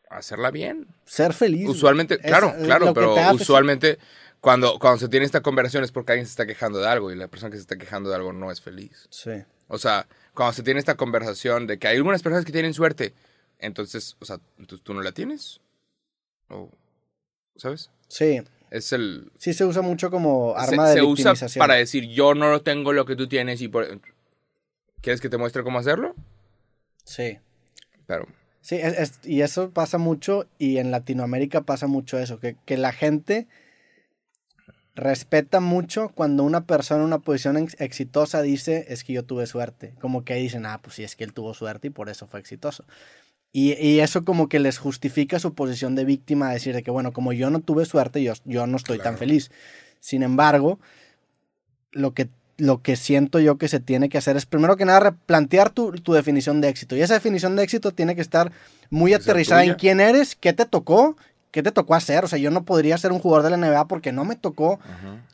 [0.08, 0.86] hacerla bien.
[1.04, 1.68] Ser feliz.
[1.68, 3.98] Usualmente, claro, Es, claro, pero usualmente
[4.40, 7.16] cuando, cuando se tiene esta conversación es porque alguien se está quejando de algo y
[7.16, 9.06] la persona que se está quejando de algo no es feliz.
[9.10, 9.30] Sí.
[9.66, 13.14] O sea, cuando se tiene esta conversación de que hay algunas personas que tienen suerte,
[13.58, 15.60] entonces, o sea, entonces tú no la tienes.
[16.48, 16.70] O,
[17.56, 17.90] ¿Sabes?
[18.08, 18.40] Sí.
[18.70, 19.32] Es el...
[19.38, 21.60] Sí se usa mucho como se- arma de se usa victimización.
[21.60, 24.00] para decir yo no tengo lo que tú tienes y por...
[25.00, 26.14] ¿Quieres que te muestre cómo hacerlo?
[27.04, 27.38] Sí.
[28.06, 28.26] Pero...
[28.60, 32.76] Sí, es- es- y eso pasa mucho y en Latinoamérica pasa mucho eso, que, que
[32.76, 33.46] la gente
[34.98, 39.46] respeta mucho cuando una persona en una posición ex- exitosa dice es que yo tuve
[39.46, 39.94] suerte.
[40.00, 42.40] Como que dicen, ah, pues sí, es que él tuvo suerte y por eso fue
[42.40, 42.84] exitoso.
[43.50, 47.12] Y, y eso como que les justifica su posición de víctima, decir de que, bueno,
[47.12, 49.50] como yo no tuve suerte, yo, yo no estoy tan feliz.
[50.00, 50.78] Sin embargo,
[51.92, 52.28] lo que,
[52.58, 55.92] lo que siento yo que se tiene que hacer es, primero que nada, replantear tu,
[55.92, 56.94] tu definición de éxito.
[56.94, 58.52] Y esa definición de éxito tiene que estar
[58.90, 61.16] muy aterrizada en quién eres, qué te tocó,
[61.50, 62.24] qué te tocó hacer.
[62.24, 64.78] O sea, yo no podría ser un jugador de la NBA porque no me tocó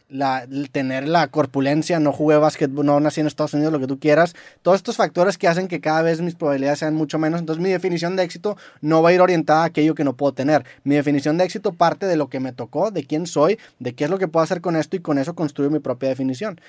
[0.09, 3.99] la, tener la corpulencia, no jugué básquetbol, no nací en Estados Unidos, lo que tú
[3.99, 4.35] quieras.
[4.62, 7.41] Todos estos factores que hacen que cada vez mis probabilidades sean mucho menos.
[7.41, 10.33] Entonces mi definición de éxito no va a ir orientada a aquello que no puedo
[10.33, 10.65] tener.
[10.85, 14.05] Mi definición de éxito parte de lo que me tocó, de quién soy, de qué
[14.05, 16.61] es lo que puedo hacer con esto y con eso construyo mi propia definición.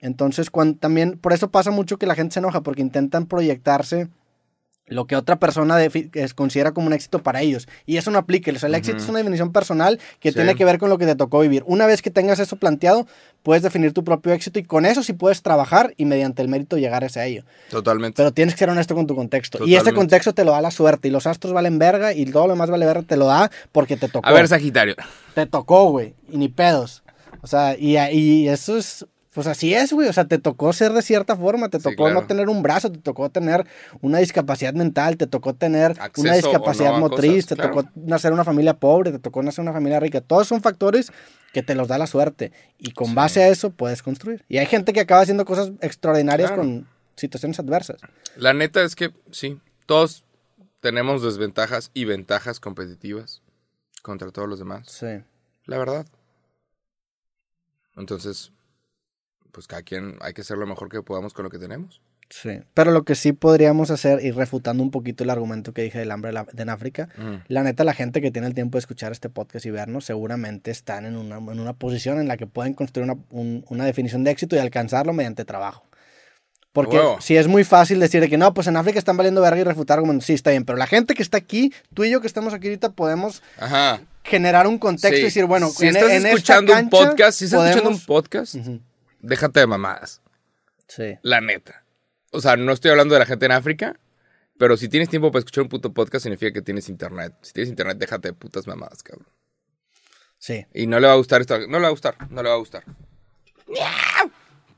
[0.00, 4.08] Entonces, cuando, también, por eso pasa mucho que la gente se enoja, porque intentan proyectarse
[4.86, 7.66] lo que otra persona es- considera como un éxito para ellos.
[7.86, 8.50] Y eso no aplica.
[8.52, 10.34] O sea, el éxito es una definición personal que Sí.
[10.36, 11.62] tiene que ver con lo que te tocó vivir.
[11.66, 13.06] Una vez que tengas eso planteado,
[13.42, 16.76] puedes definir tu propio éxito y con eso sí puedes trabajar y mediante el mérito
[16.76, 17.44] llegar hacia ello.
[17.70, 18.16] Totalmente.
[18.16, 19.66] Pero tienes que ser honesto con tu contexto.
[19.66, 21.08] Y ese contexto te lo da la suerte.
[21.08, 23.96] Y los astros valen verga y todo lo demás vale verga te lo da porque
[23.96, 24.28] te tocó.
[24.28, 24.96] A ver, Sagitario.
[25.34, 26.14] Te tocó, güey.
[26.30, 27.02] Y ni pedos.
[27.40, 29.06] O sea, y, y eso es.
[29.34, 30.08] Pues así es, güey.
[30.08, 31.68] O sea, te tocó ser de cierta forma.
[31.68, 32.20] Te Sí, tocó claro.
[32.20, 32.90] no tener un brazo.
[32.92, 33.66] Te tocó tener
[34.00, 35.16] una discapacidad mental.
[35.16, 37.32] Te tocó tener Acceso una discapacidad no motriz.
[37.44, 37.70] cosas, te claro.
[37.74, 39.10] tocó nacer una familia pobre.
[39.10, 40.20] Te tocó nacer una familia rica.
[40.20, 41.10] Todos son factores
[41.52, 42.52] que te los da la suerte.
[42.78, 43.14] Y con Sí.
[43.14, 44.44] base a eso puedes construir.
[44.48, 46.62] Y hay gente que acaba haciendo cosas extraordinarias Claro.
[46.62, 47.96] con situaciones adversas.
[48.36, 50.24] La neta es que sí, todos
[50.80, 53.42] tenemos desventajas y ventajas competitivas
[54.02, 54.86] contra todos los demás.
[54.90, 55.06] Sí.
[55.66, 56.06] La verdad.
[57.96, 58.52] Entonces,
[59.54, 62.02] pues cada quien hay que hacer lo mejor que podamos con lo que tenemos.
[62.28, 62.58] Sí.
[62.74, 66.10] Pero lo que sí podríamos hacer, y refutando un poquito el argumento que dije del
[66.10, 67.34] hambre en África, Mm.
[67.48, 70.70] La neta, la gente que tiene el tiempo de escuchar este podcast y vernos, seguramente
[70.70, 74.24] están en una, en una posición en la que pueden construir una, un- una definición
[74.24, 75.84] de éxito y alcanzarlo mediante trabajo.
[76.72, 77.20] Porque Huevo.
[77.20, 79.64] si es muy fácil decir de que no, pues en África están valiendo verga y
[79.64, 82.26] refutar argumentos, sí, está bien, pero la gente que está aquí, tú y yo que
[82.26, 84.00] estamos aquí ahorita, podemos Ajá.
[84.24, 85.20] generar un contexto Sí.
[85.20, 87.90] y decir, bueno, si en, estás en esta escuchando un cancha podcast, si estás escuchando
[87.90, 88.80] un podemos- podcast, Ujú.
[89.24, 90.20] Déjate de mamadas.
[90.88, 91.18] Sí.
[91.22, 91.84] La neta.
[92.30, 93.98] O sea, no estoy hablando de la gente en África,
[94.58, 97.32] pero si tienes tiempo para escuchar un puto podcast, significa que tienes internet.
[97.42, 99.26] Si tienes internet, déjate de putas mamadas, cabrón.
[100.38, 100.66] Sí.
[100.74, 101.58] Y no le va a gustar esto.
[101.60, 102.16] No le va a gustar.
[102.30, 102.84] No le va a gustar.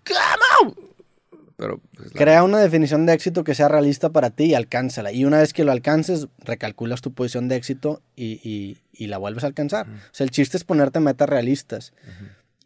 [0.06, 0.74] ¿Cómo?
[1.56, 5.10] Pero, pues, la- Crea una definición de éxito que sea realista para ti y alcánzala.
[5.12, 9.16] Y una vez que lo alcances, recalculas tu posición de éxito y, y- y la
[9.18, 9.86] vuelves a alcanzar.
[9.88, 11.94] O sea, el chiste es ponerte metas realistas.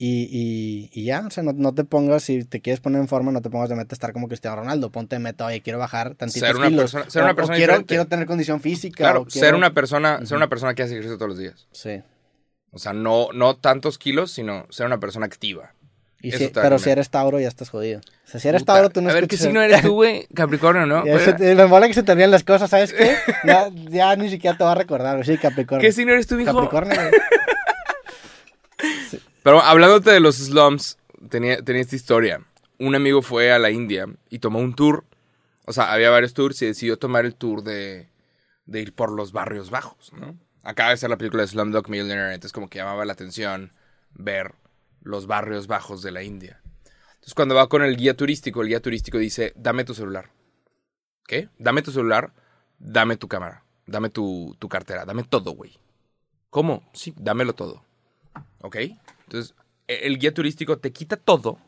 [0.03, 3.07] Y, y- y ya, o sea, no, no te pongas, si te quieres poner en
[3.09, 4.91] forma, no te pongas de meta estar como Cristiano Ronaldo.
[4.91, 6.83] Ponte de meta, oye, quiero bajar tantitos Ser una kilos.
[6.93, 7.89] persona- ser o- una o persona quiero, diferente.
[7.89, 8.97] quiero tener condición física.
[8.97, 11.67] Claro, o quiero- ser una persona, ser una persona que hace ejercicio todos los días.
[11.73, 12.01] Sí.
[12.73, 15.75] O sea, no, no tantos kilos, sino ser una persona activa.
[16.23, 18.01] Y si- pero si eres Tauro, ya estás jodido.
[18.01, 18.75] O sea, si eres Puta.
[18.75, 20.27] Tauro, tú no A ver, ¿qué signo eres tú, güey?
[20.35, 21.03] Capricornio, ¿no?
[21.39, 23.17] Se me mola que se te olviden las cosas, ¿sabes qué?
[23.45, 25.27] Ya, ya ni siquiera te va a recordar, güey.
[25.27, 25.87] Sí, Capricornio.
[25.87, 26.53] ¿Qué signo eres tú, hijo?
[26.55, 27.11] Capricornio, güey.
[29.43, 32.45] Pero hablándote de los slums, tenía, tenía esta historia.
[32.79, 35.05] Un amigo fue a la India y tomó un tour.
[35.67, 38.09] O sea, había varios tours y decidió tomar el tour de,
[38.67, 40.37] de ir por los barrios bajos, ¿no?
[40.63, 43.73] acaba de ser la película de Slumdog Millionaire, entonces como que llamaba la atención
[44.13, 44.55] ver
[45.03, 46.61] los barrios bajos de la India.
[47.15, 50.31] Entonces cuando va con el guía turístico, el guía turístico dice, dame tu celular.
[51.27, 51.49] ¿Qué?
[51.59, 52.33] Dame tu celular,
[52.79, 55.79] dame tu cámara, dame tu, tu cartera, dame todo, güey.
[56.51, 56.89] ¿Cómo?
[56.93, 57.85] Sí, dámelo todo.
[58.61, 58.77] ¿Ok?
[59.31, 59.55] Entonces,
[59.87, 61.59] e- el guía turístico te quita todo,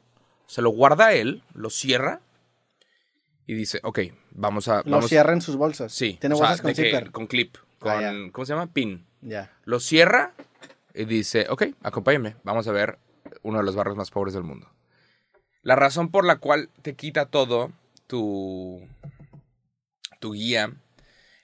[0.47, 2.21] se lo guarda a él, lo cierra
[3.47, 4.01] y dice, ok,
[4.33, 4.79] vamos a...
[4.85, 5.93] Lo Vamos, cierra en sus bolsas.
[5.93, 7.13] Sí, Tiene o bolsas con zipper.
[7.13, 8.13] con clip, con, Ah, ya.
[8.33, 8.73] ¿cómo se llama?
[8.73, 9.07] Pin.
[9.21, 9.57] Ya.
[9.65, 10.35] Lo cierra
[10.93, 12.99] y dice, ok, acompáñame, vamos a ver
[13.43, 14.69] uno de los barrios más pobres del mundo.
[15.63, 17.71] La razón por la cual te quita todo
[18.09, 18.85] tu,
[20.19, 20.73] tu guía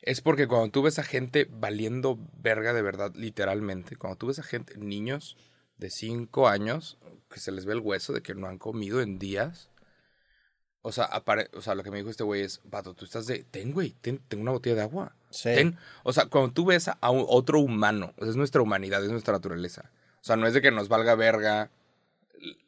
[0.02, 4.40] es porque cuando tú ves a gente valiendo verga de verdad, literalmente, cuando tú ves
[4.40, 5.36] a gente, niños
[5.79, 6.99] de 5 años,
[7.31, 9.70] que se les ve el hueso de que no han comido en días.
[10.83, 13.26] O sea, apare- o sea, lo que me dijo este güey es, vato, tú estás
[13.26, 15.14] de, ten, güey, ten, ten una botella de agua.
[15.31, 15.51] Sí.
[15.55, 19.05] Ten- o sea, cuando tú ves a un- otro humano, o sea, es nuestra humanidad,
[19.05, 19.91] es nuestra naturaleza.
[20.20, 21.70] O sea, no es de que nos valga verga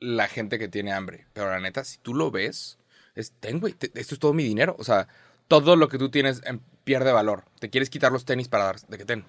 [0.00, 1.26] la gente que tiene hambre.
[1.32, 2.78] Pero la neta, si tú lo ves,
[3.14, 4.76] es, ten, güey, te- esto es todo mi dinero.
[4.78, 5.08] O sea,
[5.48, 7.44] todo lo que tú tienes em, pierde valor.
[7.60, 9.24] Te quieres quitar los tenis para dar, de que ten,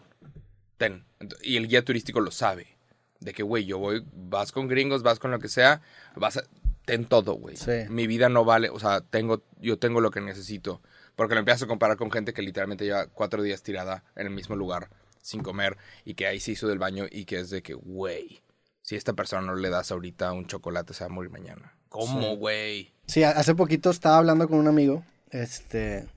[0.78, 1.06] ten.
[1.44, 2.78] Y el guía turístico lo sabe.
[3.22, 5.82] De que, güey, yo voy, vas con gringos, vas con lo que sea,
[6.15, 6.43] vas a,
[6.86, 7.55] ten todo, güey.
[7.55, 7.72] Sí.
[7.89, 10.82] Mi vida no vale, o sea, tengo, yo tengo lo que necesito.
[11.15, 14.34] Porque lo empiezas a comparar con gente que literalmente lleva cuatro días tirada en el
[14.34, 14.89] mismo lugar,
[15.22, 18.41] sin comer, y que ahí se hizo del baño, y que es de que, güey,
[18.82, 21.76] si a esta persona no le das ahorita un chocolate, se va a morir mañana.
[21.89, 22.36] ¿Cómo, Sí.
[22.38, 22.93] güey?
[23.05, 26.07] Sí, hace poquito estaba hablando con un amigo, este,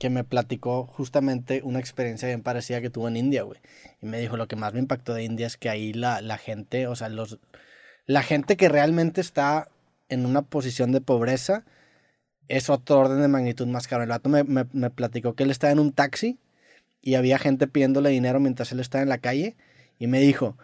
[0.00, 3.60] que me platicó justamente una experiencia bien parecida que tuvo en India, güey.
[4.00, 6.38] Y me dijo, lo que más me impactó de India es que ahí la, la
[6.38, 7.38] gente, o sea, los,
[8.06, 9.68] la gente que realmente está
[10.08, 11.64] en una posición de pobreza
[12.48, 14.02] es otro orden de magnitud más caro.
[14.02, 16.38] El vato me, me, platicó que él estaba en un taxi
[17.02, 19.54] y había gente pidiéndole dinero mientras él estaba en la calle
[19.98, 20.56] y me dijo,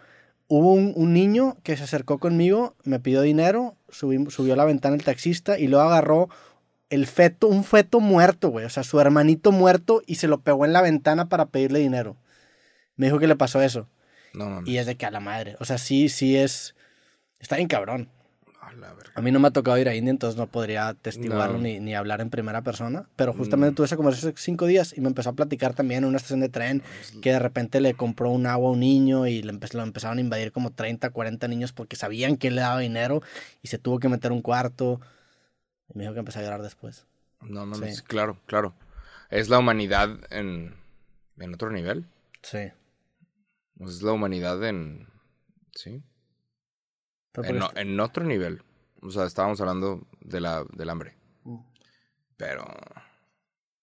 [0.47, 4.95] hubo un, un niño que se acercó conmigo, me pidió dinero, subió a la ventana
[4.95, 6.27] el taxista y luego agarró
[6.89, 10.65] el feto, un feto muerto, güey, o sea, su hermanito muerto y se lo pegó
[10.65, 12.15] en la ventana para pedirle dinero.
[12.95, 13.87] Me dijo que le pasó eso.
[14.33, 14.69] No mames.
[14.69, 15.55] Y es de que a la madre.
[15.59, 16.75] O sea, sí, sí es.
[17.39, 18.09] Está bien cabrón.
[18.61, 19.11] A la verga.
[19.15, 21.63] A mí no me ha tocado ir a India, entonces no podría testiguarlo No.
[21.63, 23.07] ni, ni hablar en primera persona.
[23.15, 23.75] Pero justamente Mm.
[23.75, 26.39] tuve esa conversación hace cinco días y me empezó a platicar también en una estación
[26.41, 26.83] de tren
[27.21, 30.17] que de repente le compró un agua a un niño y le empe- lo empezaron
[30.17, 33.21] a invadir como 30, 40 niños porque sabían que él le daba dinero
[33.61, 34.99] y se tuvo que meter un cuarto.
[35.89, 37.05] Y me dijo que empezó a llorar después.
[37.41, 38.03] No mames, Sí.
[38.03, 38.73] claro, claro.
[39.29, 40.75] Es la humanidad en,
[41.37, 42.07] en otro nivel.
[42.41, 42.71] Sí.
[43.79, 45.07] Es la humanidad en...
[45.75, 46.01] Sí.
[47.43, 48.63] En, en otro nivel.
[49.01, 51.15] O sea, estábamos hablando de la, del hambre.
[51.43, 51.59] Mm.
[52.37, 52.65] Pero...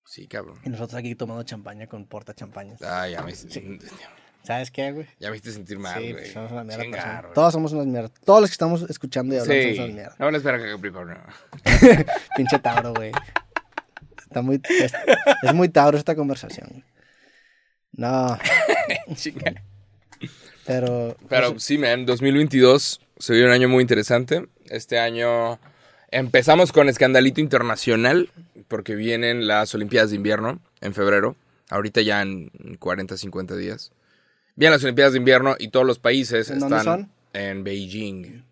[0.07, 0.59] Sí, cabrón.
[0.65, 2.83] Y nosotros aquí tomando champaña con porta champañas.
[2.83, 3.79] Ah, ya me, hice-
[4.45, 5.07] ¿Sabes qué, güey?
[5.19, 6.23] ya me hiciste sentir mal, sí, güey.
[6.25, 6.83] pues somos una mierda.
[6.85, 7.21] Chingar, persona.
[7.23, 7.35] güey.
[7.35, 8.13] Todos somos unas mierdas.
[8.25, 9.75] Todos los que estamos escuchando y hablando Sí.
[9.75, 10.19] somos unas mierdas.
[10.21, 11.17] No van a esperar que Capricornio.
[12.37, 13.13] Pinche Tauro, güey.
[14.23, 14.61] Está muy.
[14.69, 14.93] Es,
[15.43, 16.85] es muy Tauro esta conversación.
[17.93, 18.39] No,
[19.15, 19.55] Chinga.
[20.67, 21.17] pero.
[21.29, 24.47] Pero pues, sí, man, 2022 se vio un año muy interesante.
[24.67, 25.59] Este año
[26.11, 28.31] empezamos con escandalito internacional
[28.69, 31.37] porque vienen las Olimpiadas de invierno en febrero.
[31.71, 33.93] Ahorita ya en 40, 50 días.
[34.57, 37.13] Vienen las Olimpiadas de invierno y todos los países ¿En dónde están son?
[37.33, 38.45] en Beijing.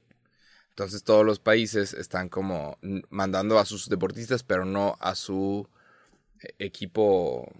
[0.70, 2.78] Entonces todos los países están como
[3.10, 5.68] mandando a sus deportistas, pero no a su
[6.42, 7.50] eh, equipo.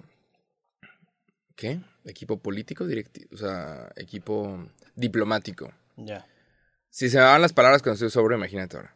[1.54, 1.80] ¿Qué?
[2.04, 4.66] Equipo político, directivo, o sea, equipo
[4.96, 5.72] diplomático.
[5.96, 6.26] Ya.
[6.90, 8.94] Si se me van las palabras cuando estoy sobre, imagínate ahora.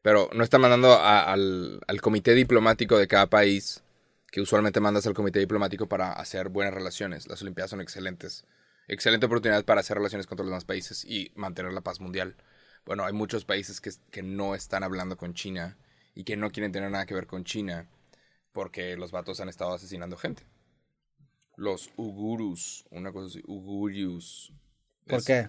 [0.00, 3.82] Pero no está mandando a- al, al comité diplomático de cada país,
[4.30, 7.28] que usualmente mandas al comité diplomático para hacer buenas relaciones.
[7.28, 8.44] Las Olimpiadas son excelentes.
[8.92, 12.36] Excelente oportunidad para hacer relaciones con todos los demás países y mantener la paz mundial.
[12.84, 15.78] Bueno, hay muchos países que, que no están hablando con China
[16.14, 17.88] y que no quieren tener nada que ver con China
[18.52, 20.42] porque los vatos han estado asesinando gente.
[21.56, 24.52] Los Ugurus, una cosa así, Ugurius.
[25.06, 25.48] ¿Por Es- qué?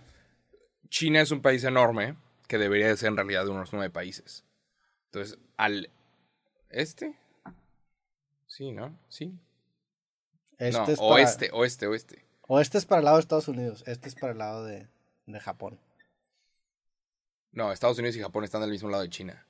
[0.87, 2.15] China es un país enorme
[2.47, 4.45] que debería de ser en realidad de unos nueve países.
[5.07, 5.89] Entonces, al
[6.69, 7.13] este.
[8.47, 8.97] Sí, ¿no?
[9.09, 9.33] Sí.
[10.57, 12.22] Este no, es para, oeste, oeste, oeste.
[12.47, 13.83] O este es para el lado de Estados Unidos.
[13.87, 14.87] Este es para el lado de,
[15.25, 15.79] de Japón.
[17.51, 19.45] No, Estados Unidos y Japón están del mismo lado de China.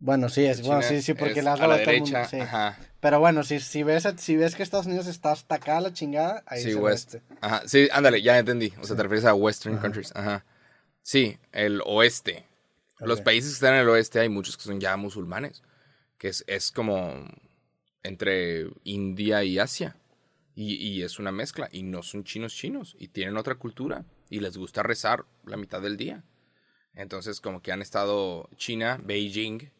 [0.00, 2.30] Bueno, sí, es, bueno, sí, sí, porque la a la de todo el mundo, derecha.
[2.30, 2.40] sí.
[2.40, 2.78] Ajá.
[3.00, 6.44] Pero bueno, si, si, ves, si ves que Estados Unidos está hasta acá la chingada,
[6.46, 7.14] ahí Sí, es el west.
[7.14, 7.34] oeste.
[7.40, 7.62] Ajá.
[7.66, 8.68] Sí, ándale, ya entendí.
[8.80, 8.96] O sea, Sí.
[8.96, 9.82] te refieres a Western Ajá.
[9.82, 10.12] countries.
[10.14, 10.44] Ajá.
[11.02, 12.44] Sí, el oeste.
[13.00, 15.62] Los países que están en el oeste hay muchos que son ya musulmanes.
[16.16, 17.12] Que es, es como
[18.02, 19.96] entre India y Asia.
[20.60, 21.68] Y, y es una mezcla.
[21.70, 22.96] Y no son chinos chinos.
[22.98, 24.04] Y tienen otra cultura.
[24.28, 26.24] Y les gusta rezar la mitad del día.
[26.94, 29.70] Entonces, como que han estado China, Beijing,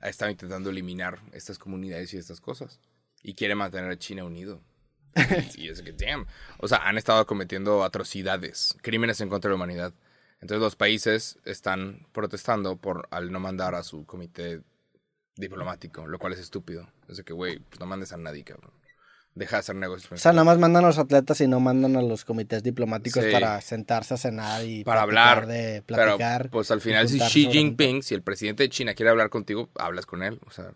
[0.00, 2.80] ha estado intentando eliminar estas comunidades y estas cosas.
[3.22, 4.60] Y quiere mantener a China unido.
[5.54, 6.26] y es que, damn.
[6.58, 9.94] O sea, han estado cometiendo atrocidades, crímenes en contra de la humanidad.
[10.40, 14.62] Entonces los países están protestando por al no mandar a su comité
[15.36, 16.90] diplomático, lo cual es estúpido.
[17.08, 18.72] Es de que, güey, pues no mandes a nadie, cabrón.
[19.36, 20.12] Deja de hacer negocios.
[20.12, 23.24] O sea, nada más mandan a los atletas y no mandan a los comités diplomáticos
[23.24, 23.32] Sí.
[23.32, 25.46] para sentarse a cenar y para hablar.
[25.48, 26.50] de Pero, platicar.
[26.50, 30.06] pues al final, si Xi Jinping, si el presidente de China quiere hablar contigo, hablas
[30.06, 30.38] con él.
[30.46, 30.72] O sea,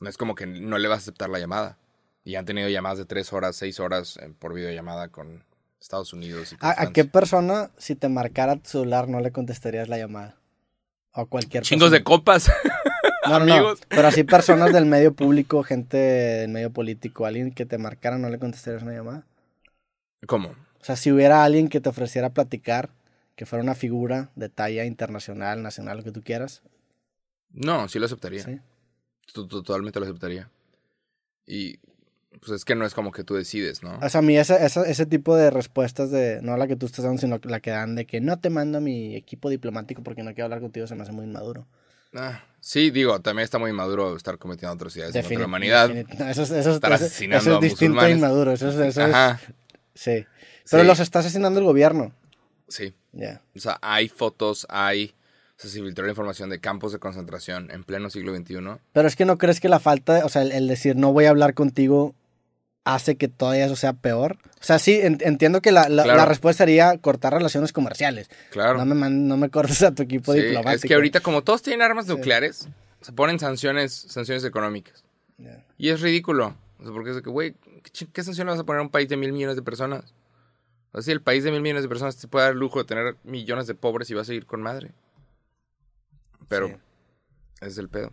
[0.00, 1.76] no es como que no le vas a aceptar la llamada.
[2.24, 5.44] Y han tenido llamadas de tres horas, seis horas eh, por videollamada con
[5.80, 6.52] Estados Unidos.
[6.52, 9.98] Y con ¿A, a qué persona, si te marcara tu celular, no le contestarías la
[9.98, 10.36] llamada?
[11.12, 12.50] O cualquier Chingos de copas.
[13.28, 13.52] No, no, no.
[13.54, 13.80] amigos.
[13.88, 18.28] Pero así personas del medio público, gente del medio político, alguien que te marcara, no
[18.28, 19.24] le contestarías una llamada.
[20.26, 20.48] ¿Cómo?
[20.80, 22.90] O sea, si hubiera alguien que te ofreciera platicar,
[23.36, 26.62] que fuera una figura de talla internacional, nacional, lo que tú quieras.
[27.52, 28.42] No, sí lo aceptaría.
[28.44, 28.58] ¿sí?
[29.32, 30.50] To- to- Totalmente lo aceptaría.
[31.46, 31.78] Y
[32.40, 33.98] pues es que no es como que tú decides, ¿no?
[34.02, 36.86] O sea, a mí ese, ese, ese tipo de respuestas de, no la que tú
[36.86, 40.02] estás dando, sino la que dan de que no te mando a mi equipo diplomático
[40.02, 41.66] porque no quiero hablar contigo, se me hace muy inmaduro.
[42.14, 45.90] Ah, sí, digo, también está muy maduro estar cometiendo atrocidades contra la humanidad.
[45.90, 48.52] no, eso, es- eso, es- Estar asesinando eso es a distinto a inmaduro.
[48.52, 49.40] Eso es, eso Ajá,
[49.94, 50.24] sí.
[50.70, 50.86] Pero Sí.
[50.88, 52.12] los está asesinando el gobierno.
[52.68, 52.94] sí.
[53.14, 53.42] Ya.
[53.54, 55.14] O sea, hay fotos, hay...
[55.58, 58.78] O sea, se filtró la información de campos de concentración en pleno siglo XXI.
[58.94, 61.26] Pero es que no crees que la falta, o sea, el, el decir no voy
[61.26, 62.14] a hablar contigo
[62.84, 64.38] hace que todavía eso sea peor.
[64.60, 66.18] O sea, sí, en- entiendo que la, la- Claro.
[66.18, 68.28] la respuesta sería cortar relaciones comerciales.
[68.50, 68.84] Claro.
[68.84, 70.74] No me, no me cortes a tu equipo Sí, diplomático.
[70.76, 72.68] es que ahorita como todos tienen armas nucleares,
[73.00, 75.04] se ponen sanciones, sanciones económicas.
[75.78, 76.56] Y es ridículo.
[76.78, 77.54] O sea, porque es de que, güey,
[77.92, 80.14] ¿qué, ¿qué sanción le vas a poner a un país de mil millones de personas?
[80.90, 82.78] O sea, si el país de mil millones de personas te puede dar el lujo
[82.80, 84.90] de tener millones de pobres y va a seguir con madre.
[86.48, 86.74] Pero Sí.
[87.60, 88.12] ese es el pedo.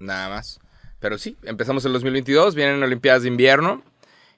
[0.00, 0.60] Nada más.
[1.00, 3.82] Pero sí, empezamos el 2022, vienen Olimpiadas de invierno.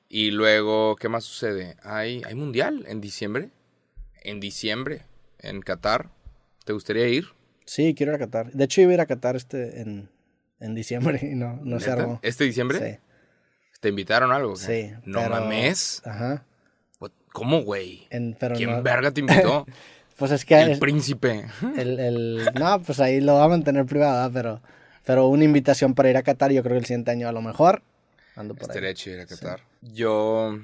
[0.08, 1.76] Y luego, ¿qué más sucede?
[1.82, 3.50] Hay, hay mundial en diciembre.
[4.22, 5.02] En diciembre,
[5.38, 6.08] en Qatar.
[6.64, 7.26] ¿Te gustaría ir?
[7.64, 8.50] Sí, quiero ir a Qatar.
[8.52, 10.10] De hecho, iba a ir a Qatar este en,
[10.58, 12.18] en diciembre y no, no se armó.
[12.22, 12.78] ¿Este diciembre?
[12.78, 12.98] Sí,
[13.80, 14.56] ¿Te invitaron a algo?
[14.56, 14.90] sí.
[15.04, 16.02] No pero- mames.
[16.04, 16.44] Ajá.
[17.32, 18.08] ¿Cómo, güey?
[18.56, 19.64] ¿Quién no- verga te invitó?
[20.16, 21.46] Pues es que el es- príncipe.
[21.76, 24.60] el, el- no, pues ahí lo va a mantener privado, pero,
[25.04, 27.42] pero una invitación para ir a Qatar, yo creo que el siguiente año a lo
[27.42, 27.82] mejor
[28.36, 28.94] ando por Estaría ahí.
[28.94, 29.60] chido ir a Qatar.
[29.80, 30.58] Yo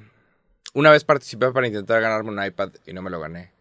[0.73, 3.51] una vez participé para intentar ganarme un iPad y no me lo gané.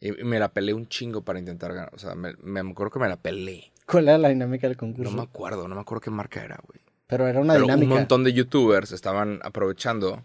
[0.00, 1.94] Y me la pelé un chingo para intentar ganar.
[1.94, 3.70] O sea, me, me acuerdo que me la pelé.
[3.86, 5.12] ¿Cuál era la dinámica del No concurso?
[5.12, 6.80] me acuerdo, no me acuerdo qué marca era, güey.
[7.06, 7.92] Pero era una Pero dinámica.
[7.92, 10.24] un montón de youtubers estaban aprovechando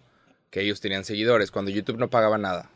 [0.50, 2.70] que ellos tenían seguidores cuando YouTube no pagaba nada.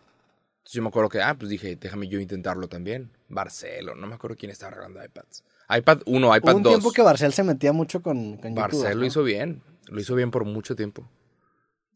[0.57, 3.09] Entonces yo me acuerdo que, ah, pues dije, déjame yo intentarlo también.
[3.30, 5.43] Barcelo, no me acuerdo quién estaba regalando iPads.
[5.78, 6.72] iPad 1, Hubo iPad un 2.
[6.74, 9.05] tiempo que Barcel se metía mucho con, con Barcel lo ¿no?
[9.05, 9.61] hizo bien.
[9.88, 11.09] Lo hizo bien por mucho tiempo.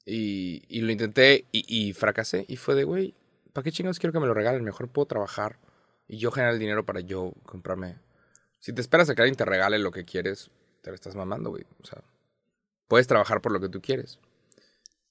[0.06, 2.46] Y, y lo intenté y, y fracasé.
[2.48, 3.16] Y fue de, güey,
[3.54, 4.64] ¿para qué chingados quiero que me lo regalen?
[4.64, 5.58] Mejor puedo trabajar
[6.08, 7.98] y yo generar el dinero para yo comprarme.
[8.60, 10.50] Si te esperas a que alguien te regale lo que quieres,
[10.82, 11.64] te lo estás mamando, güey.
[11.82, 12.04] O sea,
[12.88, 14.20] puedes trabajar por lo que tú quieres.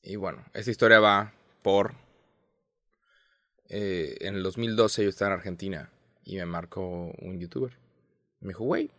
[0.02, 1.94] Y bueno, esta historia va por...
[3.68, 5.90] eh, en el 2012 yo estaba en Argentina
[6.24, 7.76] y me marcó un youtuber.
[8.45, 8.90] Me dijo, güey,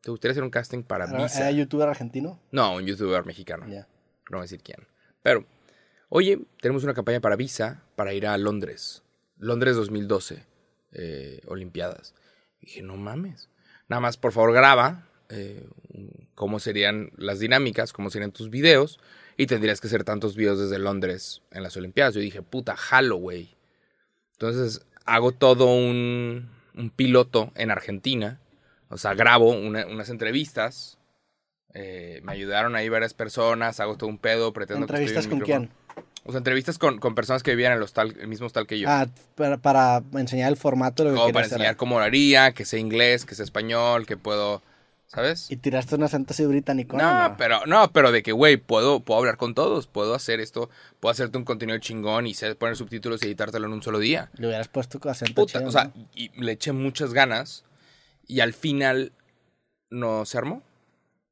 [0.00, 1.40] ¿te gustaría hacer un casting para ¿Era, Visa?
[1.40, 2.40] era youtuber argentino?
[2.50, 3.66] No, un youtuber mexicano.
[3.68, 3.86] Ya.
[4.30, 4.78] No voy a decir quién.
[5.22, 5.44] Pero,
[6.08, 9.02] oye, tenemos una campaña para Visa para ir a Londres.
[9.38, 10.44] Londres 2012.
[10.92, 12.14] eh, Olimpiadas.
[12.60, 13.48] Y dije, no mames.
[13.88, 15.66] Nada más, por favor, graba eh,
[16.34, 19.00] cómo serían las dinámicas, cómo serían tus videos.
[19.36, 22.14] Y tendrías que hacer tantos videos desde Londres en las Olimpiadas.
[22.14, 23.56] Yo dije, puta, jalo, güey.
[24.32, 28.38] Entonces, hago todo un, un piloto en Argentina.
[28.92, 30.98] O sea, grabo una- unas entrevistas.
[31.74, 33.80] Eh, me ayudaron ahí varias personas.
[33.80, 34.52] Hago todo un pedo.
[34.52, 35.68] Pretendo que ¿Entrevistas estoy en con micrófono.
[35.94, 36.14] quién?
[36.24, 38.78] O sea, entrevistas con, con personas que vivían en el, hostal, el mismo hostal que
[38.78, 38.88] yo.
[38.88, 41.56] Ah, para, para enseñar el formato de lo que Como para hacer.
[41.56, 44.62] enseñar cómo lo haría, que sé inglés, que sé español, que puedo,
[45.08, 45.50] ¿sabes?
[45.50, 46.96] Y tiraste un acento así británico.
[46.96, 47.36] No, ¿no?
[47.36, 50.70] pero no, pero de que, güey, puedo, puedo hablar con todos, puedo hacer esto,
[51.00, 54.30] puedo hacerte un contenido chingón y poner subtítulos y editártelo en un solo día.
[54.36, 55.92] Le hubieras puesto con acento Puta, chido, o sea, ¿no?
[56.14, 57.64] y le eché muchas ganas
[58.26, 59.12] y al final
[59.90, 60.62] no se armó.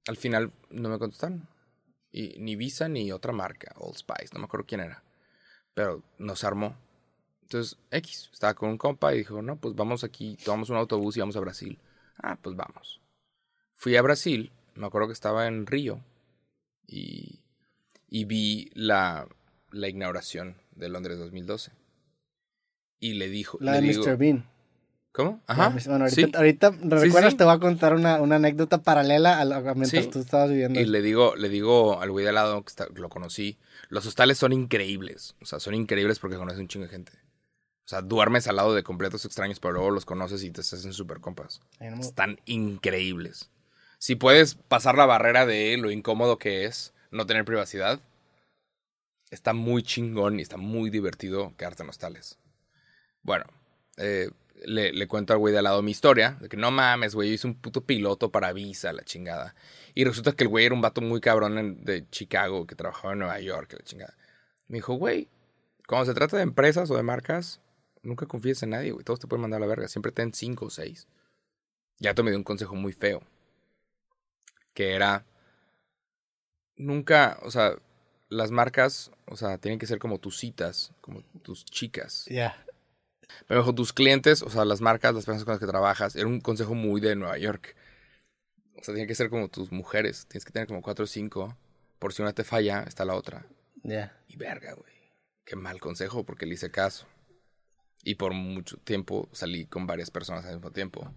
[0.07, 1.49] Al final no me contestaron.
[2.12, 5.03] Y ni Visa ni otra marca, Old Spice, no me acuerdo quién era.
[5.74, 6.76] Pero no se armó.
[7.43, 11.16] Entonces, X, estaba con un compa y dijo, no, pues vamos aquí, tomamos un autobús
[11.16, 11.78] y vamos a Brasil.
[12.22, 13.01] Ah, pues vamos.
[13.74, 16.01] Fui a Brasil, me acuerdo que estaba en Río
[16.86, 17.41] y,
[18.09, 19.26] y vi la,
[19.70, 21.72] la inauguración de Londres 2012.
[23.01, 23.59] Y le dijo...
[23.61, 24.16] La le de digo- Mr.
[24.16, 24.49] Bean.
[25.13, 25.43] ¿Cómo?
[25.49, 25.71] Ajá.
[25.87, 26.33] Bueno, ahorita, sí.
[26.35, 27.33] ahorita ¿recuerdas?
[27.33, 27.37] sí.
[27.39, 30.79] Te voy a contar una, una anécdota paralela a lo- a mientras tú estabas viviendo.
[30.79, 33.59] Y le digo, le digo al güey de al lado, que está- lo conocí,
[33.89, 35.35] los hostales son increíbles.
[35.43, 37.13] O sea, son increíbles porque conoces un chingo de gente.
[37.85, 40.93] O sea, duermes al lado de completos extraños, pero luego los conoces y te hacen
[40.93, 41.61] súper compas.
[41.81, 43.51] Ay, no me- Están increíbles.
[43.99, 47.99] Si puedes pasar la barrera de lo incómodo que es no tener privacidad,
[49.31, 52.39] está muy chingón y está muy divertido quedarte en hostales.
[53.23, 53.45] Bueno,
[53.97, 54.31] eh,
[54.65, 57.35] le, cuento al güey de al lado mi historia, de que no mames, güey, yo
[57.35, 59.55] hice un puto piloto para Visa, la chingada.
[59.95, 63.21] Y resulta que el güey era un vato muy cabrón de Chicago, que trabajaba en
[63.21, 64.17] Nueva York, la chingada.
[64.69, 65.29] Me dijo, güey,
[65.87, 67.61] cuando se trata de empresas o de marcas,
[68.03, 70.67] nunca confíes en nadie, güey, todos te pueden mandar a la verga, siempre ten cinco
[70.67, 71.09] o seis.
[71.99, 73.23] Ya te me dio un consejo muy feo,
[74.75, 75.27] que era,
[76.77, 77.77] nunca, o sea,
[78.29, 82.25] las marcas, o sea, tienen que ser como tus citas, como tus chicas.
[82.27, 82.65] Ya.
[83.47, 86.26] Pero mejor tus clientes, o sea, las marcas, las personas con las que trabajas, era
[86.26, 87.76] un consejo muy de Nueva York.
[88.76, 90.26] O sea, tiene que ser como tus mujeres.
[90.28, 91.57] Tienes que tener como cuatro o cinco.
[91.99, 93.47] Por si una te falla, está la otra.
[93.83, 94.16] Ya.
[94.28, 94.93] Y verga, güey.
[95.45, 97.07] Qué mal consejo porque le hice caso.
[98.03, 101.12] Y por mucho tiempo salí con varias personas al mismo tiempo.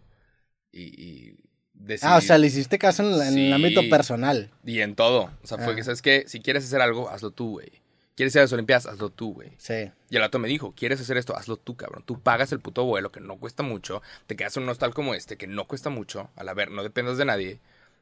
[0.71, 1.37] Y, y
[1.73, 2.09] decidí...
[2.11, 4.51] Ah, o sea, le hiciste caso en, la- en el ámbito personal.
[4.65, 5.31] Y en todo.
[5.43, 5.75] O sea, fue Ah.
[5.77, 6.25] que, ¿sabes qué?
[6.27, 7.81] Si quieres hacer algo, hazlo tú, güey.
[8.15, 8.85] ¿Quieres ir a las Olimpiadas?
[8.85, 9.53] Hazlo tú, güey.
[9.57, 9.91] Sí.
[10.09, 11.35] Y el vato me dijo, ¿quieres hacer esto?
[11.35, 12.03] Hazlo tú, cabrón.
[12.05, 14.03] Tú pagas el puto vuelo, que no cuesta mucho.
[14.27, 16.29] Te quedas en un hostal como este, que no cuesta mucho.
[16.35, 17.59] A la ver, no dependas de nadie.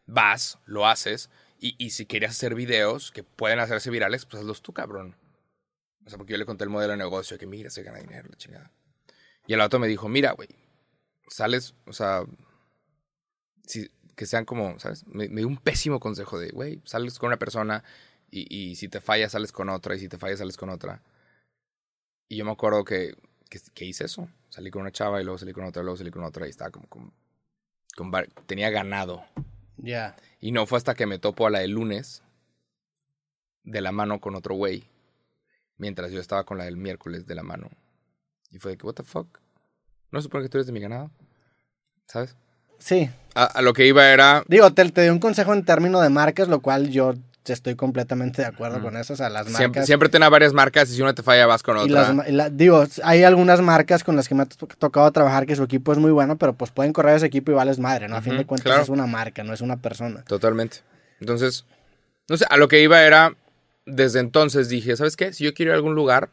[0.07, 1.29] Vas, lo haces.
[1.59, 5.15] Y, y si quieres hacer videos que pueden hacerse virales, pues hazlos tú, cabrón.
[6.05, 8.27] O sea, porque yo le conté el modelo de negocio, que mira, se gana dinero,
[8.29, 8.71] la chingada.
[9.47, 10.49] Y el vato me dijo, mira, güey,
[11.27, 12.23] sales, o sea,
[13.65, 15.05] si, que sean como, ¿sabes?
[15.07, 17.83] Me, me dio un pésimo consejo de, güey, sales con una persona
[18.31, 21.03] y, y si te fallas sales con otra y si te fallas sales con otra.
[22.27, 23.15] Y yo me acuerdo que,
[23.49, 24.29] que, que hice eso.
[24.49, 26.71] Salí con una chava y luego salí con otra, luego salí con otra y estaba
[26.71, 26.87] como
[28.45, 29.23] tenía ganado.
[29.77, 30.15] Ya.
[30.39, 32.23] Y no fue hasta que me topo a la del lunes
[33.63, 34.85] de la mano con otro güey.
[35.77, 37.69] Mientras yo estaba con la del miércoles de la mano.
[38.51, 39.39] Y fue de que, what the fuck?
[40.11, 41.09] ¿No se supone que tú eres de mi ganado?
[42.05, 42.35] ¿Sabes?
[42.77, 43.09] Sí.
[43.33, 44.43] A, a lo que iba era...
[44.47, 47.13] Digo, te, te di un consejo en términos de marcas, lo cual yo
[47.45, 49.13] estoy completamente de acuerdo con eso.
[49.13, 49.57] O sea, las marcas.
[49.57, 52.01] Siempre, siempre ten a varias marcas y si una te falla vas con y otra.
[52.01, 55.11] las ma- y la- digo, hay algunas marcas con las que me ha to- tocado
[55.11, 57.79] trabajar que su equipo es muy bueno, pero pues pueden correr ese equipo y vales
[57.79, 58.15] madre, ¿no?
[58.15, 58.83] A fin de cuentas claro.
[58.83, 60.23] es una marca, no es una persona.
[60.23, 60.77] Totalmente.
[61.19, 61.65] Entonces,
[62.29, 63.35] no sé, a lo que iba era,
[63.85, 65.33] desde entonces dije, ¿sabes qué?
[65.33, 66.29] Si yo quiero ir a algún lugar,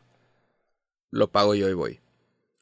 [1.11, 2.01] lo pago yo y voy.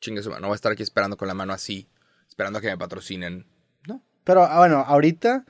[0.00, 1.88] Chingue su madre, no voy a estar aquí esperando con la mano así,
[2.28, 3.46] esperando a que me patrocinen.
[3.88, 4.02] No.
[4.24, 5.44] Pero ah, bueno, ahorita,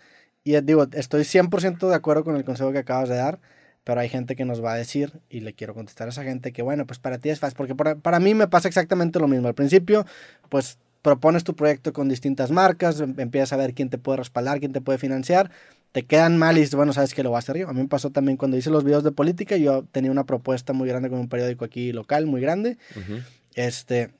[0.46, 3.40] y eh, digo, estoy 100% de acuerdo con el consejo que acabas de dar,
[3.82, 6.52] pero hay gente que nos va a decir, y le quiero contestar a esa gente,
[6.52, 9.26] que bueno, pues para ti es fácil, porque para, para mí me pasa exactamente lo
[9.26, 9.48] mismo.
[9.48, 10.06] Al principio,
[10.48, 14.60] pues propones tu proyecto con distintas marcas, em- empiezas a ver quién te puede respaldar,
[14.60, 15.50] quién te puede financiar,
[15.90, 17.68] te quedan mal y dices, bueno, sabes que lo voy a hacer yo.
[17.68, 20.72] A mí me pasó también cuando hice los videos de política, yo tenía una propuesta
[20.72, 22.78] muy grande con un periódico aquí local, muy grande,
[23.56, 24.10] este,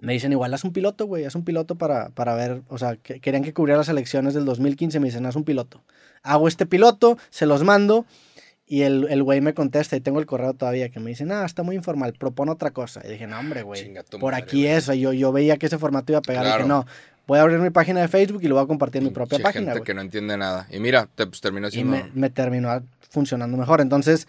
[0.00, 2.96] me dicen igual, haz un piloto, güey, haz un piloto para, para ver, o sea,
[2.96, 5.82] que, querían que cubriera las elecciones del 2015, me dicen, haz un piloto.
[6.22, 8.06] Hago este piloto, se los mando
[8.66, 11.44] y el, el güey me contesta y tengo el correo todavía que me dice, ah,
[11.44, 13.00] está muy informal, propone otra cosa.
[13.04, 14.72] Y dije, no, hombre, güey, por madre, aquí güey.
[14.76, 16.58] es, yo, yo veía que ese formato iba a pegar, Claro.
[16.58, 16.86] dije, no,
[17.26, 19.38] voy a abrir mi página de Facebook y lo voy a compartir en mi propia
[19.40, 20.66] página, gente que no entiende nada.
[20.70, 21.96] Y mira, te, pues, terminó Y siendo...
[21.96, 23.80] me, me terminó funcionando mejor.
[23.80, 24.28] Entonces,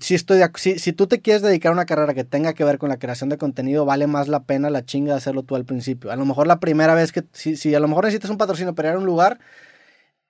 [0.00, 2.52] si, estoy de ac- si, si tú te quieres dedicar a una carrera que tenga
[2.54, 5.42] que ver con la creación de contenido, vale más la pena la chinga de hacerlo
[5.42, 6.10] tú al principio.
[6.10, 8.74] A lo mejor la primera vez que, si, si a lo mejor necesitas un patrocinio
[8.74, 9.38] para ir a un lugar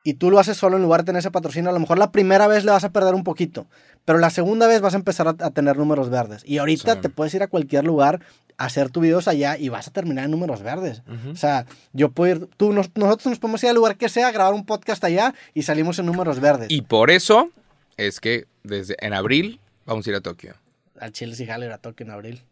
[0.05, 2.13] y tú lo haces solo en lugar de tener ese patrocinio, a lo mejor la
[2.13, 3.67] primera vez le vas a perder un poquito,
[4.05, 6.43] pero la segunda vez vas a empezar a, a tener números verdes.
[6.45, 7.01] Y ahorita Sí.
[7.01, 8.21] te puedes ir a cualquier lugar,
[8.59, 11.03] a hacer tus videos allá y vas a terminar en números verdes.
[11.33, 14.31] O sea, yo puedo ir, tú, nos- nosotros nos podemos ir al lugar que sea,
[14.31, 16.69] grabar un podcast allá y salimos en números verdes.
[16.71, 17.51] Y por eso
[17.97, 20.55] es que desde en abril vamos a ir a Tokio.
[20.99, 22.42] Al Chile sí jalo ir a Tokio en abril.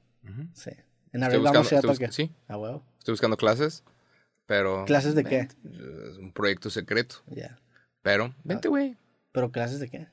[0.54, 0.70] Sí.
[1.12, 2.12] En abril vamos a ir a Tokio.
[2.12, 2.84] sí, A huevo.
[2.98, 3.84] estoy buscando clases,
[4.46, 4.84] pero...
[4.86, 5.48] ¿Clases de qué?
[6.10, 7.16] Es un proyecto secreto.
[7.26, 7.58] Ya.
[8.02, 8.96] Pero, vente, güey.
[9.32, 10.06] ¿Pero clases de qué?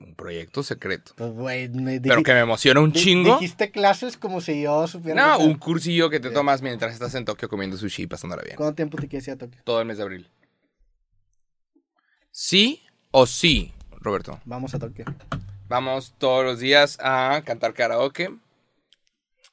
[0.00, 1.12] Un proyecto secreto.
[1.16, 3.34] Pues, güey, me Pero que me emociona un chingo.
[3.38, 5.38] Dijiste clases como si yo supiera.
[5.38, 8.56] No, un cursillo que te tomas mientras estás en Tokio comiendo sushi y pasándola bien.
[8.56, 9.60] ¿Cuánto tiempo te quieres ir a Tokio?
[9.64, 10.28] Todo el mes de abril.
[12.30, 12.82] ¿Sí
[13.12, 13.72] o sí,
[14.04, 14.38] Roberto?
[14.44, 15.06] Vamos a Tokio.
[15.68, 18.32] Vamos todos los días a cantar karaoke.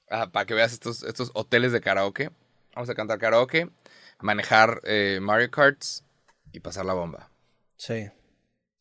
[0.10, 2.30] Ah, para que veas estos, estos hoteles de karaoke.
[2.76, 3.70] Vamos a cantar karaoke,
[4.20, 6.04] manejar eh, Mario Karts
[6.52, 7.30] y pasar la bomba.
[7.78, 8.10] Sí.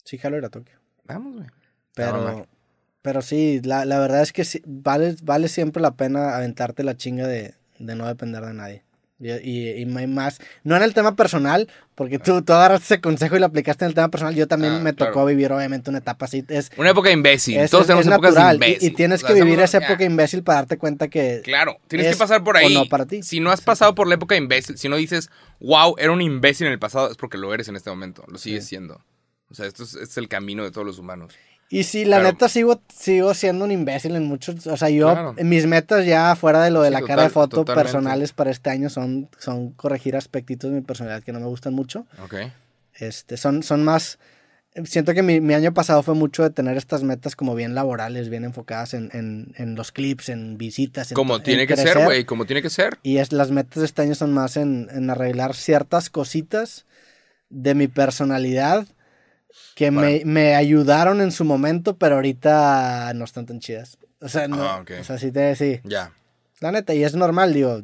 [0.04, 0.78] Sí jalo ir a Tokio.
[1.04, 1.46] Vamos, güey.
[1.94, 2.46] Pero.
[3.02, 6.98] Pero sí, la, la verdad es que sí, vale, vale siempre la pena aventarte la
[6.98, 8.84] chinga de, de no depender de nadie.
[9.22, 13.36] Y, y, y más, no en el tema personal, porque tú, tú agarraste ese consejo
[13.36, 14.34] y lo aplicaste en el tema personal.
[14.34, 15.26] Yo también Ah, me tocó claro.
[15.26, 16.42] vivir, obviamente, una etapa así.
[16.48, 17.58] Es, Una época imbécil.
[17.58, 18.88] es- Todos es- tenemos épocas Y- imbécil.
[18.88, 19.86] Y, tienes O que vivir esa ya.
[19.86, 21.42] época imbécil para darte cuenta que.
[21.44, 22.74] Claro, tienes es que pasar por ahí.
[22.74, 23.22] o no para ti.
[23.22, 25.28] Si no has pasado por la época imbécil, si no dices,
[25.60, 28.24] wow, era un imbécil en el pasado, es porque lo eres en este momento.
[28.26, 29.02] Lo sigues siendo.
[29.50, 31.34] O sea, esto es, este es el camino de todos los humanos.
[31.72, 32.32] Y sí, la Claro.
[32.32, 34.66] neta sigo, sigo siendo un imbécil en muchos.
[34.66, 35.34] O sea, yo, Claro.
[35.44, 37.84] mis metas ya fuera de lo de Sí, la total- cara de foto totalmente.
[37.84, 41.72] personales para este año son, son corregir aspectitos de mi personalidad que no me gustan
[41.74, 42.06] mucho.
[42.24, 42.34] Ok.
[42.98, 44.18] Este, son, son más.
[44.84, 48.28] Siento que mi, mi año pasado fue mucho de tener estas metas como bien laborales,
[48.30, 51.10] bien enfocadas en, en, en los clips, en visitas.
[51.12, 52.04] En Como en tiene que ser, crecer.
[52.04, 52.24] güey.
[52.24, 52.98] Como tiene que ser.
[53.02, 56.84] Y es, las metas de este año son más en, en arreglar ciertas cositas
[57.48, 58.86] de mi personalidad
[59.74, 60.20] que me, Bueno.
[60.26, 63.98] me ayudaron en su momento, pero ahorita no están tan chidas.
[64.20, 64.90] O sea, no, Ah, ok.
[65.00, 65.80] o sea, sí te sí.
[65.84, 66.12] Ya.
[66.60, 67.82] La neta, y es normal, digo.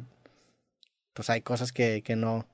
[1.13, 2.45] Pues hay cosas que, que no.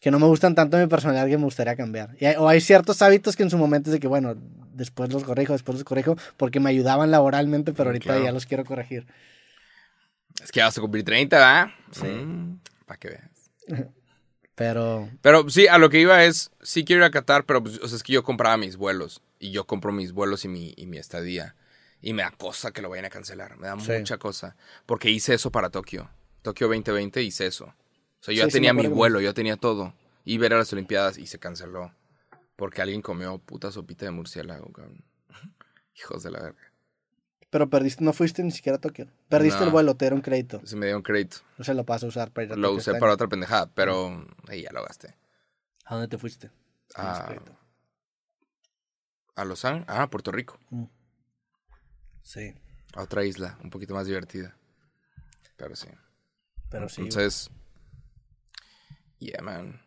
[0.00, 2.14] Que no me gustan tanto de mi personalidad que me gustaría cambiar.
[2.20, 4.36] Y hay- o hay ciertos hábitos que en su momento es de que, bueno,
[4.72, 8.22] después los corrijo, después los corrijo, porque me ayudaban laboralmente, pero ahorita Claro.
[8.24, 9.08] ya los quiero corregir.
[10.40, 11.66] Es que ya vas a cumplir 30, ¿verdad?
[11.90, 12.06] Sí.
[12.86, 13.50] para que veas.
[14.58, 17.78] Pero Pero sí, a lo que iba es, sí quiero ir a Qatar, pero pues,
[17.80, 19.22] o sea, es que yo compraba mis vuelos.
[19.38, 21.54] Y yo compro mis vuelos y mi, y mi estadía.
[22.02, 23.56] Y me da cosa que lo vayan a cancelar.
[23.56, 23.92] Me da Sí.
[23.92, 24.56] mucha cosa.
[24.84, 26.10] Porque hice eso para Tokio.
[26.42, 27.66] Tokio 2020 hice eso.
[27.66, 29.94] O sea, yo Sí, ya sí, tenía mi vuelo, yo tenía todo.
[30.24, 31.92] Iba a ir a las Olimpiadas y se canceló.
[32.56, 35.04] Porque alguien comió puta sopita de murciélago, cabrón.
[35.96, 36.67] Hijos de la verga.
[37.50, 39.08] Pero perdiste, no fuiste ni siquiera a Tokio.
[39.28, 39.66] Perdiste No.
[39.66, 40.60] el vuelo, te dieron crédito.
[40.66, 41.38] Se me dio un crédito.
[41.56, 43.14] No se lo vas a usar para ir a Lo Tokio usé este para año.
[43.14, 45.16] otra pendejada, pero ahí ya lo gasté.
[45.86, 46.50] ¿A dónde te fuiste?
[46.94, 47.56] A, crédito.
[49.36, 49.86] a Los Ángeles.
[49.88, 50.58] Ah, a Puerto Rico.
[52.22, 52.54] Sí,
[52.94, 54.54] A otra isla, un poquito más divertida.
[55.56, 55.88] Pero sí.
[56.70, 57.00] pero sí.
[57.02, 57.50] Entonces,
[59.18, 59.80] yeah, man.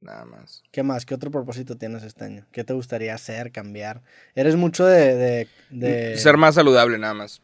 [0.00, 0.62] Nada más.
[0.72, 1.04] ¿Qué más?
[1.04, 2.46] ¿Qué otro propósito tienes este año?
[2.52, 4.02] ¿Qué te gustaría hacer, cambiar?
[4.34, 5.14] Eres mucho de...
[5.14, 7.42] de, de- Ser más saludable, nada más.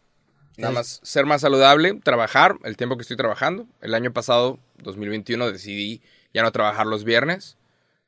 [0.57, 3.67] Nada más ser más saludable, trabajar el tiempo que estoy trabajando.
[3.83, 6.01] El año pasado, 2021, decidí
[6.33, 7.59] ya no trabajar los viernes.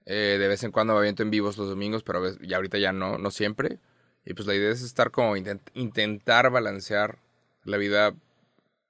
[0.06, 2.92] Eh, de vez en cuando me aviento en vivos los domingos, pero ya ahorita ya
[2.92, 3.78] no, no siempre.
[4.24, 7.18] Y pues la idea es estar como intent- intentar balancear
[7.64, 8.14] la vida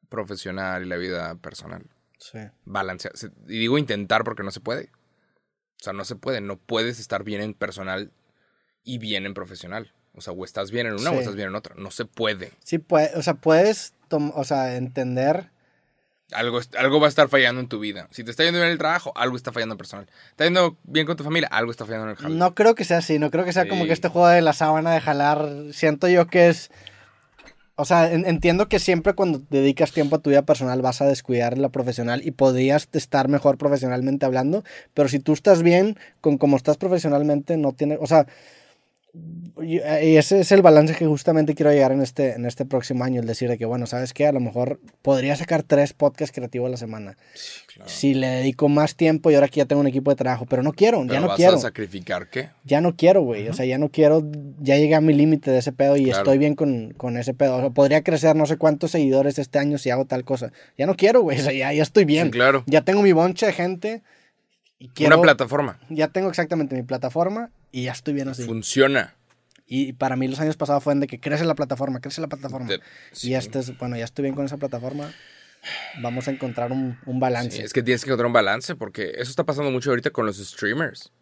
[0.08, 1.82] profesional y la vida personal.
[2.20, 2.38] Sí.
[2.64, 3.12] balancear.
[3.46, 4.90] Y digo intentar porque no se puede.
[5.80, 6.40] O sea, no se puede.
[6.40, 8.10] No puedes estar bien en personal
[8.84, 9.92] y bien en profesional.
[10.14, 11.16] O sea, o estás bien en una Sí.
[11.16, 11.74] o estás bien en otra.
[11.78, 12.52] No se puede.
[12.64, 15.50] Sí, puede, o sea, puedes, o sea, entender...
[16.32, 18.06] Algo, algo va a estar fallando en tu vida.
[18.10, 20.06] Si te está yendo bien en el trabajo, algo está fallando en personal.
[20.30, 21.48] ¿Está yendo bien con tu familia?
[21.50, 22.34] Algo está fallando en el jale.
[22.34, 24.52] No creo que sea así, no creo que sea como que este juego de la
[24.52, 25.48] sábana de jalar.
[25.72, 26.70] Siento yo que es.
[27.80, 31.06] O sea, en- entiendo que siempre cuando dedicas tiempo a tu vida personal vas a
[31.06, 34.64] descuidar la profesional y podrías estar mejor profesionalmente hablando,
[34.94, 37.96] pero si tú estás bien con cómo estás profesionalmente, no tiene.
[38.00, 38.26] O sea.
[39.60, 43.02] Y y ese es el balance que justamente quiero llegar en este, en este próximo
[43.02, 44.24] año, el decir de que, bueno, ¿sabes qué?
[44.28, 47.16] A lo mejor podría sacar tres podcasts creativos a la semana.
[47.74, 47.90] Claro.
[47.90, 50.62] Si le dedico más tiempo y ahora que ya tengo un equipo de trabajo, pero
[50.62, 52.50] no quiero, Pero ya no vas quiero a sacrificar qué?
[52.64, 53.48] ya no quiero, güey.
[53.48, 54.22] O sea, ya no quiero,
[54.60, 56.18] ya llegué a mi límite de ese pedo y Claro.
[56.18, 57.56] estoy bien con, con ese pedo.
[57.56, 60.52] O sea, podría crecer no sé cuántos seguidores este año si hago tal cosa.
[60.76, 61.40] Ya no quiero, güey.
[61.40, 62.26] O sea, ya, ya estoy bien.
[62.26, 62.62] Sí, claro.
[62.68, 64.02] Ya tengo mi bonche de gente.
[64.78, 65.80] Y quiero, Una plataforma.
[65.90, 68.44] Ya tengo exactamente mi plataforma y ya estoy bien así.
[68.44, 69.14] Funciona.
[69.66, 72.68] Y para mí los años pasados fueron de que crece la plataforma, crece la plataforma.
[73.12, 73.30] Sí.
[73.30, 75.12] Y este es, bueno, ya estoy bien con esa plataforma.
[76.00, 77.56] Vamos a encontrar un, un balance.
[77.58, 80.24] Sí, es que tienes que encontrar un balance porque eso está pasando mucho ahorita con
[80.24, 81.12] los streamers.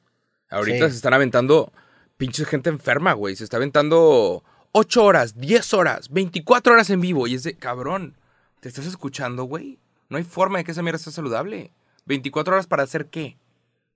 [0.50, 0.90] Ahorita Sí.
[0.92, 1.72] se están aventando
[2.16, 3.34] pinche gente enferma, güey.
[3.34, 7.26] Se está aventando 8 horas, 10 horas, 24 horas en vivo.
[7.26, 8.16] Y es de, cabrón,
[8.60, 9.78] ¿te estás escuchando, güey?
[10.08, 11.72] No hay forma de que esa mierda sea saludable.
[12.04, 13.38] 24 horas para hacer qué?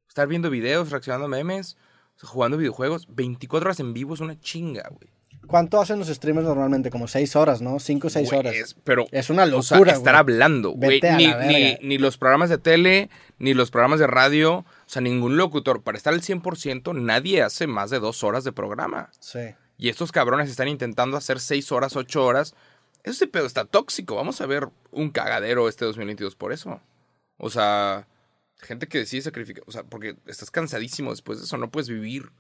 [0.09, 1.77] Estar viendo videos, reaccionando a memes,
[2.23, 3.07] jugando videojuegos.
[3.11, 5.11] 24 horas en vivo es una chinga, güey.
[5.47, 6.91] ¿Cuánto hacen los streamers normalmente?
[6.91, 7.81] Como seis horas, ¿no?
[7.81, 8.55] Cinco o seis Güey, horas.
[8.55, 10.21] es- pero, Es una o sea, locura, estar güey.
[10.21, 11.01] hablando, güey.
[11.17, 15.37] Ni, ni, ni los programas de tele, ni los programas de radio, o sea, ningún
[15.37, 15.83] locutor.
[15.83, 19.11] Para estar al 100%, nadie hace más de dos horas de programa.
[19.19, 19.41] Sí.
[19.77, 22.55] Y estos cabrones están intentando hacer seis horas, ocho horas.
[23.03, 24.15] Ese pedo está tóxico.
[24.17, 26.81] Vamos a ver un cagadero este 2022 por eso.
[27.39, 28.07] O sea,
[28.63, 29.65] gente que decide sacrificar.
[29.67, 31.57] O sea, porque estás cansadísimo después de eso.
[31.57, 32.31] No puedes vivir.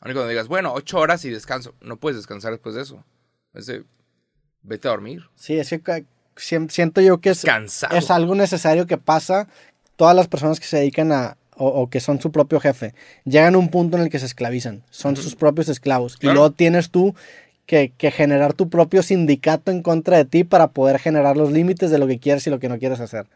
[0.00, 1.74] Aunque cuando digas, bueno, ocho horas y descanso.
[1.80, 3.04] No puedes descansar después de eso.
[3.54, 3.84] Es de,
[4.62, 5.24] vete a dormir.
[5.34, 6.04] Sí, es que
[6.36, 7.96] siento yo que es, Cansado.
[7.96, 9.48] es algo necesario que pasa
[9.96, 12.94] todas las personas que se dedican a o, o que son su propio jefe.
[13.24, 16.18] Llegan a un punto en el que se esclavizan, son sus propios esclavos.
[16.20, 17.14] Y luego tienes tú
[17.64, 21.90] que, que generar tu propio sindicato en contra de ti para poder generar los límites
[21.90, 23.26] de lo que quieres y lo que no quieres hacer.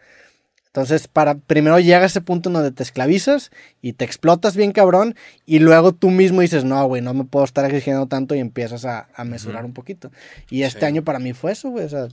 [0.72, 3.50] Entonces, para, primero llega ese punto en donde te esclavizas
[3.82, 7.44] y te explotas bien cabrón y luego tú mismo dices, no, güey, no me puedo
[7.44, 10.12] estar exigiendo tanto y empiezas a, a mesurar un poquito.
[10.48, 10.86] Y este Sí.
[10.86, 12.06] año para mí fue eso, güey, o sea,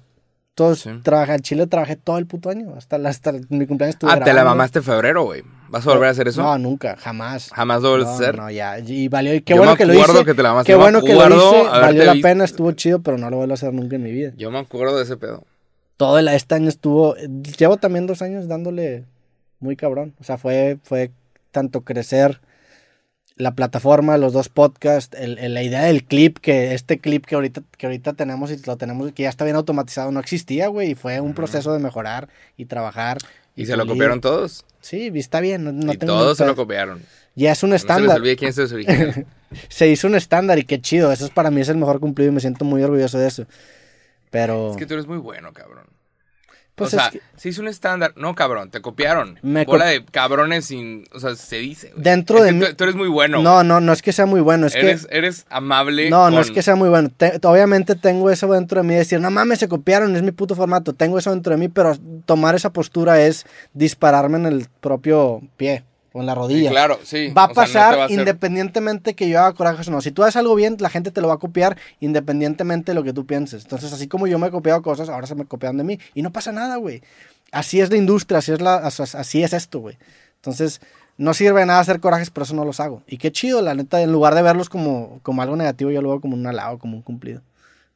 [0.55, 0.89] todos Sí.
[1.03, 4.21] trabajé en Chile, trabajé todo el puto año, hasta, hasta mi cumpleaños estuve Ah, te
[4.21, 4.49] la grabando.
[4.55, 5.43] mamaste en febrero, güey.
[5.69, 6.41] ¿Vas a volver a hacer eso?
[6.41, 7.51] No, nunca, jamás.
[7.53, 8.37] Jamás lo vuelves a No, hacer.
[8.37, 10.25] No, ya, y valió, y qué Yo bueno me que lo acuerdo hice.
[10.25, 12.27] que te la mamaste, Qué me bueno que lo hice, valió la visto.
[12.27, 14.31] pena, estuvo chido, pero no lo vuelvo a hacer nunca en mi vida.
[14.35, 15.43] Yo me acuerdo de ese pedo.
[15.97, 17.15] Todo el, este año estuvo,
[17.57, 19.05] llevo también dos años dándole
[19.59, 20.13] muy cabrón.
[20.19, 21.11] O sea, fue, fue
[21.51, 22.39] tanto crecer
[23.35, 27.35] la plataforma, los dos podcasts, el, el- la idea del clip, que este clip que
[27.35, 30.91] ahorita, que ahorita tenemos y lo tenemos, que ya está bien automatizado, no existía, güey,
[30.91, 33.19] y fue un proceso de mejorar y trabajar.
[33.55, 34.65] ¿Y se lo copiaron todos?
[34.81, 37.01] Sí, está bien, no, no y tengo todos se lo copiaron.
[37.35, 38.17] Ya es un No se les estándar.
[38.37, 39.25] quién original.
[39.69, 42.31] Se hizo un estándar y qué chido, eso es para mí es el mejor cumplido
[42.31, 43.45] y me siento muy orgulloso de eso.
[44.29, 45.85] Pero, es que tú eres muy bueno, cabrón.
[46.75, 48.13] pues o sea, que se hizo un estándar.
[48.17, 49.39] No, cabrón, te copiaron.
[49.41, 51.05] Me Bola co- de cabrones sin...
[51.13, 51.91] O sea, se dice.
[51.95, 53.41] Dentro Es de mí- tú, tú eres muy bueno.
[53.41, 54.81] no, no, no es que sea muy bueno, es que...
[54.81, 57.09] eres, eres amable No, no es que sea muy bueno.
[57.15, 60.31] Te- obviamente tengo eso dentro de mí de decir, no mames, se copiaron, es mi
[60.31, 60.93] puto formato.
[60.93, 65.83] Tengo eso dentro de mí, pero tomar esa postura es dispararme en el propio pie
[66.13, 66.69] o en la Sí, rodilla.
[66.71, 67.29] claro, sí.
[67.29, 69.91] Va a O sea, no pasar va a hacer- independientemente que yo haga corajes o
[69.91, 70.01] no.
[70.01, 73.03] Si tú haces algo bien, la gente te lo va a copiar independientemente de lo
[73.03, 73.63] que tú pienses.
[73.63, 75.99] Entonces, así como yo me he copiado cosas, ahora se me copian de mí.
[76.13, 77.01] Y no pasa nada, güey.
[77.51, 79.97] Así es la industria, así es, la, así es esto, güey.
[80.35, 80.81] Entonces,
[81.17, 83.03] no sirve de nada hacer corajes, por eso no los hago.
[83.07, 86.09] Y qué chido, la neta, en lugar de verlos como, como algo negativo, yo lo
[86.09, 87.41] veo como un halago, como un cumplido.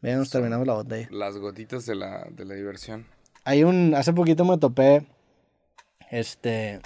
[0.01, 1.07] Vean, nos terminamos la botella.
[1.11, 3.05] Las gotitas de la, de la diversión.
[3.43, 5.05] Hay un, hace poquito me topé,
[6.09, 6.79] este,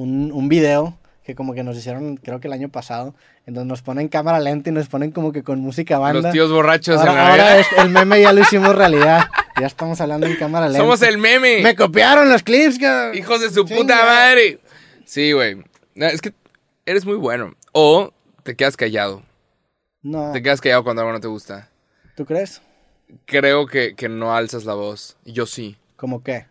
[0.00, 3.14] un, un video que como que nos hicieron, creo que el año pasado,
[3.46, 6.22] en donde nos ponen cámara lenta y nos ponen como que con música banda.
[6.22, 7.60] Los tíos borrachos en ahora, la ahora Navidad.
[7.60, 9.26] es- el meme ya lo hicimos realidad.
[9.60, 10.78] Ya estamos hablando en cámara lenta.
[10.80, 11.60] Somos el meme.
[11.62, 13.16] Me copiaron los clips, cabrón.
[13.18, 13.80] Hijos de su Chinga.
[13.80, 14.60] puta madre.
[15.04, 15.56] Sí, güey.
[15.94, 16.32] No, Es que
[16.86, 17.54] eres muy bueno.
[17.72, 18.12] O
[18.44, 19.22] te quedas callado.
[20.02, 21.68] No, Te quedas callado cuando algo no te gusta.
[22.16, 22.62] ¿tú crees?
[23.26, 25.16] Creo que, que no alzas la voz.
[25.24, 25.76] Y yo sí.
[25.96, 26.46] ¿Cómo qué?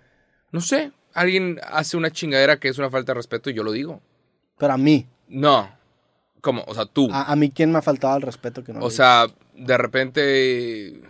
[0.52, 0.92] No sé.
[1.18, 4.02] Alguien hace una chingadera que es una falta de respeto y yo lo digo.
[4.58, 5.76] Pero a mí, No.
[6.42, 6.64] ¿Cómo?
[6.68, 7.10] O sea, tú.
[7.12, 8.80] a, a mí, ¿quién me ha faltado el respeto que no?
[8.86, 11.02] o sea, de repente.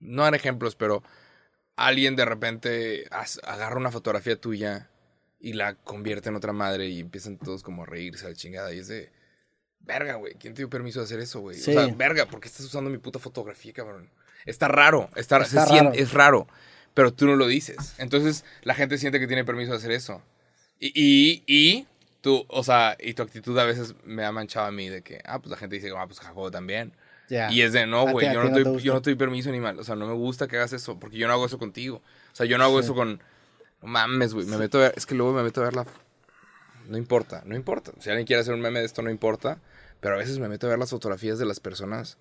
[0.00, 1.02] No dan ejemplos, pero
[1.76, 3.04] alguien de repente
[3.44, 4.88] agarra una fotografía tuya
[5.40, 8.72] y la convierte en otra madre y empiezan todos como a reírse a la chingada.
[8.74, 9.12] Y es de.
[9.80, 10.34] Verga, güey.
[10.34, 11.56] ¿Quién te dio permiso de hacer eso, güey?
[11.58, 11.76] Sí.
[11.76, 14.10] O sea, verga, ¿por qué estás usando mi puta fotografía, cabrón?
[14.46, 15.10] Está raro.
[15.16, 16.46] Está, Está se siente- es raro.
[16.94, 17.94] Pero tú no lo dices.
[17.98, 20.22] Entonces la gente siente que tiene permiso de hacer eso.
[20.78, 21.86] Y, y, y
[22.20, 25.20] tú, o sea, y tu actitud a veces me ha manchado a mí de que,
[25.24, 26.92] ah, pues la gente dice, ah, pues Jacobo también.
[27.28, 27.50] Ya.
[27.50, 29.78] Y es de, no, güey, yo, no no yo no te doy permiso ni mal.
[29.78, 31.96] O sea, no me gusta que hagas eso, porque yo no hago eso contigo.
[32.32, 32.84] O sea, yo no hago Sí.
[32.86, 33.20] eso con...
[33.82, 34.94] No mames, güey, me meto a ver...
[34.96, 35.86] Es que luego me meto a ver la...
[36.86, 37.92] No importa, no importa.
[37.98, 39.58] Si alguien quiere hacer un meme de esto, no importa.
[40.00, 42.18] Pero a veces me meto a ver las fotografías de las personas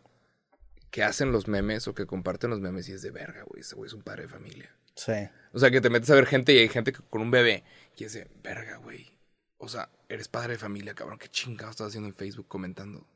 [0.93, 3.61] que hacen los memes o que comparten los memes y es de verga, güey.
[3.61, 4.69] Ese güey es un padre de familia.
[4.95, 5.11] Sí.
[5.51, 7.63] O sea, que te metes a ver gente y hay gente que- con un bebé
[7.97, 9.11] y es de verga, güey.
[9.57, 11.17] O sea, eres padre de familia, cabrón.
[11.17, 13.07] ¿Qué chingado estás haciendo en Facebook comentando?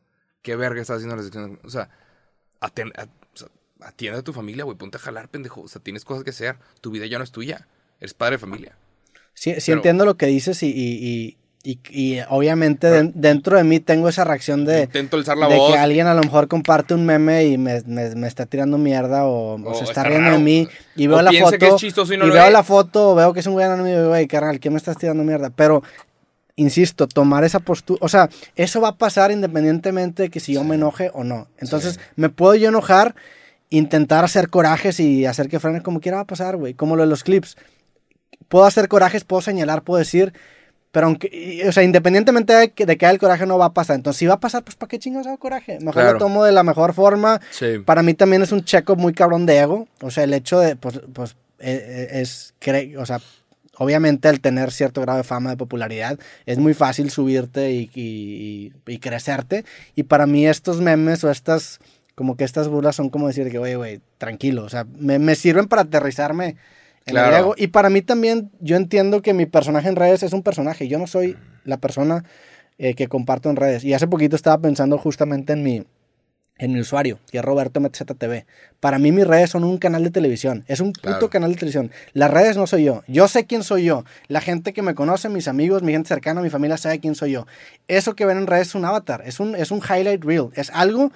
[0.42, 1.60] ¿Qué verga estás haciendo en la sección?
[1.64, 1.92] O sea,
[2.62, 3.04] aten- a-
[3.34, 3.50] o sea,
[3.82, 4.76] atiende a tu familia, güey.
[4.76, 5.62] Ponte a jalar, pendejo.
[5.62, 6.58] O sea, tienes cosas que hacer.
[6.82, 7.68] Tu vida ya no es tuya.
[8.00, 8.76] Eres padre de familia.
[9.36, 11.38] Sí, sí Pero- entiendo lo que dices y, y, y,
[11.70, 15.58] y- y obviamente den- dentro de mí tengo esa reacción de, Intento alzar la de
[15.58, 15.74] voz.
[15.74, 19.26] que alguien a lo mejor comparte un meme y me, me- me está tirando mierda
[19.26, 20.38] o, o O se está, está riendo raro.
[20.38, 23.12] de mí y O veo la foto que es chistoso y no veo la foto
[23.12, 25.24] o veo que es un güey anónimo y digo, güey, carnal, ¿qué me estás tirando
[25.24, 25.50] mierda?
[25.50, 25.84] Pero,
[26.56, 30.64] insisto, tomar esa postura, o sea, eso va a pasar independientemente de que si yo
[30.64, 31.48] me enoje o no.
[31.60, 32.00] Entonces, Sí.
[32.16, 33.14] me puedo yo enojar,
[33.70, 37.04] intentar hacer corajes y hacer que frene como quiera va a pasar, güey, como lo
[37.04, 37.58] de los clips.
[38.48, 40.34] Puedo hacer corajes, puedo señalar, puedo decir,
[40.92, 43.74] pero aunque, o sea, independientemente de que, de que haya el coraje no va a
[43.74, 43.96] pasar.
[43.98, 45.80] Entonces, si va a pasar, pues ¿para qué chingados hago coraje?
[45.80, 46.14] Mejor Claro.
[46.14, 47.40] lo tomo de la mejor forma.
[47.52, 47.80] Sí.
[47.86, 49.88] Para mí también es un checo muy cabrón de ego.
[50.02, 53.20] O sea, el hecho de, pues, pues eh, eh, es, cre- o sea,
[53.78, 58.72] obviamente al tener cierto grado de fama, de popularidad, es muy fácil subirte y, y-
[58.88, 59.66] y- y crecerte.
[59.96, 61.80] Y para mí estos memes o estas,
[62.16, 64.64] como que estas burlas son como decir que, oye, güey, tranquilo.
[64.64, 66.56] O sea, me, me sirven para aterrizarme
[67.08, 67.38] en el Claro.
[67.38, 67.56] ego.
[67.58, 70.88] Y para mí también, yo entiendo que mi personaje en redes es un personaje.
[70.88, 72.24] Yo no soy la persona
[72.78, 73.84] eh, que comparto en redes.
[73.84, 75.84] Y hace poquito estaba pensando justamente en mi,
[76.60, 78.46] en mi usuario, que es Roberto MZTV.
[78.80, 81.30] Para mí mis redes son un canal de televisión, es un puto Claro.
[81.30, 81.92] canal de televisión.
[82.14, 84.04] Las redes no soy yo, yo sé quién soy yo.
[84.28, 87.32] La gente que me conoce, mis amigos, mi gente cercana, mi familia sabe quién soy
[87.32, 87.48] yo.
[87.88, 90.70] Eso que ven en redes es un avatar, es un, es un highlight reel, es
[90.72, 91.12] algo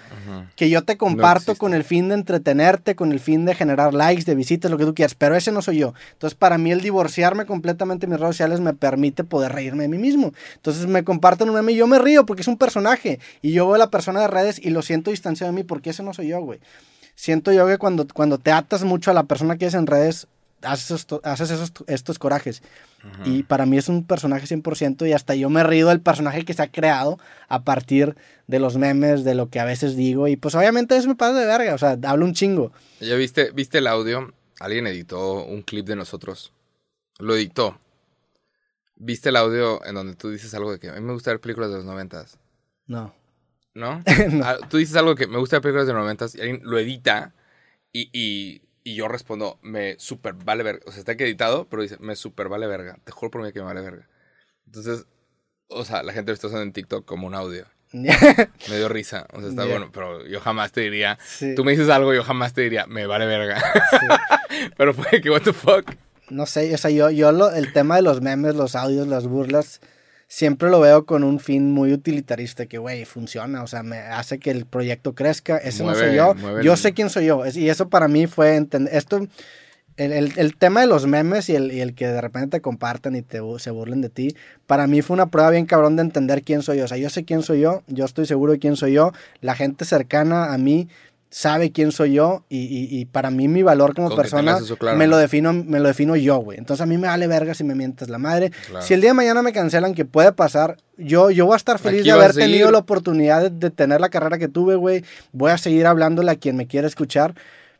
[0.55, 4.23] que yo te comparto con el fin de entretenerte, con el fin de generar likes,
[4.25, 5.93] de visitas, lo que tú quieras, pero ese no soy yo.
[6.13, 9.89] Entonces, para mí el divorciarme completamente de mis redes sociales me permite poder reírme de
[9.89, 10.33] mí mismo.
[10.55, 13.65] Entonces, me comparten un meme y yo me río porque es un personaje y yo
[13.67, 16.13] veo a la persona de redes y lo siento distanciado de mí porque ese no
[16.13, 16.59] soy yo, güey.
[17.15, 20.27] Siento yo que cuando, cuando te atas mucho a la persona que es en redes,
[20.63, 22.61] haces, esto- haces esos, estos corajes.
[23.25, 26.53] Y para mí es un personaje 100% y hasta yo me río del personaje que
[26.53, 27.17] se ha creado
[27.47, 28.15] a partir
[28.47, 30.27] de los memes, de lo que a veces digo.
[30.27, 32.71] Y pues obviamente eso me pasa de verga, o sea, hablo un chingo.
[32.99, 34.31] ¿Ya viste, viste el audio?
[34.59, 36.53] Alguien editó un clip de nosotros.
[37.17, 37.79] Lo editó.
[38.95, 41.39] ¿Viste el audio en donde tú dices algo de que a mí me gusta ver
[41.41, 42.37] películas de los noventas?
[42.85, 43.13] No.
[43.73, 44.03] ¿No?
[44.43, 47.33] Ah, Tú dices algo que me gusta ver películas de noventas y alguien lo edita
[47.93, 50.81] y, y, y yo respondo, me super vale verga.
[50.87, 52.97] O sea, está que editado, pero dice, me super vale verga.
[53.03, 54.07] Te juro por mí que me vale verga.
[54.65, 55.05] Entonces,
[55.67, 57.65] o sea, la gente lo está usando en TikTok como un audio.
[57.93, 59.27] Me dio risa.
[59.33, 59.71] O sea, está Ya.
[59.71, 61.55] bueno, pero yo jamás te diría, Sí.
[61.55, 63.61] tú me dices algo, yo jamás te diría, me vale verga.
[64.77, 65.91] pero fue que, what the fuck.
[66.29, 69.27] No sé, o sea, yo, yo lo, el tema de los memes, los audios, las
[69.27, 69.81] burlas,
[70.33, 74.39] siempre lo veo con un fin muy utilitarista, que, güey, funciona, o sea, me hace
[74.39, 77.67] que el proyecto crezca, ese no soy yo, mueve yo sé quién soy yo, y
[77.69, 79.27] eso para mí fue entender, esto,
[79.97, 82.61] el, el- el tema de los memes y el, y el que de repente te
[82.61, 84.33] compartan y te, se burlen de ti,
[84.67, 87.09] para mí fue una prueba bien cabrón de entender quién soy yo, o sea, yo
[87.09, 89.11] sé quién soy yo, yo estoy seguro de quién soy yo,
[89.41, 90.87] la gente cercana a mí
[91.33, 94.63] sabe quién soy yo y, y- y para mí mi valor como Con persona tengas
[94.65, 96.57] eso claro, me lo defino me lo defino yo, güey.
[96.57, 98.51] Entonces a mí me vale verga si me mientes la madre.
[98.67, 98.85] Claro.
[98.85, 101.79] Si el día de mañana me cancelan, que puede pasar, yo, yo voy a estar
[101.79, 105.05] feliz Aquí de haber tenido la oportunidad de, de tener la carrera que tuve, güey.
[105.31, 107.33] Voy a seguir hablándole a quien me quiera escuchar.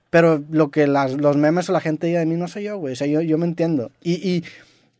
[0.10, 2.78] Pero lo que las- los memes o la gente diga de mí no soy yo,
[2.78, 2.94] güey.
[2.94, 3.92] O sea, yo, yo me entiendo.
[4.02, 4.44] Y, y,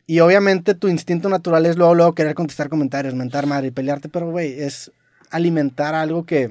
[0.06, 4.08] y obviamente tu instinto natural es luego, luego querer contestar comentarios, mentar madre y pelearte.
[4.10, 4.90] Pero, güey, es
[5.30, 6.50] alimentar algo que,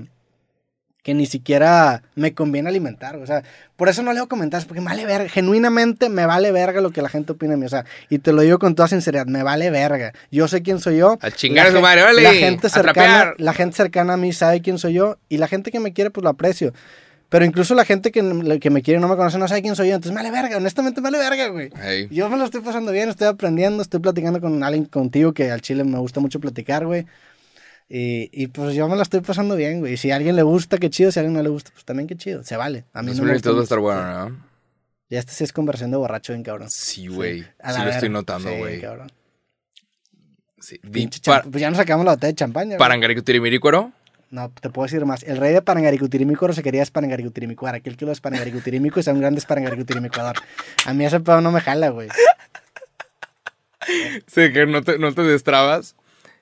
[1.03, 3.15] que ni siquiera me conviene alimentar.
[3.15, 3.43] O sea,
[3.75, 5.29] por eso no leo comentarios, porque me vale verga.
[5.29, 7.65] Genuinamente me vale verga lo que la gente opina de mí.
[7.65, 10.13] O sea, y te lo digo con toda sinceridad, me vale verga.
[10.31, 11.17] Yo sé quién soy yo.
[11.21, 14.61] A chingar a su madre, órale, La gente cercana, la gente cercana a mí sabe
[14.61, 15.17] quién soy yo.
[15.27, 16.73] Y la gente que me quiere, pues lo aprecio.
[17.29, 19.75] Pero incluso la gente que, que me quiere y no me conoce no sabe quién
[19.75, 19.95] soy yo.
[19.95, 21.69] Entonces me vale verga, honestamente me vale verga, güey.
[21.81, 22.09] Hey.
[22.11, 25.61] Yo me lo estoy pasando bien, estoy aprendiendo, estoy platicando con alguien contigo que al
[25.61, 27.05] chile me gusta mucho platicar, güey.
[27.93, 29.97] Y, y pues yo me lo estoy pasando bien, güey.
[29.97, 31.11] Si a alguien le gusta, qué chido.
[31.11, 32.41] Si a alguien no le gusta, pues también qué chido.
[32.43, 32.85] Se vale.
[32.93, 34.45] A mí Los no me gusta va a estar bueno, ¿no?
[35.09, 36.69] Ya este sí es conversión de borracho bien cabrón.
[36.69, 37.41] Sí, güey.
[37.41, 38.79] Sí, la lo estoy notando, Sí, güey.
[38.79, 39.11] cabrón.
[40.61, 40.79] Sí.
[40.83, 42.67] Di- Pinche pa- champ- Pues ya nos sacamos la botella de champaña.
[42.67, 42.77] güey.
[42.79, 43.91] Parangaricutirimiricuaro.
[44.29, 45.23] No, te puedo decir más.
[45.23, 47.75] El rey de Parangaricutirimícuaro se quería Espangaricutirimícuaro.
[47.75, 50.37] Aquel que lo es Parangaricutirímico y sea un gran Espangaricutirimícuador.
[50.85, 52.07] A mí ese pedo no me jala, güey.
[54.27, 55.95] Sí, que no te, no te destrabas.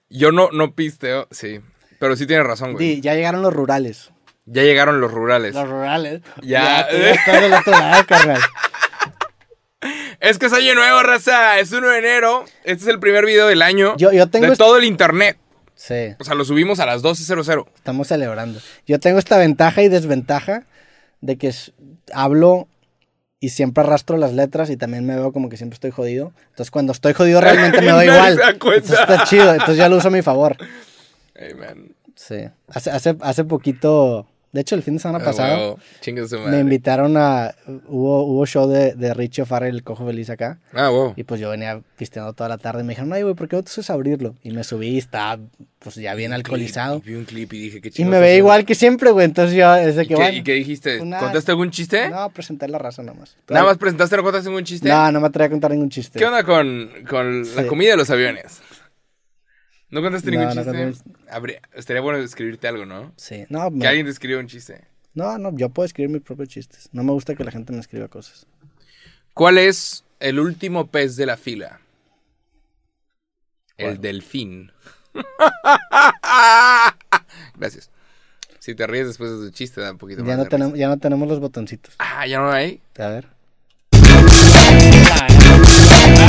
[0.09, 1.59] Yo no, no pisteo, sí.
[1.99, 2.95] Pero sí tienes razón, güey.
[2.95, 4.11] Di, ya llegaron los rurales.
[4.45, 5.53] Ya llegaron los rurales.
[5.53, 6.21] Los rurales.
[6.41, 6.87] Ya.
[6.91, 8.39] ya del otro lado, carnal.
[10.19, 11.59] Es que es año nuevo, raza.
[11.59, 12.43] Es 1 de enero.
[12.65, 13.95] Este es el primer video del año.
[13.95, 15.37] Yo- yo tengo de este- todo el internet.
[15.75, 16.13] Sí.
[16.19, 17.65] O sea, lo subimos a las 12.00.
[17.73, 18.59] Estamos celebrando.
[18.85, 20.63] Yo tengo esta ventaja y desventaja
[21.21, 21.53] de que
[22.13, 22.67] hablo
[23.39, 26.33] y siempre arrastro las letras y también me veo como que siempre estoy jodido.
[26.49, 28.35] Entonces cuando estoy jodido realmente me igual.
[28.35, 28.93] da cuenta.
[28.93, 29.51] Entonces está chido.
[29.51, 30.57] Entonces ya lo uso a mi favor.
[31.35, 31.93] Hey, man.
[32.15, 32.35] Sí.
[32.67, 35.77] Hace, hace, hace poquito, de hecho el fin de semana Ah, pasado.
[36.01, 36.59] Chingue su me madre.
[36.59, 37.53] invitaron a...
[37.87, 40.59] Hubo, hubo show de, de Richie O'Farrell, el cojo feliz acá.
[40.73, 41.13] Ah, wow.
[41.15, 43.55] Y pues yo venía pisteando toda la tarde y me dijeron, ay, güey, ¿por qué
[43.57, 44.35] no te haces abrirlo?
[44.43, 45.39] Y me subí y estaba
[45.79, 46.97] pues ya bien alcoholizado.
[47.05, 48.09] Y vi un clip y dije, qué Y chido.
[48.09, 49.25] me veía igual que siempre, güey.
[49.25, 51.05] Entonces yo, desde ¿Y que qué, bueno, y qué dijiste?
[51.05, 51.23] nada.
[51.23, 52.09] ¿Contaste algún chiste?
[52.09, 53.37] No, presenté la raza nomás.
[53.49, 54.89] Nada más presentaste, no contaste ningún chiste.
[54.89, 56.17] No, no me atreví a contar ningún chiste.
[56.19, 58.59] ¿Qué onda con, con la comida de los aviones?
[59.91, 60.71] ¿No contaste ningún no chiste?
[60.71, 60.97] conté
[61.31, 63.11] Habría- estaría bueno escribirte algo, ¿no?
[63.17, 64.85] Sí, no, Que alguien te escriba un chiste.
[65.15, 66.89] no, no, yo puedo escribir mis propios chistes.
[66.91, 68.45] No me gusta que la gente me escriba cosas.
[69.33, 71.79] ¿Cuál es el último pez de la fila?
[73.77, 74.71] El delfín.
[77.57, 77.89] Gracias.
[78.59, 80.77] Si te ríes después de tu chiste, da un poquito Ya más no, de tenemos,
[80.77, 81.95] ya no tenemos los botoncitos.
[81.97, 82.81] Ah, ¿ya no hay?
[82.97, 83.27] A ver.
[83.93, 83.97] ¡A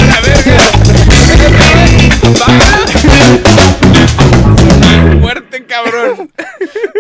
[0.07, 0.57] la verga!
[5.19, 6.33] ¡Muerte, cabrón!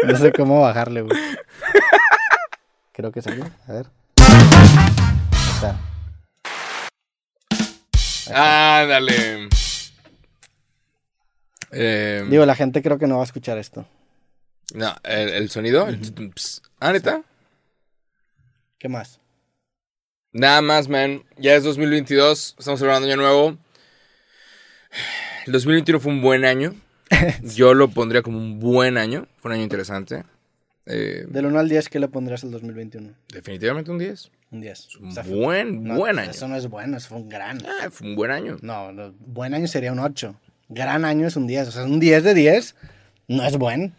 [0.06, 1.18] No sé cómo bajarle, güey.
[2.92, 3.44] Creo que salió.
[3.68, 3.86] A ver.
[4.16, 5.78] Ahí está.
[8.82, 9.48] Ándale.
[11.72, 13.86] Eh, Digo, la gente creo que no va a escuchar esto.
[14.74, 15.86] No, el, el sonido.
[15.88, 16.62] el ps.
[16.80, 17.22] Ah, neta.
[18.78, 19.20] ¿Qué más?
[20.32, 21.22] Nada más, man.
[21.36, 22.56] Ya es 2022.
[22.58, 23.56] Estamos celebrando año nuevo.
[25.46, 26.74] El 2021 fue un buen año.
[27.54, 29.26] Yo lo pondría como un buen año.
[29.38, 30.24] Fue un año interesante.
[30.86, 33.10] Eh, Del 1 al 10, ¿qué le pondrías al 2021?
[33.32, 34.30] definitivamente un 10.
[34.50, 34.96] Un 10.
[34.96, 36.30] Un O sea, buen, no, buen año.
[36.30, 37.58] Eso no es bueno, eso fue un gran.
[37.64, 38.56] Ah, fue un buen año.
[38.62, 40.34] No, buen año sería un 8.
[40.68, 41.68] Gran año es un 10.
[41.68, 42.74] O sea, un 10 de 10
[43.28, 43.92] no es buen.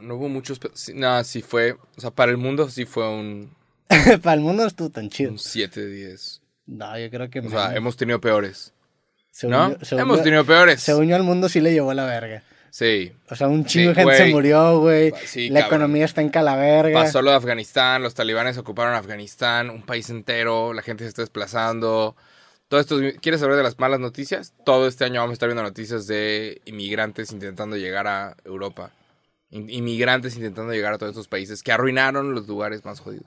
[0.00, 0.58] No hubo muchos.
[0.58, 1.72] pe- sí, no, sí fue.
[1.96, 3.54] O sea, para el mundo sí fue un,
[4.22, 5.30] Para el mundo no estuvo tan chido.
[5.30, 6.42] un 7 de 10.
[6.66, 7.40] No, yo creo que.
[7.40, 8.73] O sea, hemos tenido peores.
[9.34, 9.76] Según ¿No?
[9.82, 10.80] según hemos tenido peores.
[10.80, 12.44] Según yo, al mundo sí le llevó la verga.
[12.70, 13.12] Sí.
[13.28, 15.12] O sea, un chingo de Sí, gente se murió, güey.
[15.26, 15.76] Sí, la cabrón.
[15.80, 17.02] economía está en calaverga.
[17.02, 21.22] Pasó lo de Afganistán, los talibanes ocuparon Afganistán, un país entero, la gente se está
[21.22, 22.14] desplazando.
[22.68, 24.54] Todo esto, ¿quieres saber de las malas noticias?
[24.64, 28.90] Todo este año vamos a estar viendo noticias de inmigrantes intentando llegar a Europa.
[29.50, 33.26] In- Inmigrantes intentando llegar a todos estos países que arruinaron los lugares más jodidos.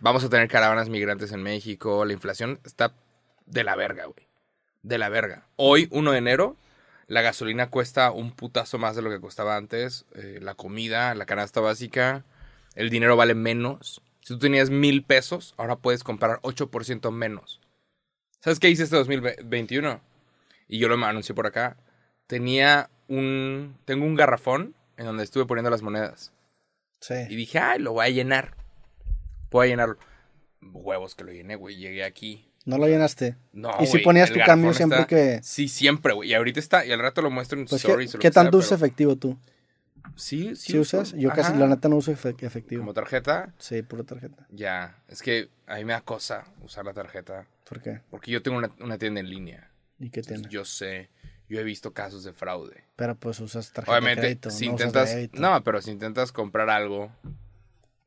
[0.00, 2.04] Vamos a tener caravanas migrantes en México.
[2.04, 2.92] La inflación está
[3.46, 4.26] de la verga, güey.
[4.82, 5.46] De la verga.
[5.56, 6.56] Hoy, 1 de enero,
[7.06, 10.06] la gasolina cuesta un putazo más de lo que costaba antes.
[10.14, 12.24] eh, la comida, la canasta básica,
[12.74, 14.02] el dinero vale menos.
[14.20, 17.60] Si tú tenías mil pesos, ahora puedes comprar 8% menos.
[18.40, 20.00] ¿Sabes qué hice este 2021?
[20.68, 21.76] Y yo lo anuncié por acá.
[22.26, 23.76] Tenía un.
[23.84, 26.32] Tengo un garrafón en donde estuve poniendo las monedas.
[27.00, 27.36] Y Sí.
[27.36, 28.56] dije, ay, lo voy a llenar.
[29.50, 29.98] Voy a llenarlo.
[30.60, 31.76] Huevos que lo llené, güey.
[31.76, 32.51] Llegué aquí.
[32.64, 33.36] No lo llenaste.
[33.52, 36.30] No, ¿Y si güey, ponías el tu garrafón cambio siempre está- que- Sí, siempre, güey.
[36.30, 36.84] Y ahorita está.
[36.86, 38.14] Y al rato lo muestro en Pues, ¿qué, stories.
[38.14, 39.38] o lo qué que sea, tanto usas pero- efectivo tú?
[40.16, 40.72] Sí, sí.
[40.72, 41.12] ¿Sí usas?
[41.12, 41.56] Yo casi, Ajá.
[41.60, 42.82] la neta, no uso efe- efectivo.
[42.82, 44.46] Como tarjeta, Sí, pura tarjeta.
[44.50, 44.96] ya.
[45.08, 47.46] Es que a mí me da cosa usar la tarjeta.
[47.68, 48.00] ¿Por qué?
[48.10, 49.70] Porque yo tengo una, una tienda en línea.
[49.98, 50.46] ¿Y qué tiene?
[50.50, 51.08] yo sé.
[51.48, 52.84] Yo he visto casos de fraude.
[52.96, 55.14] Pero pues usas tarjeta Obviamente, de crédito, si no usas intentas.
[55.14, 55.40] débito.
[55.40, 57.10] No, pero si intentas comprar algo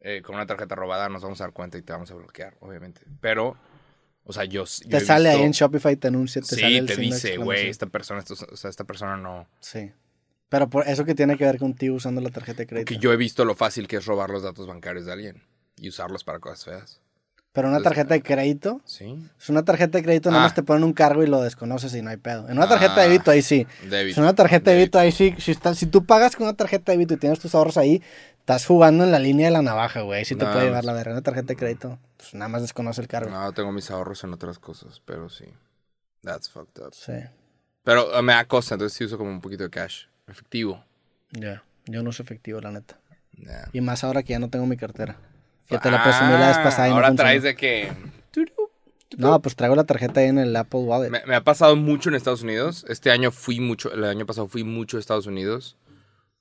[0.01, 2.55] eh, con una tarjeta robada, nos vamos a dar cuenta y te vamos a bloquear,
[2.59, 3.01] obviamente.
[3.21, 3.57] Pero,
[4.25, 4.65] o sea, yo.
[4.65, 7.69] yo Te sale ahí en Shopify, te anuncia, te sale Sí, el te dice, güey,
[7.69, 9.47] esta persona, esto- o sea, esta persona no.
[9.59, 9.91] Sí.
[10.49, 12.87] Pero por eso que tiene que ver contigo usando la tarjeta de crédito.
[12.89, 15.43] Que yo he visto lo fácil que es robar los datos bancarios de alguien
[15.77, 17.01] y usarlos para cosas feas.
[17.51, 19.17] Pero una tarjeta de crédito, Sí.
[19.39, 20.55] es una tarjeta de crédito, nada más Ah.
[20.55, 22.49] te ponen un cargo y lo desconoces y no hay pedo.
[22.49, 23.03] En una tarjeta de Ah.
[23.07, 23.65] débito ahí sí.
[23.89, 24.11] Débito.
[24.11, 25.33] Es una tarjeta de débito ahí sí.
[25.39, 28.01] Si, está- si tú pagas con una tarjeta de débito y tienes tus ahorros ahí,
[28.45, 30.19] estás jugando en la línea de la navaja, güey.
[30.19, 31.13] Ahí sí te No, puede llevar la verga.
[31.13, 33.31] Una tarjeta de crédito, pues nada más desconoce el cargo.
[33.31, 35.45] No, tengo mis ahorros en otras cosas, pero sí.
[36.21, 36.93] That's fucked up.
[36.93, 37.13] Sí.
[37.83, 40.03] Pero eh, me da cosa, entonces sí uso como un poquito de cash.
[40.27, 40.83] Efectivo.
[41.31, 41.63] Ya.
[41.85, 42.99] Yo no uso efectivo, la neta.
[43.35, 43.69] Yeah.
[43.73, 45.17] Y más ahora que ya no tengo mi cartera.
[45.67, 47.27] Que te la presumí la vez pasada y no Ah, Ahora funcionó.
[47.29, 47.91] traes de que...
[49.17, 51.09] No, pues traigo la tarjeta ahí en el Apple Wallet.
[51.09, 52.85] Me, me ha pasado mucho en Estados Unidos.
[52.89, 55.77] Este año fui mucho, el año pasado fui mucho a Estados Unidos.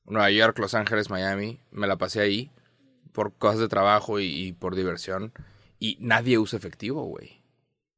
[0.07, 1.61] Nueva York, Los Ángeles, Miami.
[1.71, 2.51] Me la pasé ahí
[3.13, 5.33] por cosas de trabajo y, y por diversión.
[5.79, 7.41] Y nadie usa efectivo, güey.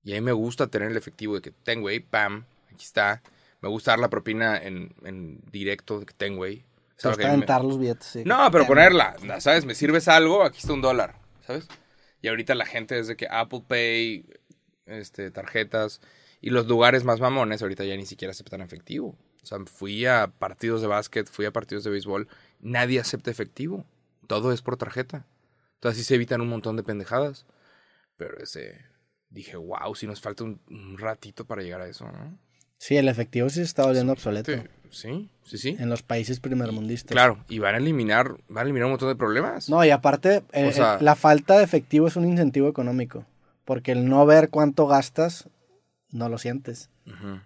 [0.04, 3.22] Y a mí me gusta tener el efectivo de que tengo ahí, pam, aquí está.
[3.60, 6.44] Me gusta dar la propina en, en directo de que tengo.
[6.46, 6.60] Es
[6.98, 8.22] Te gusta me- aventar los billetes, sí.
[8.24, 9.64] No, pero ponerla, ¿sabes?
[9.64, 11.16] Me sirves algo, aquí está un dólar,
[11.46, 11.66] ¿sabes?
[12.22, 14.26] Y ahorita la gente desde que Apple Pay,
[14.86, 16.00] este, tarjetas
[16.40, 19.16] y los lugares más mamones ahorita ya ni siquiera aceptan efectivo.
[19.46, 22.26] O sea, fui a partidos de básquet, fui a partidos de béisbol,
[22.60, 23.84] nadie acepta efectivo.
[24.26, 25.24] Todo es por tarjeta.
[25.74, 27.46] Entonces así se evitan un montón de pendejadas.
[28.16, 28.80] Pero ese,
[29.30, 32.36] dije, wow, si nos falta un, un ratito para llegar a eso, ¿no?
[32.78, 34.50] Sí, el efectivo sí se está volviendo obsoleto.
[34.90, 35.76] Sí, sí, sí.
[35.78, 37.12] En los países primermundistas.
[37.12, 39.68] Claro, y van a eliminar, van a eliminar un montón de problemas.
[39.68, 43.24] No, y aparte, eh, sea- eh, la falta de efectivo es un incentivo económico.
[43.64, 45.48] Porque el no ver cuánto gastas,
[46.16, 46.88] no lo sientes.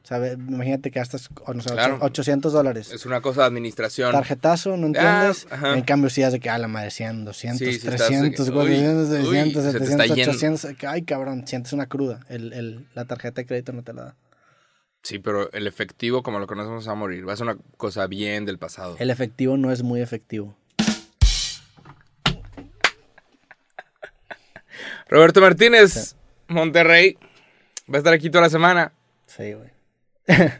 [0.05, 0.34] ¿Sabes?
[0.38, 1.97] Imagínate que gastas no sé, Claro.
[1.97, 2.90] ocho- 800 dólares.
[2.92, 4.12] Es una cosa de administración.
[4.12, 5.47] Tarjetazo, ¿no entiendes?
[5.51, 5.74] Ah, ajá.
[5.76, 7.97] en cambio, si es de que, ah, la madre, 100, 200, Sí, sí, estás de
[7.98, 10.30] 300, que, 400, uy, uy, 600, se te está 700, yendo.
[10.56, 10.78] 800.
[10.78, 12.20] que, Ay, cabrón, sientes una cruda.
[12.30, 14.16] El, el- la tarjeta de crédito no te la da.
[15.02, 17.26] Sí, pero el efectivo, como lo conocemos, va a morir.
[17.28, 18.97] Va a ser una cosa bien del pasado.
[18.98, 20.55] El efectivo no es muy efectivo.
[25.09, 26.16] Roberto Martínez,
[26.48, 27.18] Monterrey.
[27.93, 28.93] Va a estar aquí toda la semana.
[29.27, 29.71] Sí, güey.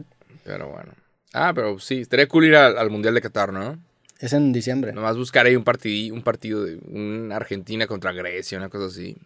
[0.45, 0.93] Pero bueno.
[1.33, 3.79] Ah, pero sí, estaría cool ir al, al Mundial de Qatar, ¿no?
[4.19, 4.93] Es en diciembre.
[4.93, 9.17] Nomás buscar ahí un, partid, un partido de un Argentina contra Grecia, una cosa así.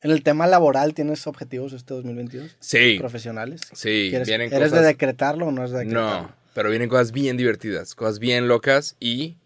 [0.00, 2.56] En el tema laboral, ¿tienes objetivos este 2022?
[2.58, 3.60] Sí, ¿Profesionales?
[3.72, 4.80] sí, ¿Quieres- vienen ¿Eres cosas...
[4.82, 6.22] de decretarlo o no es de decretarlo?
[6.22, 9.36] No, pero vienen cosas bien divertidas, cosas bien locas y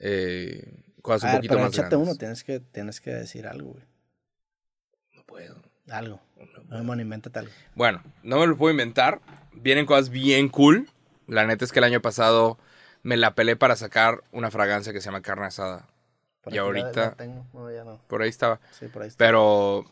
[0.00, 0.64] eh,
[1.02, 1.98] cosas un A ver, poquito pero más grandes.
[1.98, 3.84] uno, tienes que, tienes que decir algo, güey.
[5.14, 5.62] No puedo.
[5.88, 6.20] Algo.
[6.70, 7.52] No, bueno, invéntate algo.
[7.74, 9.20] Bueno, no me lo puedo inventar.
[9.52, 10.88] Vienen cosas bien cool.
[11.26, 12.58] La neta es que el año pasado
[13.02, 15.88] me la pelé para sacar una fragancia que se llama carne asada.
[16.40, 17.46] Por Y ahorita- la tengo.
[17.52, 18.00] No, ya no.
[18.06, 18.60] Por ahí estaba.
[18.70, 19.18] Sí, por ahí está.
[19.18, 19.84] Pero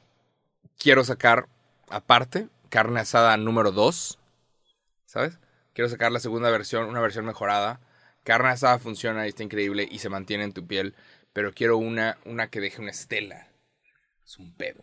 [0.78, 1.48] quiero sacar,
[1.90, 4.18] aparte, carne asada número 2.
[5.04, 5.38] ¿Sabes?
[5.74, 7.80] Quiero sacar la segunda versión, una versión mejorada.
[8.24, 10.94] Carne asada funciona y está increíble y se mantiene en tu piel.
[11.32, 13.48] Pero quiero una, una que deje una estela.
[14.24, 14.82] Es un pedo.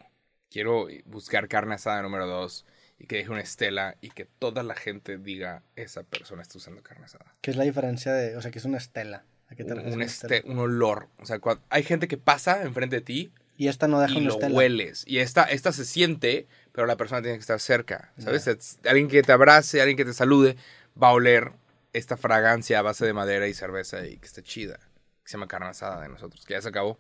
[0.56, 2.66] Quiero buscar carne asada número 2
[2.98, 6.82] y que deje una estela y que toda la gente diga, esa persona está usando
[6.82, 7.36] carne asada.
[7.42, 9.26] ¿Qué es la diferencia de, o sea, que es una estela?
[9.50, 10.00] ¿A qué te Un, refieres un
[10.30, 11.10] con este, un olor.
[11.20, 14.18] O sea, cuando, hay gente que pasa enfrente de ti Y esta no deja y
[14.20, 14.56] una lo estela.
[14.56, 15.04] hueles.
[15.06, 18.14] Y esta, esta se siente, pero la persona tiene que estar cerca.
[18.18, 18.48] ¿Sabes?
[18.48, 20.56] Es- Alguien que te abrace, alguien que te salude,
[20.96, 21.52] va a oler
[21.92, 24.78] esta fragancia a base de madera y cerveza y que esté chida.
[24.78, 26.98] Que se llama carne asada de nosotros, que ya se acabó.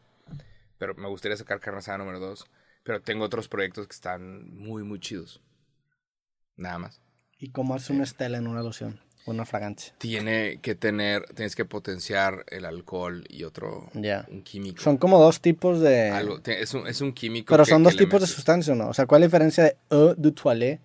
[0.77, 2.45] Pero me gustaría sacar carne asada número 2.
[2.85, 5.41] Pero tengo otros proyectos que están muy, muy chidos.
[6.55, 7.01] Nada más.
[7.39, 9.01] ¿Y cómo haces una estela en una loción?
[9.25, 9.95] o Una fragancia.
[9.97, 14.25] Tiene que tener, tienes que potenciar el alcohol y otro, Ya.
[14.29, 14.83] un químico.
[14.83, 16.11] Son como dos tipos de...
[16.11, 17.51] Algo, es, un, es un químico.
[17.51, 18.89] Pero que- son dos tipos de sustancia, ¿o ¿no?
[18.89, 20.79] O sea, ¿cuál es la diferencia de eau de toilette?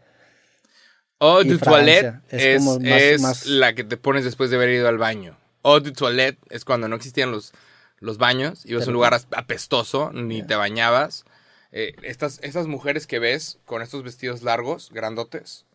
[1.20, 4.56] Eau de toilette Es es, como más- es más- la que te pones después de
[4.56, 5.36] haber ido al baño.
[5.62, 7.52] Eau de toilette es cuando no existían los,
[7.98, 11.26] los baños, ibas a un lugar apestoso, ni te bañabas.
[11.72, 15.66] Eh, estas, estas mujeres que ves con estos vestidos largos, grandotes.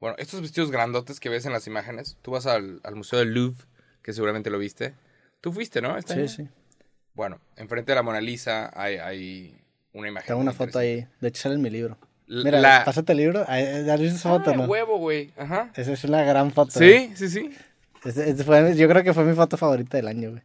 [0.00, 3.32] Bueno, estos vestidos grandotes que ves en las imágenes, tú vas al, al Museo del
[3.34, 3.64] Louvre,
[4.02, 4.94] que seguramente lo viste.
[5.40, 5.96] Tú fuiste, ¿no?
[5.96, 6.28] Este Sí, año?
[6.28, 6.48] sí.
[7.14, 9.58] Bueno, enfrente de la Mona Lisa hay, hay
[9.92, 10.26] una imagen.
[10.28, 11.06] Tengo una foto ahí.
[11.20, 11.96] De hecho, sale en mi libro.
[12.28, 13.44] L- Mira, la- pásate el libro.
[13.48, 14.64] Ahí- ¿Has visto esa foto, Ah, no?
[14.64, 15.32] huevo, güey.
[15.36, 15.70] Ajá.
[15.76, 16.72] Esa es una gran foto.
[16.78, 17.50] Sí, sí, sí.
[18.44, 20.42] Fue- yo creo que fue mi foto favorita del año, güey.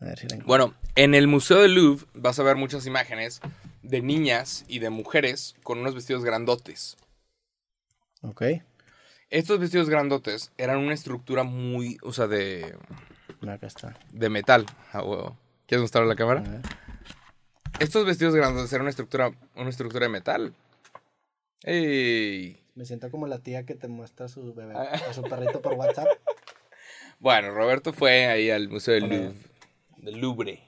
[0.00, 0.46] A ver si la encuentro.
[0.46, 3.40] Bueno, en el Museo del Louvre vas a ver muchas imágenes
[3.82, 6.96] de niñas y de mujeres con unos vestidos grandotes.
[8.22, 8.42] Ok.
[9.30, 12.76] Estos vestidos grandotes eran una estructura muy, o sea, de,
[13.48, 13.98] acá está.
[14.12, 14.66] de metal.
[14.92, 15.36] Ah, huevo.
[15.66, 16.40] ¿Quieres mostrarlo a la A cámara?
[16.42, 16.60] ver.
[17.80, 20.54] Estos vestidos grandotes eran una estructura, una estructura de metal.
[21.64, 22.62] ¡Ey!
[22.74, 25.00] Me siento como la tía que te muestra a su bebé, Ah.
[25.08, 26.06] a su perrito por WhatsApp.
[27.18, 29.08] Bueno, Roberto fue ahí al Museo del.
[29.08, 29.34] Louvre.
[29.98, 30.60] Del Louvre.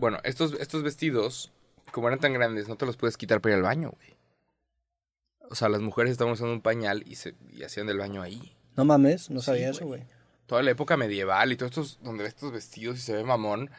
[0.00, 1.52] Bueno, estos, estos vestidos,
[1.92, 4.16] como eran tan grandes, no te los puedes quitar para ir al baño, güey.
[5.50, 8.56] O sea, las mujeres estaban usando un pañal y, se, y hacían del baño ahí.
[8.76, 10.04] No mames, no sabía Sí, eso, güey.
[10.46, 13.70] Toda la época medieval y todos estos, donde ves estos vestidos y se ve mamón.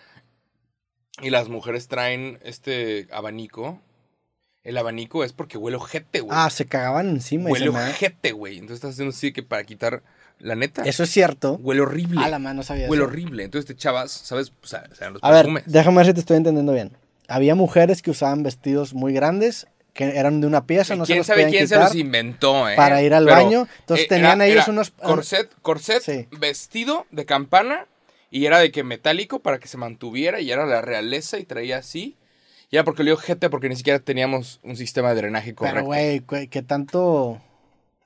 [1.23, 3.81] Y las mujeres traen este abanico.
[4.64, 6.38] El abanico es porque huele ojete, güey.
[6.39, 7.49] Ah, se cagaban encima.
[7.49, 8.60] y huele ojete, güey.
[8.60, 10.03] Entonces estás haciendo así que para quitar
[10.41, 10.84] la neta.
[10.84, 11.59] Eso es cierto.
[11.61, 12.23] Huele horrible.
[12.23, 13.09] A la mano no sabía Huele eso.
[13.11, 13.43] horrible.
[13.43, 14.51] Entonces te echabas, ¿sabes?
[14.63, 16.91] O sea, los A ver, déjame ver si te estoy entendiendo bien.
[17.27, 21.18] Había mujeres que usaban vestidos muy grandes, que eran de una pieza, no se ¿Quién
[21.19, 22.76] los sabe quién se los inventó, eh?
[22.76, 23.68] para ir al Pero, baño.
[23.80, 26.27] Entonces tenían era- ellos era unos- Corset, corset, Sí.
[26.38, 27.85] vestido de campana.
[28.34, 30.39] Y era de que metálico para que se mantuviera.
[30.39, 32.15] Y era la realeza y traía así.
[32.69, 35.89] Y era porque le dio gente porque ni siquiera teníamos un sistema de drenaje correcto.
[35.89, 37.41] Pero, güey, ¿qué tanto...?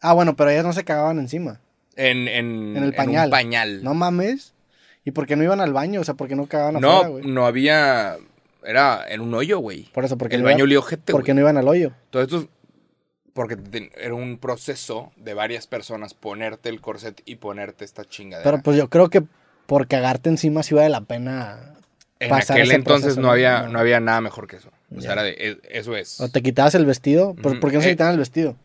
[0.01, 1.61] Ah, bueno, pero ellas no se cagaban encima.
[1.95, 3.29] En, en, En el un pañal.
[3.29, 3.83] pañal.
[3.83, 4.53] No mames.
[5.03, 6.01] ¿Y por qué no iban al baño?
[6.01, 7.25] O sea, ¿por qué no cagaban No, afuera, güey?
[7.25, 8.17] no había.
[8.65, 9.83] Era en un hoyo, güey.
[9.93, 11.91] Por eso, porque El no baño iban, olía ojete, ¿Por qué no iban al hoyo?
[12.09, 12.47] Todo esto.
[13.33, 13.57] Porque
[13.97, 18.49] era un proceso de varias personas ponerte el corset y ponerte esta chingadera.
[18.49, 19.23] Pero pues yo creo que
[19.67, 21.73] por cagarte encima sí vale la pena...
[22.19, 23.33] en pasar aquel ese entonces proceso, no ¿no?
[23.33, 23.73] había, No.
[23.73, 24.69] no había nada mejor que eso.
[24.95, 26.21] O sea, era de, e- eso es.
[26.21, 27.35] O te quitabas el vestido.
[27.35, 28.55] ¿Por qué no se Eh, quitaban el vestido?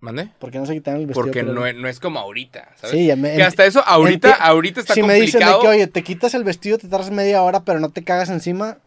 [0.00, 0.30] ¿Mande?
[0.38, 1.24] ¿Por qué no se quitaban el vestido?
[1.26, 2.96] Porque no es, no es como ahorita, ¿sabes?
[2.96, 5.60] Sí, ya me- que hasta eso ahorita, ahorita está si me dicen de complicado.
[5.62, 8.78] que, oye, te quitas el vestido, te tardas media hora, pero no te cagas encima,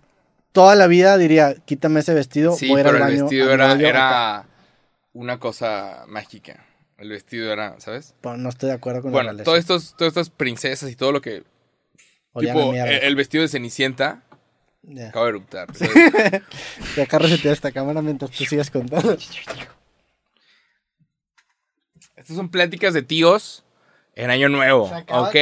[0.54, 3.24] toda la vida diría, quítame ese vestido, sí, voy a ir pero al el baño.
[3.26, 3.90] vestido era, hoyo acá".
[3.90, 4.46] era
[5.14, 6.66] una cosa mágica.
[6.98, 8.16] El vestido era, ¿sabes?
[8.22, 11.12] Pero no estoy de acuerdo con Bueno, la todos estos, todas estas princesas y todo
[11.12, 11.44] lo que...
[12.32, 14.24] Olían tipo, el, vestido de Cenicienta
[14.82, 15.10] Ya.
[15.10, 15.68] acaba de eruptar.
[16.98, 19.16] Y acá resetea esta cámara mientras tú sigas contando.
[22.24, 23.66] Estas son pláticas de tíos
[24.16, 25.36] en Año Nuevo, ¿ok?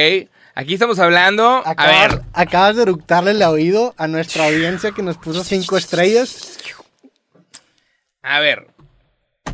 [0.56, 1.62] Aquí estamos hablando...
[1.64, 5.76] A Acabas, ver, acabas de eructarle el oído a nuestra audiencia que nos puso cinco
[5.76, 6.58] estrellas.
[8.20, 8.66] a ver.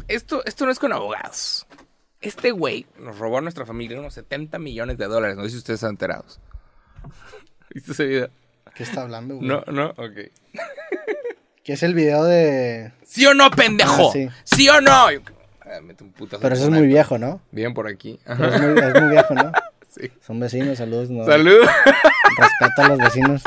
[0.08, 1.66] Esto, esto no es con abogados.
[2.22, 5.36] Este güey nos robó a nuestra familia unos 70 millones de dólares.
[5.36, 6.40] No sé si ustedes están enterados.
[7.74, 8.30] ¿Viste ese video?
[8.74, 9.46] ¿Qué está hablando, güey?
[9.46, 10.16] No, no, ok.
[11.62, 12.90] Que es el video de...
[13.04, 14.08] ¿Sí o no, pendejo?
[14.08, 14.30] Ah, sí.
[14.44, 14.68] sí.
[14.70, 15.08] o no?
[15.70, 17.40] Ah, mete un putazo Pero eso es muy viejo, ¿no?
[17.50, 18.18] Bien por aquí.
[18.24, 19.52] Pero es, muy, es muy viejo, ¿no?
[19.90, 20.10] Sí.
[20.20, 21.08] Son vecinos, saludos.
[21.10, 21.24] No.
[21.24, 21.60] Salud.
[22.38, 23.42] Respeto a los vecinos.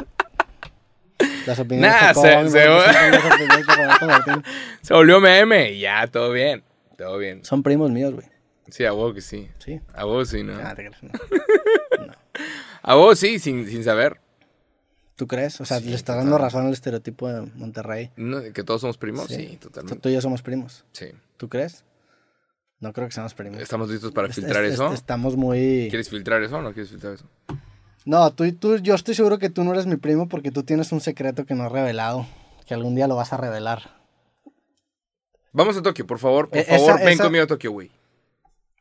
[1.45, 2.67] Las opiniones Nah, se- se-.
[4.81, 6.63] Se volvió meme y ya, todo bien.
[6.97, 7.45] Todo bien.
[7.45, 8.25] Son primos míos, güey.
[8.69, 9.49] Sí, a vos que sí.
[9.59, 9.79] Sí.
[9.93, 10.53] A vos sí, ¿no?
[10.63, 11.11] Ah, te creas, no.
[12.83, 14.19] A vos sí, sin, sin saber.
[15.15, 15.61] ¿Tú crees?
[15.61, 18.09] O sea, Sí, le estás dando razón al estereotipo de Monterrey.
[18.15, 18.41] ¿No?
[18.53, 19.27] ¿Que todos somos primos?
[19.27, 19.57] Sí, Sí.
[19.57, 19.99] totalmente.
[20.01, 20.83] Tú y yo somos primos.
[20.91, 21.11] Sí.
[21.37, 21.83] ¿Tú crees?
[22.81, 23.61] No creo que seamos primos.
[23.61, 24.91] ¿Estamos listos para filtrar eso?
[24.91, 25.87] Estamos muy...
[25.89, 27.25] ¿Quieres filtrar eso o no quieres filtrar eso?
[28.05, 30.91] No, tú, tú, yo estoy seguro que tú no eres mi primo porque tú tienes
[30.91, 32.25] un secreto que no has revelado.
[32.65, 34.01] Que algún día lo vas a revelar.
[35.53, 36.49] Vamos a Tokio, por favor.
[36.49, 37.91] Por Eh, favor, esa- ven esa- conmigo a Tokio, güey.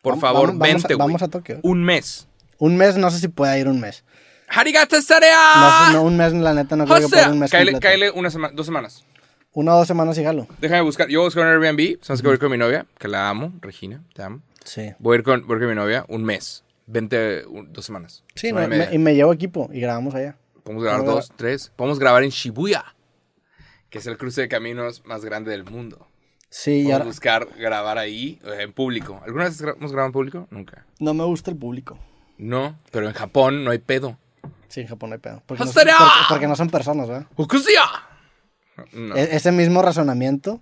[0.03, 0.99] Por favor, vamos- vente, güey.
[0.99, 1.61] Vamos a Tokio.
[1.63, 2.27] Un mes.
[2.59, 4.05] Un mes, no sé si pueda ir un mes.
[4.49, 5.87] ¡Harigata No, Sarea!
[5.89, 8.11] sé, no, un mes, la neta, no creo que pueda ir un mes Cáele, cáele
[8.11, 9.05] una semana, dos semanas.
[9.53, 10.47] Una o dos semanas y jalo.
[10.61, 11.09] Déjame buscar.
[11.09, 11.99] Yo voy a buscar un Airbnb.
[12.03, 14.41] Sabes que voy a ir con mi novia, que la amo, Regina, te amo.
[14.65, 14.93] Sí.
[14.99, 16.63] Voy a ir con, voy a ir con mi novia un mes.
[16.87, 18.23] Vente un- dos semanas.
[18.35, 20.37] Sí, Semana me- y me- y me llevo equipo y grabamos allá.
[20.63, 21.73] Podemos grabar dos, tres.
[21.75, 22.85] Podemos grabar en Shibuya,
[23.91, 26.07] que es el cruce de caminos más grande del mundo.
[26.49, 27.05] Sí, Podemos ahora...
[27.07, 29.21] buscar grabar ahí eh, en público.
[29.25, 30.47] ¿Alguna vez hemos grabado en público?
[30.51, 30.85] Nunca.
[30.99, 31.99] No me gusta el público.
[32.39, 34.17] No, pero en Japón no hay pedo.
[34.69, 35.43] Sí, en Japón no hay pedo.
[35.47, 35.85] Porque no, son,
[36.29, 37.27] porque no son personas, ¿verdad?
[38.93, 39.17] No.
[39.17, 40.61] E- ese mismo razonamiento.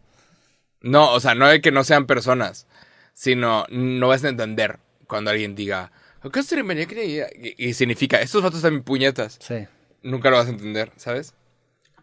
[0.81, 2.67] No, o sea, no de que no sean personas,
[3.15, 5.91] sino no vas a entender cuando alguien diga,
[6.23, 7.27] "Okusia me creía",
[7.57, 9.39] y, significa, estos fotos están puñetas.
[9.41, 9.67] Sí.
[10.03, 11.35] Nunca lo vas a entender, ¿sabes?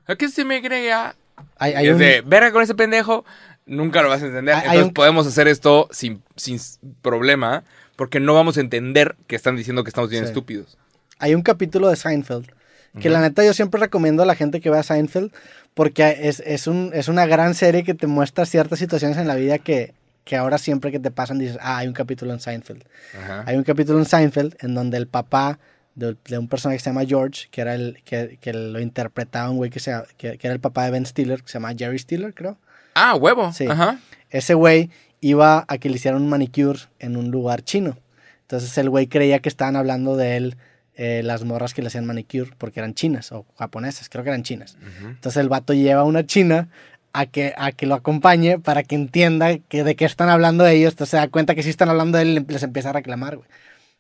[0.07, 1.15] ¿Okusia me creía?
[1.57, 3.23] Hay, hay es un- de, verga con ese pendejo,
[3.65, 4.53] nunca lo vas a entender.
[4.55, 6.59] Hay- Entonces un- podemos hacer esto sin, sin
[7.01, 7.63] problema,
[7.95, 10.29] porque no vamos a entender que están diciendo que estamos bien Sí.
[10.29, 10.77] estúpidos.
[11.17, 12.51] hay un capítulo de Seinfeld.
[12.99, 15.31] Que la neta yo siempre recomiendo a la gente que vea Seinfeld.
[15.75, 19.35] Porque es, es, un, es una gran serie que te muestra ciertas situaciones en la
[19.35, 19.93] vida que,
[20.23, 22.83] que ahora siempre que te pasan dices, ah, hay un capítulo en Seinfeld.
[23.15, 23.43] Ajá.
[23.45, 25.59] Hay un capítulo en Seinfeld en donde el papá
[25.93, 29.49] de, de un personaje que se llama George, que era el que, que lo interpretaba
[29.49, 31.73] un güey que, se, que, que era el papá de Ben Stiller, que se llama
[31.77, 32.57] Jerry Stiller, creo.
[32.95, 33.51] Ah, huevo.
[33.51, 33.67] Sí.
[33.67, 33.99] Ajá.
[34.29, 34.89] Ese güey
[35.21, 37.97] iba a que le hicieran un manicure en un lugar chino.
[38.41, 40.57] Entonces el güey creía que estaban hablando de él
[40.95, 44.43] eh, las morras que le hacían manicure porque eran chinas o japonesas, creo que eran
[44.43, 44.77] chinas.
[44.81, 45.09] Ujú.
[45.09, 46.69] Entonces el vato lleva a una china
[47.13, 50.93] a que, a que lo acompañe para que entienda que de qué están hablando ellos.
[50.93, 53.37] Entonces se da cuenta que sí están hablando de él y les empieza a reclamar,
[53.37, 53.47] güey.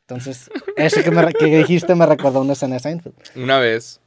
[0.07, 3.15] Entonces, eso que, me, que dijiste me recordó una escena de Seinfeld.
[3.35, 3.99] Una vez.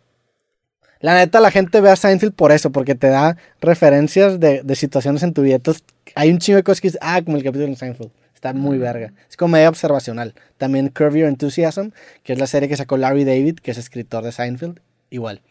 [1.01, 4.77] La neta, la gente ve a Seinfeld por eso, porque te da referencias de, de
[4.77, 5.57] situaciones en tu vida.
[5.57, 5.85] Entonces,
[6.15, 8.11] hay un chingo de cosas que dices, ah, como el capítulo de Seinfeld.
[8.39, 9.13] Está muy verga.
[9.29, 10.33] Es comedia observacional.
[10.59, 11.89] También Curve Your Enthusiasm,
[12.23, 14.81] que es la serie que sacó Larry David, que es escritor de Seinfeld.
[15.11, 15.43] Igual.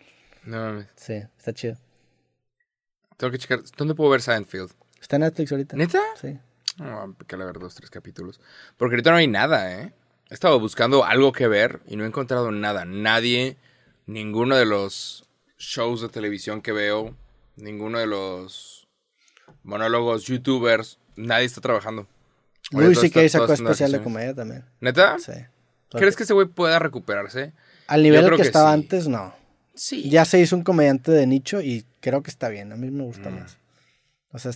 [0.46, 0.88] No mames.
[0.96, 1.76] Sí, está chido.
[3.18, 3.60] Tengo que checar.
[3.76, 4.72] ¿Dónde puedo ver Seinfeld?
[5.02, 5.76] Está en Netflix ahorita.
[5.76, 6.00] ¿Neta?
[6.22, 6.40] Sí.
[6.78, 8.40] No, que a ver dos, tres capítulos.
[8.78, 9.92] Porque ahorita no hay nada, ¿eh?
[10.30, 12.86] He estado buscando algo que ver y no he encontrado nada.
[12.86, 13.58] Nadie,
[14.06, 15.28] ninguno de los
[15.58, 17.18] shows de televisión que veo,
[17.58, 18.88] ninguno de los
[19.64, 22.08] monólogos, youtubers, nadie está trabajando.
[22.72, 23.30] Louis C.K.
[23.30, 24.02] sacó especial de vacaciones.
[24.02, 24.66] comedia también.
[24.82, 25.18] ¿Neta?
[25.20, 25.32] Sí.
[25.92, 27.54] ¿Crees que ese güey pueda recuperarse?
[27.88, 28.74] Al nivel que, que estaba sí.
[28.74, 29.34] antes, no.
[29.74, 30.10] Sí.
[30.10, 32.72] Ya se hizo un comediante de nicho y creo que está bien.
[32.74, 33.40] A mí me gusta Mm.
[33.40, 33.58] más.
[34.32, 34.52] O sea,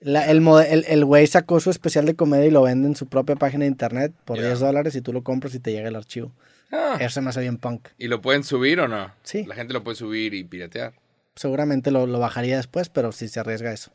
[0.00, 2.96] la- el mode- el el güey sacó su especial de comedia y lo vende en
[2.96, 4.46] su propia página de internet por Ya.
[4.46, 6.32] 10 dólares y tú lo compras y te llega el archivo.
[6.72, 7.88] Ah, Eso me hace bien punk.
[7.96, 9.12] ¿Y lo pueden subir o no?
[9.22, 9.44] Sí.
[9.44, 10.94] La gente lo puede subir y piratear.
[11.36, 13.92] Seguramente lo, lo bajaría después, pero si se arriesga eso.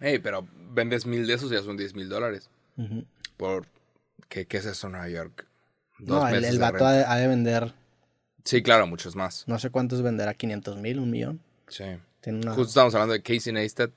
[0.00, 2.50] Hey, pero vendes mil de esos y ya son 10 mil dólares.
[3.36, 3.66] Por...
[4.28, 5.46] ¿Qué, ¿Qué es eso, Nueva York?
[5.98, 7.72] No, el, el vato ha de, ha de vender,
[8.44, 9.44] Sí, claro, muchos más.
[9.48, 11.40] no sé cuántos venderá, 500 mil, un millón.
[11.68, 11.84] Sí.
[12.20, 12.52] Tiene una...
[12.54, 13.90] Justo estábamos hablando de Casey Neistat,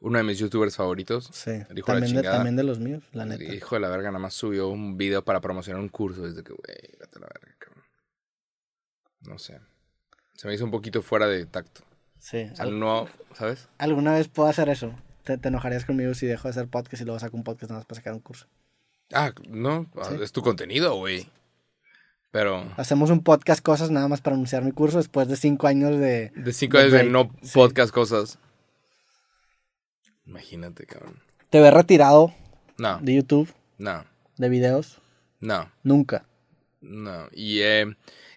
[0.00, 1.28] uno de mis youtubers favoritos.
[1.32, 2.36] Sí, el hijo de la también de, chingada.
[2.36, 3.44] también de los míos, la El neta.
[3.54, 6.52] hijo de la verga nada más subió un video para promocionar un curso desde que,
[6.52, 7.84] güey, vete a la verga, cabrón.
[9.22, 9.60] No sé.
[10.34, 11.82] Se me hizo un poquito fuera de tacto.
[12.18, 12.48] Sí.
[12.52, 13.68] O sea, al- no, ¿sabes?
[13.78, 14.94] ¿Alguna vez puedo hacer eso?
[15.26, 17.80] ¿Te, te enojarías conmigo si dejo de hacer podcast y luego saco un podcast nada
[17.80, 18.46] más para sacar un curso?
[19.12, 20.14] Ah, no, Sí.
[20.22, 21.28] es tu contenido, güey.
[22.30, 25.98] Pero Hacemos un podcast cosas nada más para anunciar mi curso después de cinco años
[25.98, 26.30] de...
[26.34, 27.50] de cinco de años de no sí.
[27.54, 28.38] podcast cosas.
[30.26, 31.20] Imagínate, cabrón.
[31.50, 32.34] Te ves retirado
[32.78, 34.04] No, de YouTube, no,
[34.36, 35.00] de videos.
[35.40, 35.70] no.
[35.82, 36.26] Nunca.
[36.80, 37.82] No, y he,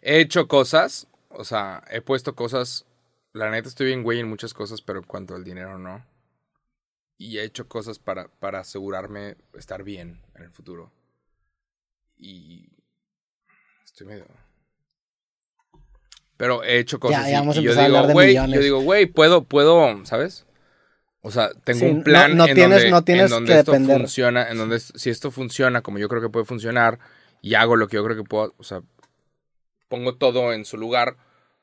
[0.01, 2.85] he hecho cosas, o sea, he puesto cosas,
[3.33, 6.03] la neta estoy bien güey en muchas cosas, pero en cuanto al dinero no.
[7.19, 10.91] Y he hecho cosas para, para asegurarme estar bien en el futuro.
[12.17, 12.69] Y
[13.85, 14.25] estoy medio...
[16.37, 18.27] Pero he hecho cosas Ya, ya vamos a yo empezar a digo, hablar de güey,
[18.29, 18.55] millones".
[18.55, 20.45] yo digo, güey, puedo, puedo, ¿sabes?
[21.21, 23.59] O sea, tengo Sí, un plan no en tienes- donde, no tienes en donde que
[23.59, 23.97] esto depender.
[23.99, 26.99] funciona, en donde si esto funciona como yo creo que puede funcionar
[27.41, 28.81] y hago lo que yo creo que puedo, o sea,
[29.89, 31.17] pongo todo en su lugar,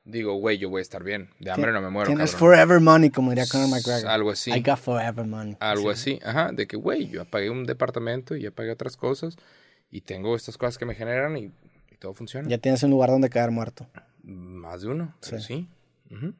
[0.06, 1.28] digo, güey, yo voy a estar bien.
[1.38, 2.50] De hambre no me muero, Tienes cabrón.
[2.50, 4.08] forever money, como diría Conor McGregor.
[4.08, 4.50] Algo así.
[4.52, 5.56] I got forever money.
[5.60, 6.14] Algo Sí.
[6.14, 9.36] así, ajá, de que, güey, yo apagué un departamento y ya pagué otras cosas
[9.90, 11.50] y tengo estas cosas que me generan y,
[11.90, 12.48] y todo funciona.
[12.48, 13.86] Ya tienes un lugar donde caer muerto.
[14.22, 15.68] Más de uno, pero sí.
[16.10, 16.32] Ujú.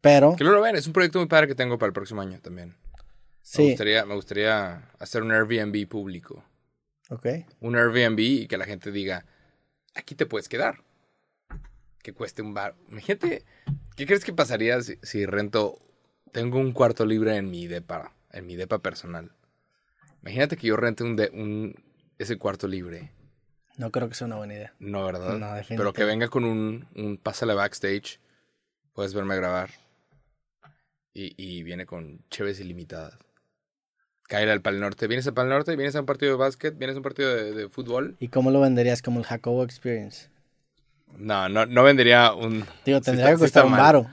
[0.00, 2.40] Pero, Que lo ven, es un proyecto muy padre que tengo para el próximo año
[2.40, 2.70] también.
[2.70, 2.74] Me,
[3.42, 6.44] sí, gustaría, me gustaría hacer un Airbnb público.
[7.10, 7.26] ok.
[7.60, 9.24] Un Airbnb y que la gente diga,
[9.94, 10.82] aquí te puedes quedar.
[12.02, 12.74] Que cueste un bar.
[12.88, 13.44] Imagínate,
[13.96, 15.78] ¿qué crees que pasaría si, si rento,
[16.32, 19.32] tengo un cuarto libre en mi depa, en mi depa personal?
[20.22, 21.74] Imagínate que yo rente un, de, un
[22.18, 23.12] ese cuarto libre.
[23.76, 24.74] No creo que sea una buena idea.
[24.78, 25.38] No, ¿verdad?
[25.38, 25.76] No, definitivamente.
[25.76, 28.20] Pero que venga con un, un pásale backstage.
[28.92, 29.70] Puedes verme grabar.
[31.14, 33.18] Y, y viene con cheves ilimitadas.
[34.28, 35.06] Caer al Pal Norte.
[35.06, 35.76] ¿Vienes al Pal Norte?
[35.76, 36.76] ¿Vienes a un partido de básquet?
[36.76, 38.16] ¿Vienes a un partido de, de fútbol?
[38.18, 39.02] ¿Y cómo lo venderías?
[39.02, 40.31] Como el Jacobo Experience.
[41.18, 42.64] No, no, no vendería un...
[42.84, 44.06] Digo, Sí tendría está- que sí costar un varo.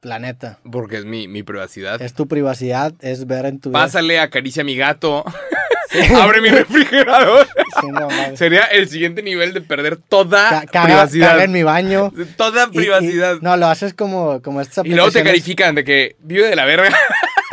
[0.00, 0.58] Planeta.
[0.70, 2.02] Porque es mi, mi privacidad.
[2.02, 3.78] Es tu privacidad, es ver en tu vida.
[3.80, 5.24] Pásale, acaricia a mi gato.
[6.20, 7.46] Abre mi refrigerador.
[7.80, 8.08] Sí, no.
[8.36, 11.28] Sería el siguiente nivel de perder toda caga, privacidad.
[11.30, 12.12] caga en mi baño.
[12.36, 13.36] Toda Y- y- privacidad.
[13.42, 16.64] no, lo haces como, como estas Y luego te califican de que vive de la
[16.64, 16.90] verga.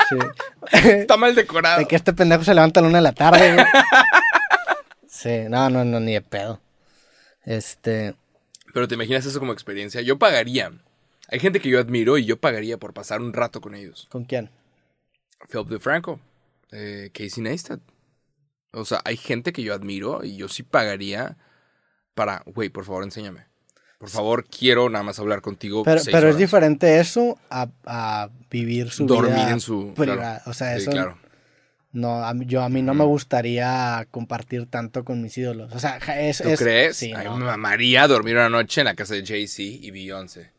[0.10, 0.18] Sí.
[0.90, 1.80] Está mal decorado.
[1.80, 3.66] De que este pendejo se levanta a la una de la tarde, güey.
[5.07, 6.61] Sí, no, no, no, ni de pedo.
[7.45, 8.16] Este,
[8.74, 10.02] Pero te imaginas eso como experiencia.
[10.02, 10.72] Yo pagaría.
[11.28, 14.08] Hay gente que yo admiro y yo pagaría por pasar un rato con ellos.
[14.12, 14.50] ¿con quién?
[15.50, 16.20] Philip DeFranco,
[16.72, 17.80] eh, Casey Neistat.
[18.72, 21.38] O sea, hay gente que yo admiro y yo sí pagaría
[22.14, 23.46] para, güey, por favor, enséñame.
[23.98, 25.84] Por favor, quiero nada más hablar contigo.
[25.84, 29.94] Pero, seis pero es diferente eso a, a vivir su Dormir vida en su.
[29.94, 30.16] privada.
[30.38, 30.41] claro.
[30.52, 31.18] O sea, Sí, eso claro.
[31.91, 35.74] No, a mí, yo, a mí no me gustaría compartir tanto con mis ídolos.
[35.74, 36.41] O sea, es...
[36.41, 36.98] ¿Tú es- crees?
[36.98, 37.38] Sí, a mí no.
[37.38, 40.52] me mamaría dormir una noche en la casa de Jay-Z y Beyoncé.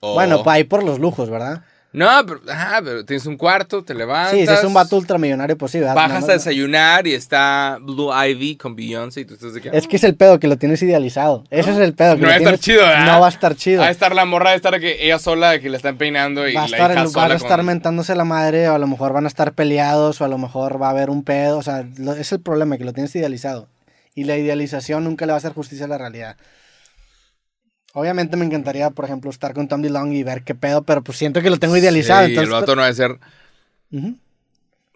[0.00, 1.64] O- Bueno, pa' ahí por los lujos, ¿verdad?
[1.92, 4.30] No, pero, ajá, pero tienes un cuarto, te levantas.
[4.30, 5.96] Sí, si es un vato ultramillonario, pues sí, ¿verdad?
[5.96, 9.70] Bajas No, a desayunar y está Blue Ivy con Beyoncé y tú estás de que...
[9.76, 11.42] Es que es el pedo, que lo tienes idealizado.
[11.50, 12.14] Ese es el pedo.
[12.14, 13.06] que No lo va a estar tienes- chido, ¿verdad?
[13.06, 13.80] No va a estar chido.
[13.80, 16.48] Va a estar la morra, va a estar que ella sola, que la están peinando
[16.48, 18.74] y va a la estar, hija sola van a estar con- mentándose la madre, o
[18.74, 21.24] a lo mejor van a estar peleados, o a lo mejor va a haber un
[21.24, 21.58] pedo.
[21.58, 23.66] O sea, lo- es el problema, que lo tienes idealizado.
[24.14, 26.36] Y la idealización nunca le va a hacer justicia a la realidad.
[27.92, 31.18] Obviamente me encantaría, por ejemplo, estar con Tom DeLonge y ver qué pedo, pero pues
[31.18, 32.26] siento que lo tengo idealizado.
[32.26, 33.18] Sí, entonces, el vato no ha de ser...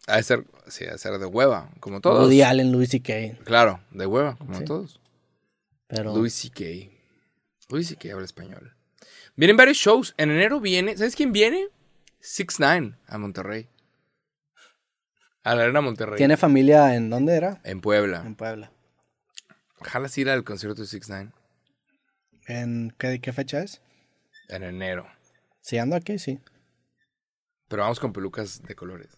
[0.06, 0.44] Ha de ser...
[0.68, 2.24] Sí, de ser de hueva, como todos.
[2.24, 3.42] Woody Allen, Louis C.K.
[3.44, 4.64] Claro, de hueva, como Sí.
[4.64, 5.00] todos.
[5.88, 6.90] Pero Louis C.K.
[7.68, 8.12] Louis C.K.
[8.12, 8.74] habla español.
[9.36, 10.14] Vienen varios shows.
[10.16, 10.96] En enero viene...
[10.96, 11.66] ¿Sabes quién viene?
[12.20, 13.68] Six Nine a Monterrey.
[15.42, 16.16] A la Arena Monterrey.
[16.16, 17.60] ¿tiene familia en dónde era?
[17.64, 18.22] En Puebla.
[18.24, 18.70] En Puebla.
[19.80, 21.32] Ojalá ir al concierto de Six Nine
[22.46, 23.80] ¿En qué, qué fecha es?
[24.48, 25.06] en enero.
[25.62, 26.38] Si ando aquí, sí.
[27.68, 29.08] Pero vamos con pelucas de colores.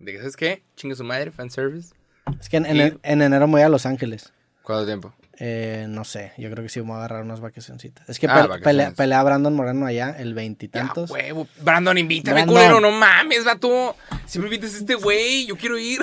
[0.00, 0.62] ¿De que sabes qué?
[0.76, 1.94] Chinga su madre, fanservice.
[2.40, 3.00] Es que en, en- Ir.
[3.04, 4.32] en enero me voy a Los Ángeles.
[4.62, 5.14] ¿Cuánto tiempo?
[5.38, 8.08] Eh, no sé, yo creo que sí me voy a agarrar unas vacacioncitas.
[8.08, 11.10] Es que Ah, pe- pelea, pelea a Brandon Moreno allá el veintitantos.
[11.10, 11.48] huevo.
[11.60, 12.56] Brandon, invítame, Brandon.
[12.56, 12.80] culero.
[12.80, 13.96] No mames, vato.
[14.26, 15.46] Siempre invitas a este güey.
[15.46, 16.00] Yo quiero ir.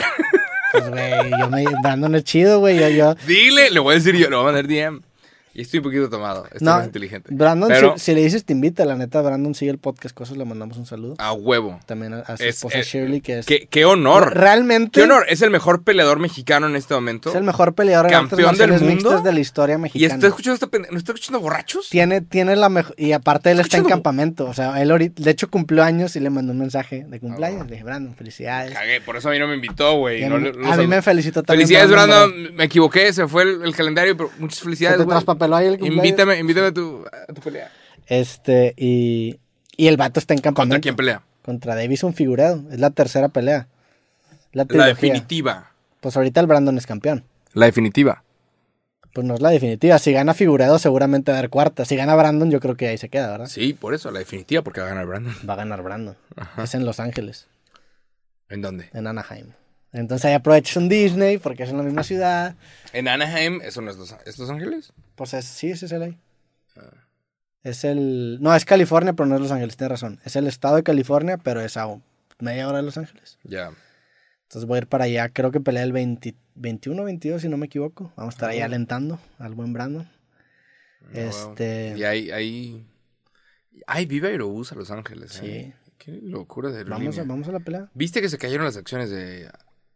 [0.72, 2.80] Pues, güey, yo me, Brandon es chido, güey.
[2.80, 4.30] Yo, yo- Dile, le voy a decir yo.
[4.30, 5.02] Le voy a mandar DM.
[5.54, 6.46] Y estoy un poquito tomado.
[6.46, 7.30] Estoy No, más inteligente.
[7.34, 10.38] Brandon, Pero- si, si le dices te invita, la neta, Brandon sigue el podcast Cosas,
[10.38, 11.16] le mandamos un saludo.
[11.18, 11.80] A huevo.
[11.86, 13.46] También a, a su Es- esposa eh, Shirley, que es...
[13.46, 14.36] Qué, qué honor.
[14.38, 15.26] Realmente Qué honor.
[15.28, 17.30] Es el mejor peleador mexicano en este momento.
[17.30, 19.22] es el mejor peleador en Campeón del marciales mundo.
[19.22, 20.14] de la historia Y mexicana.
[20.14, 21.90] está escuchando esta ¿No está escuchando borrachos?
[21.90, 22.94] Tiene, tiene la mejor...
[22.98, 24.46] Y aparte él está en campamento.
[24.46, 25.24] O sea, él ahorita...
[25.24, 27.62] De hecho, cumplió años y le mandó un mensaje de cumpleaños.
[27.62, 28.74] Ah, Le dije, Brandon, felicidades.
[28.74, 30.22] Cagué, por eso a mí no me invitó, güey.
[30.22, 31.68] Y a No mí- le- no a mí sal- me felicitó también.
[31.68, 32.56] Felicidades, Brandon.
[32.56, 35.18] Me equivoqué, se fue el, el calendario, pero muchas felicidades, güey.
[35.46, 36.06] El cumpleaños.
[36.06, 37.72] Invítame, invítame a tu, a tu pelea.
[38.08, 39.40] Este, y,
[39.78, 40.76] y el vato está en campamento.
[40.76, 41.24] ¿Contra quién pelea?
[41.44, 42.64] Contra Davison Figueredo.
[42.72, 43.68] Es la tercera pelea.
[44.52, 45.72] La, definitiva.
[46.00, 47.24] Pues ahorita el Brandon es campeón.
[47.54, 48.24] La definitiva.
[49.14, 49.98] Pues no es la definitiva.
[50.00, 51.86] Si gana Figueredo, seguramente va a haber cuarta.
[51.86, 53.48] Si gana Brandon, yo creo que ahí se queda, ¿verdad?
[53.48, 55.36] Sí, por eso, la definitiva, porque va a ganar Brandon.
[55.48, 56.16] Va a ganar Brandon.
[56.62, 57.48] Es en Los Ángeles,
[58.50, 58.90] ¿En dónde?
[58.94, 59.54] en Anaheim.
[59.92, 62.56] Entonces ahí aprovechas un Disney porque es en la misma ciudad.
[62.94, 64.94] En Anaheim, ¿eso no es Los, ¿es Los Ángeles?
[65.20, 66.18] Pues es, sí, es el ahí.
[66.78, 67.06] Ah.
[67.62, 68.38] Es el.
[68.40, 70.20] No, es California, pero no es Los Ángeles, tienes razón.
[70.24, 71.88] Es el estado de California, pero es a
[72.40, 73.38] media hora de Los Ángeles.
[73.44, 73.74] Ya.
[74.44, 75.28] Entonces voy a ir para allá.
[75.28, 78.14] Creo que pelea el 20 21 22, si no me equivoco.
[78.16, 78.66] Vamos a estar ahí Ah.
[78.66, 80.10] alentando al buen Brandon.
[81.02, 82.86] No, Este- Y ahí, ahí...
[83.88, 85.46] Ay, vive Aerobús a Los Ángeles, Sí.
[85.46, 85.74] ¿eh?
[85.98, 87.90] Qué locura de Vamos a, vamos a la pelea.
[87.94, 89.52] ¿Viste que se cayeron las acciones de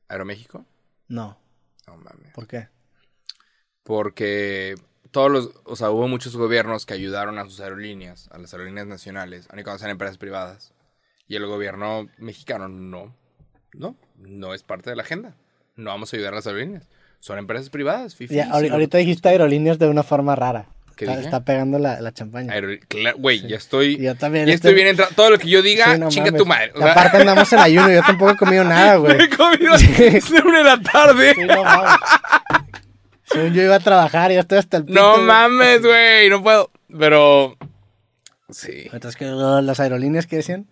[0.09, 0.65] Aeroméxico?
[1.07, 1.39] No.
[1.87, 2.31] No mames.
[2.33, 2.67] ¿Por qué?
[3.83, 4.75] Porque
[5.13, 8.87] todos los, o sea, hubo muchos gobiernos que ayudaron a sus aerolíneas, a las aerolíneas
[8.87, 10.73] nacionales, aun y cuando sean empresas privadas.
[11.27, 13.15] Y el gobierno mexicano no,
[13.73, 15.35] no, no es parte de la agenda.
[15.77, 16.89] No vamos a ayudar a las aerolíneas.
[17.21, 20.65] Son empresas privadas, fifi, Ya, sí, ahori- no- ahorita dijiste aerolíneas de una forma rara.
[20.95, 22.53] ¿Qué está, está pegando la, la champaña.
[23.17, 25.11] Güey, ya estoy, Yo también ya estoy estoy- bien entrado.
[25.15, 26.39] Todo lo que yo diga, Sí, no chinga mames.
[26.41, 26.71] tu madre.
[26.75, 29.17] O sea, aparte andamos en ayuno, yo tampoco he comido nada, güey.
[29.17, 31.33] me he comido es de una de la tarde.
[31.35, 31.63] Sí, no.
[33.33, 36.43] Según yo iba a trabajar y ya estoy hasta el pito, No mames, güey, no
[36.43, 36.69] puedo.
[36.99, 37.57] Pero,
[38.49, 38.89] sí.
[38.93, 40.67] Entonces, ¿qué, las aerolíneas qué decían?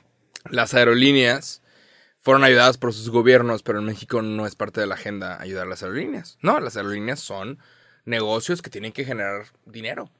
[0.49, 1.63] Las aerolíneas
[2.19, 5.65] fueron ayudadas por sus gobiernos, pero en México no es parte de la agenda ayudar
[5.65, 6.37] a las aerolíneas.
[6.41, 7.57] No, las aerolíneas son
[8.05, 10.11] negocios que tienen que generar dinero.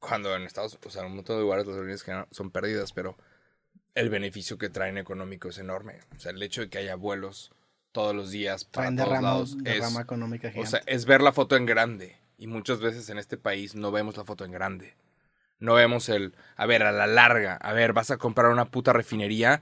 [0.00, 2.92] Cuando en Estados Unidos, o sea, en un montón de lugares las aerolíneas son perdidas,
[2.92, 3.16] pero
[3.94, 6.00] el beneficio que traen económico es enorme.
[6.14, 7.52] O sea, el hecho de que haya vuelos
[7.92, 10.70] todos los días para Traen todos derrama, lados es, derrama económica o gigante.
[10.70, 12.16] sea, es ver la foto en grande.
[12.38, 14.94] Y muchas veces en este país no vemos la foto en grande.
[15.58, 18.94] No vemos el, a ver, a la larga, a ver, vas a comprar una puta
[18.94, 19.60] refinería.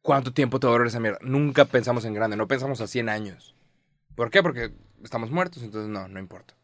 [0.00, 1.18] ¿Cuánto tiempo te va a durar esa mierda?
[1.20, 3.54] Nunca pensamos en grande, no pensamos a 100 años.
[4.14, 4.42] ¿Por qué?
[4.42, 4.72] Porque
[5.04, 6.54] estamos muertos, entonces no, no importa.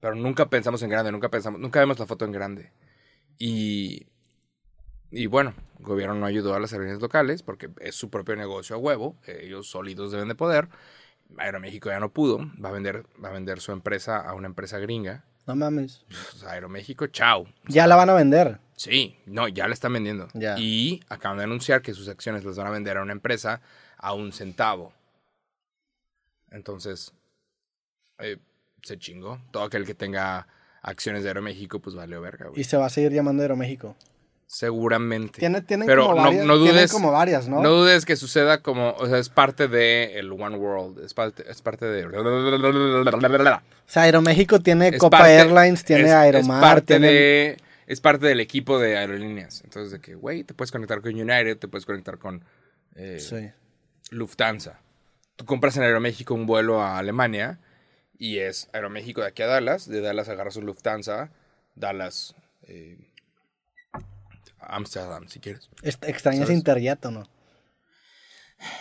[0.00, 2.72] Pero nunca pensamos en grande, nunca pensamos, nunca vemos la foto en grande.
[3.38, 4.06] Y,
[5.10, 8.76] y bueno, el gobierno no ayudó a las aerolíneas locales porque es su propio negocio
[8.76, 10.68] a huevo, ellos sólidos deben de poder.
[11.38, 14.78] Aeroméxico ya no pudo, va a vender, va a vender su empresa a una empresa
[14.78, 15.24] gringa.
[15.46, 16.04] No mames.
[16.08, 17.46] Pues Aeroméxico, chao.
[17.66, 18.58] Ya la van a vender.
[18.76, 20.28] Sí, no, ya la están vendiendo.
[20.34, 20.58] Ya.
[20.58, 23.60] Y acaban de anunciar que sus acciones las van a vender a una empresa
[23.96, 24.92] a un centavo.
[26.50, 27.12] Entonces,
[28.18, 28.38] eh,
[28.82, 29.40] se chingó.
[29.50, 30.46] Todo aquel que tenga
[30.82, 32.60] acciones de Aeroméxico, pues vale verga, güey.
[32.60, 33.96] Y se va a seguir llamando Aeroméxico.
[34.52, 35.38] Seguramente.
[35.38, 37.62] Tiene, tienen Pero como no- varias, no tienen dudes- como varias, ¿no?
[37.62, 41.44] No dudes que suceda como, o sea, es parte de el One World, es parte,
[41.48, 42.04] es parte de...
[42.06, 47.06] O sea, Aeroméxico tiene Es Copa parte- Airlines, tiene es- Aeromar, es parte tiene...
[47.08, 47.56] de
[47.86, 49.62] es parte del equipo de aerolíneas.
[49.62, 52.44] Entonces, de que, güey, te puedes conectar con United, te puedes conectar con
[52.96, 53.50] eh, Sí.
[54.10, 54.80] Lufthansa.
[55.36, 57.60] Tú compras en Aeroméxico un vuelo a Alemania
[58.18, 59.88] y es Aeroméxico de aquí a Dallas.
[59.88, 61.30] De Dallas agarras un Lufthansa,
[61.76, 63.09] Dallas, eh,
[64.60, 65.68] Amsterdam, si quieres.
[65.82, 66.56] ¿Extrañas ¿Sabes?
[66.56, 67.28] Interjet o no?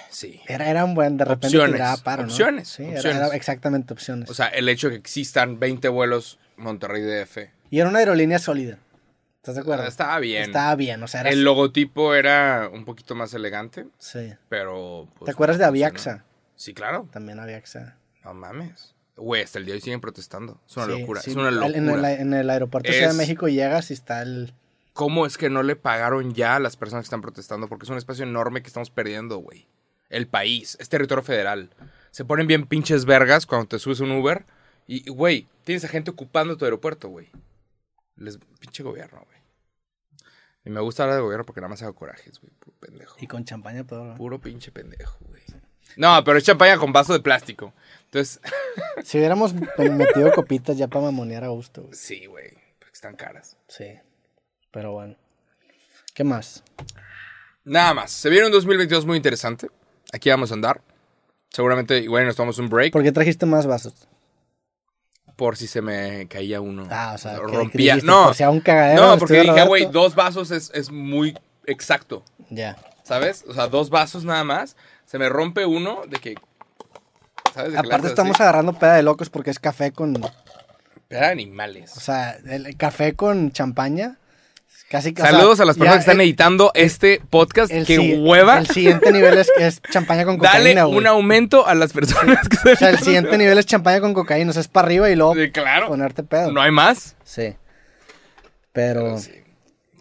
[0.09, 0.41] Sí.
[0.47, 2.27] Era, era un buen, de repente Opciones, paro, ¿no?
[2.29, 3.05] opciones, Sí, opciones.
[3.05, 4.29] Era, exactamente opciones.
[4.29, 7.37] O sea, el hecho de que existan 20 vuelos Monterrey DF.
[7.69, 8.77] y era una aerolínea sólida.
[9.37, 9.87] ¿Estás de acuerdo?
[9.87, 10.43] Estaba bien.
[10.43, 11.29] Estaba bien, o sea, era...
[11.29, 14.33] El logotipo era un poquito más elegante, Sí.
[14.49, 15.07] pero...
[15.17, 15.67] pues, ¿Te acuerdas no de.
[15.69, 16.25] Aviaxa?
[16.55, 17.07] Sí, claro.
[17.11, 17.95] También Aviaxa.
[18.25, 18.95] No mames.
[19.15, 20.59] Güey, hasta el día de hoy siguen protestando.
[20.67, 21.21] Es una Sí, locura.
[21.21, 21.29] sí.
[21.29, 21.77] Es una locura.
[21.77, 24.53] En el, en el aeropuerto de Ciudad de México llegas y está el...
[24.99, 27.69] ¿Cómo es que no le pagaron ya a las personas que están protestando?
[27.69, 29.65] Porque es un espacio enorme que estamos perdiendo, güey.
[30.09, 31.69] El país, es territorio federal.
[32.11, 34.45] Se ponen bien pinches vergas cuando te subes un Uber.
[34.87, 37.29] Y, güey, tienes a gente ocupando tu aeropuerto, güey.
[38.17, 39.39] Les pinche gobierno, güey.
[40.65, 42.51] Y me gusta hablar de gobierno porque nada más hago corajes, güey.
[42.59, 43.15] Puro pendejo.
[43.21, 44.15] Y con champaña todo.
[44.15, 45.43] Puro pinche pendejo, güey.
[45.95, 47.73] No, pero es champaña con vaso de plástico.
[48.03, 48.41] Entonces,
[49.05, 51.93] Si hubiéramos metido copitas ya para mamonear a gusto, güey.
[51.93, 52.51] sí, güey.
[52.79, 53.55] Porque están caras.
[53.69, 53.97] Sí.
[54.71, 55.15] Pero bueno.
[56.13, 56.63] ¿Qué más?
[57.63, 58.11] Nada más.
[58.11, 59.67] Se viene un 2022 muy interesante.
[60.13, 60.81] Aquí vamos a andar.
[61.49, 62.91] Seguramente, igual nos tomamos un break.
[62.91, 64.07] ¿Por qué trajiste más vasos?
[65.35, 66.87] Por si se me caía uno.
[66.91, 67.93] Ah, o sea, ¿qué- qué rompía.
[67.95, 68.11] dijiste?
[68.11, 71.37] no, Por si a un cagadero no, porque dije, güey, dos vasos es, es muy
[71.65, 72.23] exacto.
[72.49, 72.77] Ya.
[73.03, 73.45] ¿Sabes?
[73.47, 74.75] O sea, dos vasos nada más.
[75.05, 76.35] Se me rompe uno de que.
[77.53, 77.71] ¿Sabes?
[77.73, 78.43] De Aparte estamos así.
[78.43, 80.13] agarrando peda de locos porque es café con...
[80.13, 80.29] Pero
[81.21, 81.97] eran animales.
[81.97, 84.19] O sea, el café con champaña.
[84.89, 87.71] Casi o sea, Saludos a las personas que están el- editando este podcast.
[87.71, 88.57] el ¡Qué hueva!
[88.57, 92.55] El siguiente nivel es, es champaña con cocaína, Dale un aumento a las personas que
[92.55, 94.49] están O sea, el siguiente nivel es champaña con cocaína.
[94.49, 95.89] O sea, es para arriba y luego Sí, claro.
[95.89, 96.51] ponerte pedo.
[96.51, 97.15] No hay más.
[97.23, 97.53] Sí.
[98.73, 99.01] Pero...
[99.03, 99.31] Pero sí.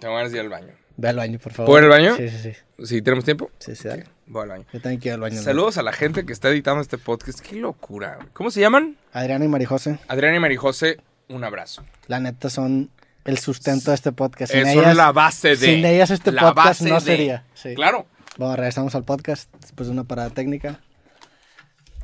[0.01, 0.73] Tengo ganas de ir al baño.
[0.97, 1.67] Ve al baño, por favor.
[1.71, 2.17] ¿Puedo ir al baño?
[2.17, 2.87] Sí, sí, sí.
[2.87, 4.05] Si tenemos tiempo, Sí, sí, dale.
[4.27, 4.65] voy al baño.
[4.73, 5.37] Yo también quiero ir al baño.
[5.37, 5.43] ¿no?
[5.43, 7.41] Saludos a la gente que está editando este podcast.
[7.41, 8.19] Qué locura.
[8.33, 8.97] ¿Cómo se llaman?
[9.13, 10.99] Adriana y Marijose, Adrián y Marijose,
[11.29, 11.85] un abrazo.
[12.07, 12.91] la neta son
[13.29, 14.53] el sustento de este podcast.
[14.53, 15.57] Sin son ellas, la base de.
[15.57, 17.45] sin ellas este la podcast no de- sería.
[17.55, 17.75] Sí.
[17.75, 18.07] Claro.
[18.37, 20.81] Bueno, regresamos al podcast después de una parada técnica.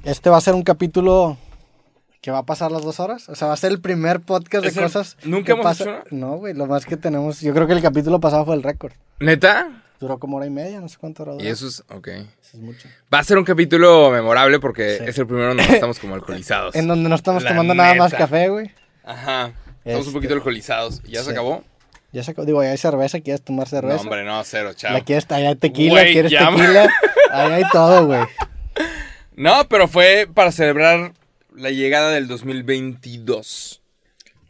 [0.05, 1.39] Este va a ser un capítulo
[2.21, 3.29] que va a pasar las dos horas.
[3.29, 5.17] O sea, va a ser el primer podcast de Es el- cosas.
[5.25, 6.03] ¿Nunca hemos pasa- hecho?
[6.11, 7.41] No, güey, lo más que tenemos.
[7.41, 8.93] Yo creo que el capítulo pasado fue el récord.
[9.21, 9.81] ¿Neta?
[10.01, 11.45] Duró como hora y media, no sé cuánto hora duró.
[11.45, 11.83] Y eso es.
[11.89, 12.09] Ok.
[12.09, 12.89] Eso es mucho.
[13.13, 15.05] Va a ser un capítulo memorable porque Sí.
[15.07, 16.75] es el primero donde estamos como alcoholizados.
[16.77, 18.25] En donde no estamos La tomando nada más neta.
[18.25, 18.71] café, güey.
[19.05, 19.53] Ajá.
[19.85, 21.03] Estamos Este- un poquito alcoholizados.
[21.05, 21.27] ¿Ya Sí.
[21.27, 21.63] se acabó?
[22.13, 22.47] Ya se acabó.
[22.47, 23.97] Digo, ya hay cerveza, ¿quieres tomar cerveza?
[23.97, 24.93] No, hombre, no, cero, chao.
[24.93, 26.89] La quieres, ahí hay tequila, quieres tequila.
[27.31, 28.21] Ahí hay todo, güey.
[29.37, 31.13] No, pero fue para celebrar
[31.57, 33.81] la llegada del 2022.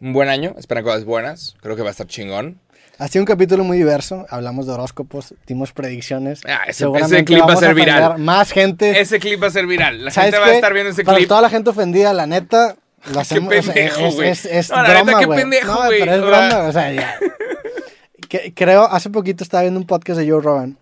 [0.01, 2.61] un buen año, esperan cosas buenas, creo que va a estar chingón.
[2.99, 4.27] Ha sido un capítulo muy diverso.
[4.29, 6.43] Hablamos de horóscopos, dimos predicciones.
[6.47, 6.85] Ah, ese-
[7.25, 8.19] clip va a ser viral.
[8.19, 9.01] Más gente.
[9.01, 11.17] Ese clip va a ser viral, la ¿Sabes gente va a estar viendo ese Para
[11.17, 11.29] clip.
[11.29, 12.77] toda la gente ofendida, la neta.
[13.13, 15.39] Lo hacemos, o sea, pendejo, es, es, es No, neta, qué güey.
[15.41, 16.01] pendejo, No, güey.
[16.01, 17.17] pero es broma, o sea, ya.
[18.29, 20.77] Que- creo, hace poquito estaba viendo un podcast de Joe Rogan.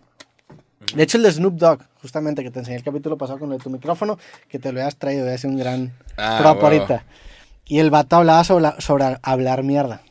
[0.94, 3.56] De hecho, el de Snoop Dogg, justamente, que te enseñé el capítulo pasado con lo
[3.56, 4.18] de tu micrófono,
[4.48, 7.04] que te lo habías traído, hacer un gran Ah, prop ahorita.
[7.66, 10.02] Y el vato hablaba sobre, sobre hablar mierda.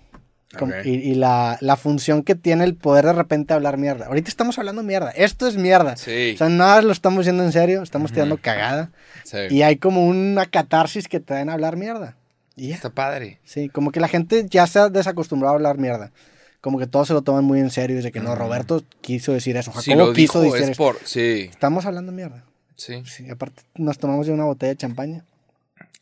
[0.58, 0.86] Como- Ok.
[0.86, 4.08] Y, y la, la función que tiene el poder de repente hablar mierda.
[4.08, 5.12] Ahorita estamos hablando mierda.
[5.12, 5.96] Esto es mierda.
[5.98, 6.32] Sí.
[6.36, 8.92] O sea, nada lo estamos diciendo en serio, estamos tirando cagada.
[9.24, 9.38] Sí.
[9.50, 12.18] Y hay como una catarsis que te dan a hablar mierda.
[12.58, 12.76] Y ya.
[12.76, 13.40] Está padre.
[13.46, 16.12] Sí, como que la gente ya se ha desacostumbrado a hablar mierda.
[16.60, 17.96] Como que todos se lo toman muy en serio.
[17.96, 19.72] Dice que no, Roberto quiso decir eso.
[19.82, 20.84] Si Jacobo lo quiso dijo, decir es eso.
[20.84, 20.98] por...
[21.06, 22.44] Sí, Estamos hablando mierda.
[22.76, 23.02] sí.
[23.06, 25.24] Sí, aparte nos tomamos ya una botella de champaña.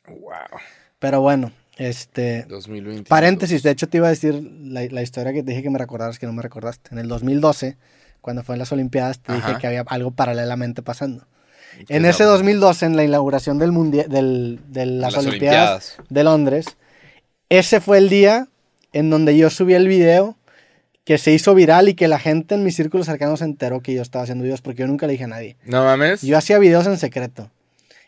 [0.07, 0.59] Wow.
[0.97, 2.45] Pero bueno, este...
[2.47, 3.09] 2020.
[3.09, 5.79] Paréntesis, de hecho te iba a decir la, la historia que te dije que me
[5.79, 6.89] recordaras que no me recordaste.
[6.91, 7.77] En el 2012,
[8.21, 9.57] cuando fue en las Olimpiadas, te dije Ajá.
[9.57, 11.25] que había algo paralelamente pasando.
[11.87, 15.25] ¿Qué En es ese la- 2012, en la inauguración del mundial, del, de las, Las
[15.25, 15.97] Olimpiadas, Olimpiadas.
[16.09, 16.65] de Londres,
[17.49, 18.47] ese fue el día
[18.93, 20.35] en donde yo subí el video
[21.05, 23.93] que se hizo viral y que la gente en mi círculo cercano se enteró que
[23.95, 25.57] yo estaba haciendo videos porque yo nunca le dije a nadie.
[25.63, 26.21] No mames.
[26.21, 27.49] Yo hacía videos en secreto.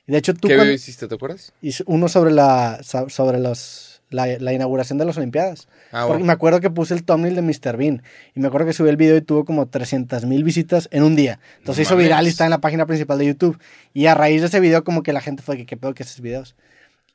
[0.07, 1.53] Y de hecho tú ¿Qué video hiciste, te acuerdas?
[1.61, 5.69] hice uno sobre la so- sobre los la, la inauguración de las Olimpiadas.
[5.93, 7.77] Ah, Porque me acuerdo que puse el thumbnail de Mr.
[7.77, 8.03] Bean.
[8.35, 11.15] Y me acuerdo que subí el video y tuvo como 300 mil visitas en un
[11.15, 11.39] día.
[11.59, 13.57] Entonces se hizo viral y está en la página principal de YouTube.
[13.93, 16.03] Y a raíz de ese video, como que la gente fue que qué pedo que
[16.03, 16.55] esos videos.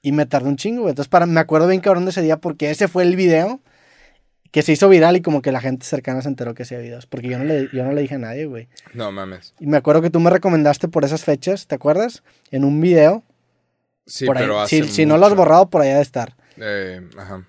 [0.00, 0.92] Y me tardé un chingo, güey.
[0.92, 3.60] Entonces para, me acuerdo bien cabrón de ese día porque ese fue el video
[4.50, 7.06] que se hizo viral y como que la gente cercana se enteró que hacía videos.
[7.06, 8.68] Porque yo no le, yo no le dije a nadie, güey.
[8.94, 9.54] No mames.
[9.60, 12.22] Y me acuerdo que tú me recomendaste por esas fechas, ¿te acuerdas?
[12.50, 13.22] En un video.
[14.06, 14.44] Sí, por ahí.
[14.44, 16.34] pero hace si, si no lo has borrado, por allá de estar.
[16.58, 17.44] Eh, ajá.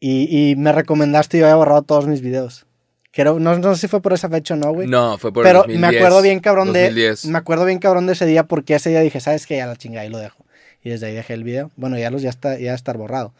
[0.00, 2.66] Y, y me recomendaste y yo había borrado todos mis videos.
[3.12, 4.86] Creo, no, no sé si fue por esa fecha o no, güey.
[4.88, 5.80] No, fue por Pero 2010.
[5.80, 7.22] me acuerdo bien cabrón 2010.
[7.22, 7.28] de.
[7.30, 9.56] Me acuerdo bien cabrón de ese día porque ese día dije, ¿sabes qué?
[9.56, 10.44] Ya la chingada y lo dejo.
[10.82, 11.70] Y desde ahí dejé el video.
[11.76, 13.34] Bueno, ya los ya está, ya estar borrado.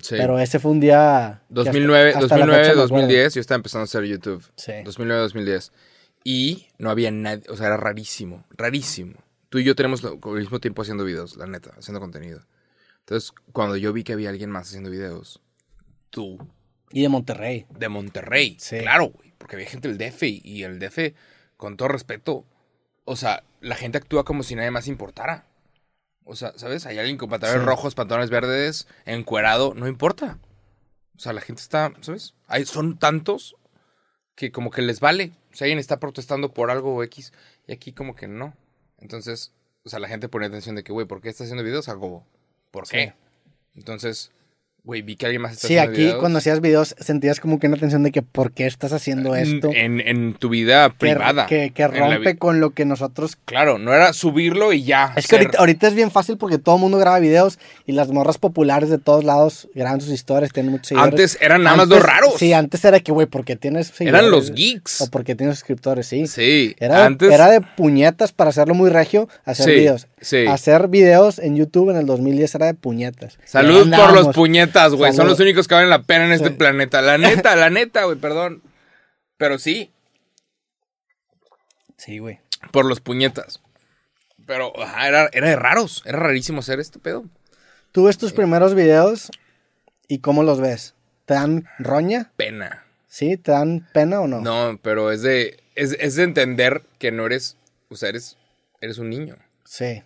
[0.00, 0.14] Sí.
[0.16, 1.42] Pero ese fue un día.
[1.52, 2.88] que hasta- 2009, hasta la 2009 fecha me acuerdo.
[3.06, 4.44] 2010, yo estaba empezando a hacer YouTube.
[4.56, 4.72] Sí.
[4.84, 5.72] 2009, 2010.
[6.24, 9.14] Y no había nadie, o sea, era rarísimo, rarísimo.
[9.48, 12.40] Tú y yo tenemos lo- al mismo tiempo haciendo videos, la neta, haciendo contenido.
[13.00, 15.40] Entonces, cuando yo vi que había alguien más haciendo videos,
[16.10, 16.38] tú,
[16.92, 17.66] Y de Monterrey.
[17.70, 18.78] de Monterrey, Sí.
[18.78, 21.14] claro, güey, porque había gente del DF y, y el DF,
[21.56, 22.44] con todo respeto,
[23.04, 25.46] o sea, la gente actúa como si nadie más importara.
[26.30, 26.86] O sea, ¿sabes?
[26.86, 27.66] Hay alguien con pantalones Sí.
[27.66, 30.38] rojos, pantalones verdes, encuerado, no importa.
[31.16, 32.34] O sea, la gente está, ¿sabes?
[32.46, 33.56] Hay, son tantos
[34.36, 35.32] que como que les vale.
[35.52, 37.32] O sea, alguien está protestando por algo X
[37.66, 38.54] y aquí como que no.
[38.98, 39.52] Entonces,
[39.84, 41.88] o sea, la gente pone atención de que, güey, ¿por qué estás haciendo videos?
[41.88, 42.24] Algo,
[42.70, 42.92] ¿por Sí.
[42.92, 43.14] qué?
[43.74, 44.30] Entonces,
[44.84, 46.18] güey, vi que alguien más está Sí, haciendo aquí videos.
[46.20, 49.70] cuando hacías videos sentías como que una tensión de que ¿por qué estás haciendo esto?
[49.74, 51.46] En, en tu vida privada.
[51.46, 55.12] que, que rompe vi- con lo que nosotros Claro, no era subirlo y ya.
[55.16, 57.92] Es que ser- ahorita, ahorita es bien fácil porque todo el mundo graba videos y
[57.92, 61.12] las morras populares de todos lados graban sus historias, tienen muchos seguidores.
[61.12, 62.34] Antes eran nada más Antes- raros.
[62.38, 64.20] Sí, antes era que, güey, porque tienes seguidores.
[64.20, 65.02] Eran los geeks.
[65.02, 66.26] O porque tienes suscriptores, sí.
[66.26, 67.30] Sí, Era, de- antes.
[67.32, 70.06] era de puñetas para hacerlo muy regio, hacer Sí, videos.
[70.20, 70.46] Sí.
[70.46, 73.38] Hacer videos en YouTube en el 2010 era de puñetas.
[73.44, 75.12] Salud por los puñetas, güey.
[75.12, 76.54] Son los únicos que valen la pena en este Sí.
[76.54, 77.02] planeta.
[77.02, 78.62] La neta, la neta, güey, perdón.
[79.36, 79.90] Pero sí,
[81.96, 82.40] Sí, güey.
[82.72, 83.60] por los puñetas.
[84.46, 86.02] Pero ajá, era, era de raros.
[86.06, 87.24] Era rarísimo hacer este pedo.
[87.92, 89.30] Tú ves tus primeros videos
[90.08, 90.94] y cómo los ves.
[91.26, 92.32] ¿Te dan roña?
[92.36, 92.84] Pena.
[93.08, 93.36] ¿Sí?
[93.36, 94.40] ¿Te dan pena o no?
[94.40, 97.56] No, pero es de, es, es de entender que no eres,
[97.88, 98.36] o sea, eres,
[98.80, 99.36] eres un niño.
[99.64, 100.02] Sí.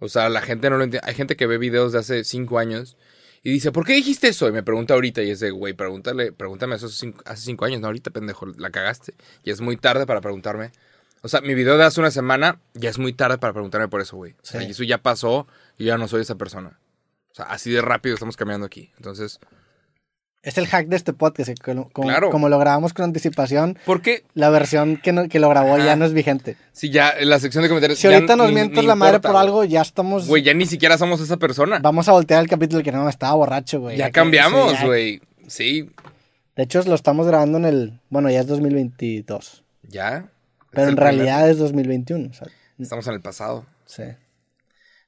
[0.00, 1.06] O sea, la gente no lo entiende.
[1.08, 2.96] Hay gente que ve videos de hace cinco años
[3.42, 4.48] y dice, ¿por qué dijiste eso?
[4.48, 7.64] Y me pregunta ahorita y es de, güey, pregúntale, pregúntame eso hace cinco, hace cinco
[7.64, 7.80] años.
[7.80, 9.14] No, ahorita, pendejo, la cagaste.
[9.44, 10.72] Y es muy tarde para preguntarme.
[11.22, 14.00] O sea, mi video de hace una semana ya es muy tarde para preguntarme por
[14.00, 14.32] eso, güey.
[14.34, 14.68] O sea, Sí.
[14.68, 16.78] y eso ya pasó y ya no soy esa persona.
[17.32, 18.92] O sea, así de rápido estamos cambiando aquí.
[18.96, 19.40] Entonces,
[20.42, 21.50] Es el hack de este podcast.
[21.50, 22.30] que Como, Claro.
[22.30, 24.24] como lo grabamos con anticipación, ¿por qué?
[24.34, 25.84] la versión que, no- que lo grabó Ajá.
[25.84, 26.56] ya no es vigente.
[26.72, 27.98] Si ya en la sección de comentarios...
[27.98, 30.28] Si ya ahorita nos ni la madre por algo, ya estamos.
[30.28, 31.80] Güey, ya ni siquiera somos esa persona.
[31.80, 33.96] Vamos a voltear el capítulo que no estaba borracho, güey.
[33.96, 35.20] ya cambiamos, sí, güey.
[35.48, 35.90] Sí,
[36.56, 38.00] De hecho, lo estamos grabando en el.
[38.10, 39.64] Bueno, ya es 2022.
[39.82, 40.28] ya.
[40.70, 42.28] Pero en primer- realidad es 2021.
[42.30, 42.46] o sea,
[42.78, 43.66] Estamos en el pasado.
[43.86, 44.02] sí.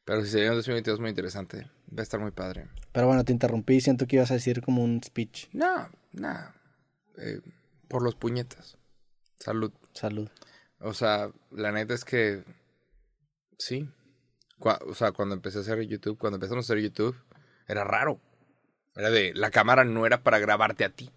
[0.05, 1.66] Pero si se viene en 2022 muy interesante.
[1.96, 2.68] Va a estar muy padre.
[2.92, 3.80] Pero bueno, te interrumpí.
[3.80, 5.48] Siento que ibas a decir como un speech.
[5.52, 6.54] No, nada.
[7.18, 7.40] Eh,
[7.88, 8.76] por los puñetas.
[9.38, 9.72] Salud.
[9.92, 10.28] Salud.
[10.80, 12.44] O sea, la neta es que...
[13.58, 13.88] Sí.
[14.58, 17.16] O sea, cuando empecé a hacer YouTube, cuando empezamos a hacer YouTube,
[17.66, 18.20] era raro.
[18.94, 21.10] Era de, la cámara no era para grabarte a ti,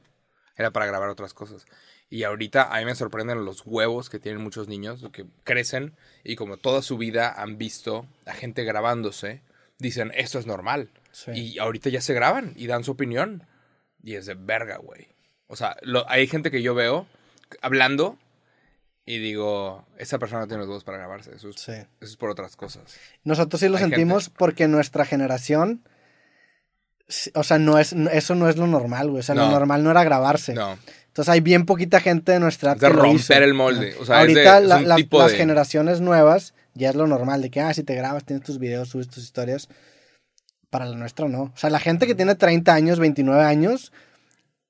[0.55, 1.65] era para grabar otras cosas.
[2.09, 6.35] Y ahorita a mí me sorprenden los huevos que tienen muchos niños, que crecen y
[6.35, 9.41] como toda su vida han visto a gente grabándose,
[9.83, 10.89] dicen, esto es normal.
[11.11, 11.31] Sí.
[11.31, 13.45] Y ahorita ya se graban y dan su opinión.
[14.03, 15.07] Y es de verga, güey.
[15.47, 17.05] O sea, lo- hay gente que yo veo
[17.61, 18.17] hablando
[19.05, 21.35] y digo, esa persona no tiene los huevos para grabarse.
[21.35, 21.71] Eso es, Sí.
[21.73, 22.97] eso es por otras cosas.
[23.23, 25.83] Nosotros sí lo Hay sentimos porque nuestra generación,
[27.35, 29.19] o sea, no es, eso no es lo normal, güey.
[29.19, 29.51] O sea, lo No.
[29.51, 30.53] normal no era grabarse.
[30.53, 30.77] No,
[31.07, 33.33] Entonces hay bien poquita gente de nuestra edad Es de que lo romper hizo.
[33.35, 33.95] el molde.
[33.99, 36.95] O sea, es Ahorita de- es la- la- tipo las de- generaciones nuevas ya es
[36.95, 39.69] lo normal de que, ah, si te grabas, tienes tus videos, subes tus historias.
[40.69, 41.43] Para la nuestra no.
[41.43, 43.91] O sea, la gente que tiene 30 años, 29 años,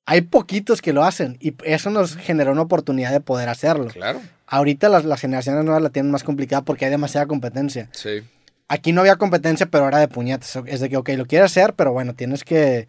[0.05, 3.87] hay poquitos que lo hacen y eso nos generó una oportunidad de poder hacerlo.
[3.87, 4.21] claro.
[4.45, 7.89] Ahorita las, las generaciones nuevas la tienen más complicada porque hay demasiada competencia.
[7.91, 8.21] Sí.
[8.67, 10.59] Aquí no había competencia, pero era de puñetas.
[10.67, 12.87] Es de que, ok, lo quieres hacer, pero bueno, tienes que,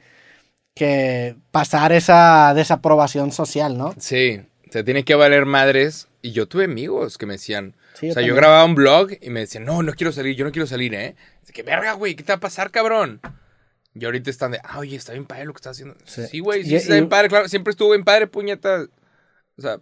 [0.74, 3.94] que pasar esa desaprobación social, ¿no?
[3.98, 4.42] Sí.
[4.70, 6.08] Se tiene que valer madres.
[6.20, 9.30] Y yo tuve amigos que me decían, Sí, o sea, yo grababa un blog y
[9.30, 11.14] me decían, no, no quiero salir, yo no quiero salir, ¿eh?
[11.52, 13.20] Que, verga, güey, ¿qué te va a pasar, cabrón?
[13.94, 15.96] Y ahorita están de, ah, oye, está bien padre lo que estás haciendo.
[16.04, 16.22] Sí.
[16.28, 18.86] Sí, güey, sí, Y- está bien padre, claro, siempre estuvo bien padre, puñeta.
[19.56, 19.78] O sea,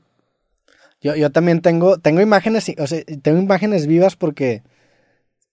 [1.01, 4.63] Yo, yo también tengo, tengo imágenes, o sea, tengo imágenes vivas porque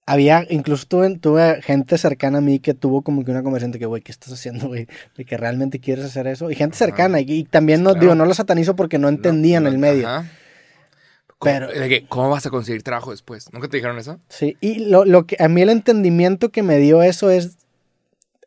[0.06, 3.80] había, incluso tuve, tuve gente cercana a mí que tuvo como que una conversación de
[3.80, 4.88] que, güey, ¿qué estás haciendo, güey?
[5.15, 6.52] De que realmente quieres hacer eso.
[6.52, 8.02] Y gente cercana, y, y también no, Claro.
[8.02, 10.07] digo, no lo satanizo porque no entendían no, el medio.
[10.07, 10.30] ajá.
[11.40, 13.52] ¿Cómo, Pero- de que, ¿Cómo vas a conseguir trabajo después?
[13.53, 14.20] ¿Nunca te dijeron eso?
[14.28, 17.57] Sí, y lo, lo que a mí el entendimiento que me dio eso es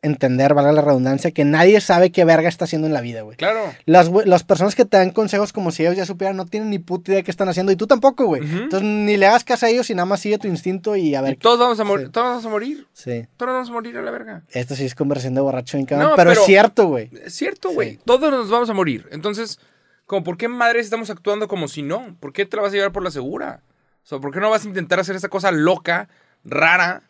[0.03, 3.37] entender, valga la redundancia, que nadie sabe qué verga está haciendo en la vida, güey.
[3.37, 3.61] Claro.
[3.85, 6.77] Las, las personas que te dan consejos como si ellos ya supieran no tienen ni
[6.77, 8.41] puta idea de qué están haciendo y tú tampoco, güey.
[8.43, 11.21] Entonces ni le hagas caso a ellos y nada más sigue tu instinto y a
[11.21, 11.35] Y ver.
[11.37, 12.11] todos vamos a morir, Sí.
[12.11, 12.85] todos vamos a morir.
[12.91, 13.25] Sí.
[13.37, 14.43] Todos vamos a morir a la verga.
[14.51, 17.09] Esto sí es conversación de borracho en cabrón, No, pero, pero- es cierto, güey.
[17.25, 17.75] Es cierto, Sí.
[17.75, 17.99] güey.
[18.03, 19.07] Todos nos vamos a morir.
[19.11, 19.57] Entonces,
[20.05, 22.15] como, ¿por qué madres estamos actuando como si no?
[22.19, 23.61] ¿Por qué te la vas a llevar por la segura?
[24.03, 26.09] O sea, ¿por qué no vas a intentar hacer esa cosa loca,
[26.43, 27.03] rara,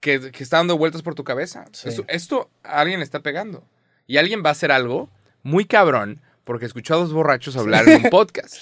[0.00, 1.64] que, que está dando vueltas por tu cabeza?
[1.72, 1.88] Sí.
[1.88, 3.64] Esto, esto a alguien le está pegando.
[4.06, 5.10] Y alguien va a hacer algo
[5.42, 8.56] muy cabrón porque escuchó a dos borrachos hablar en un podcast.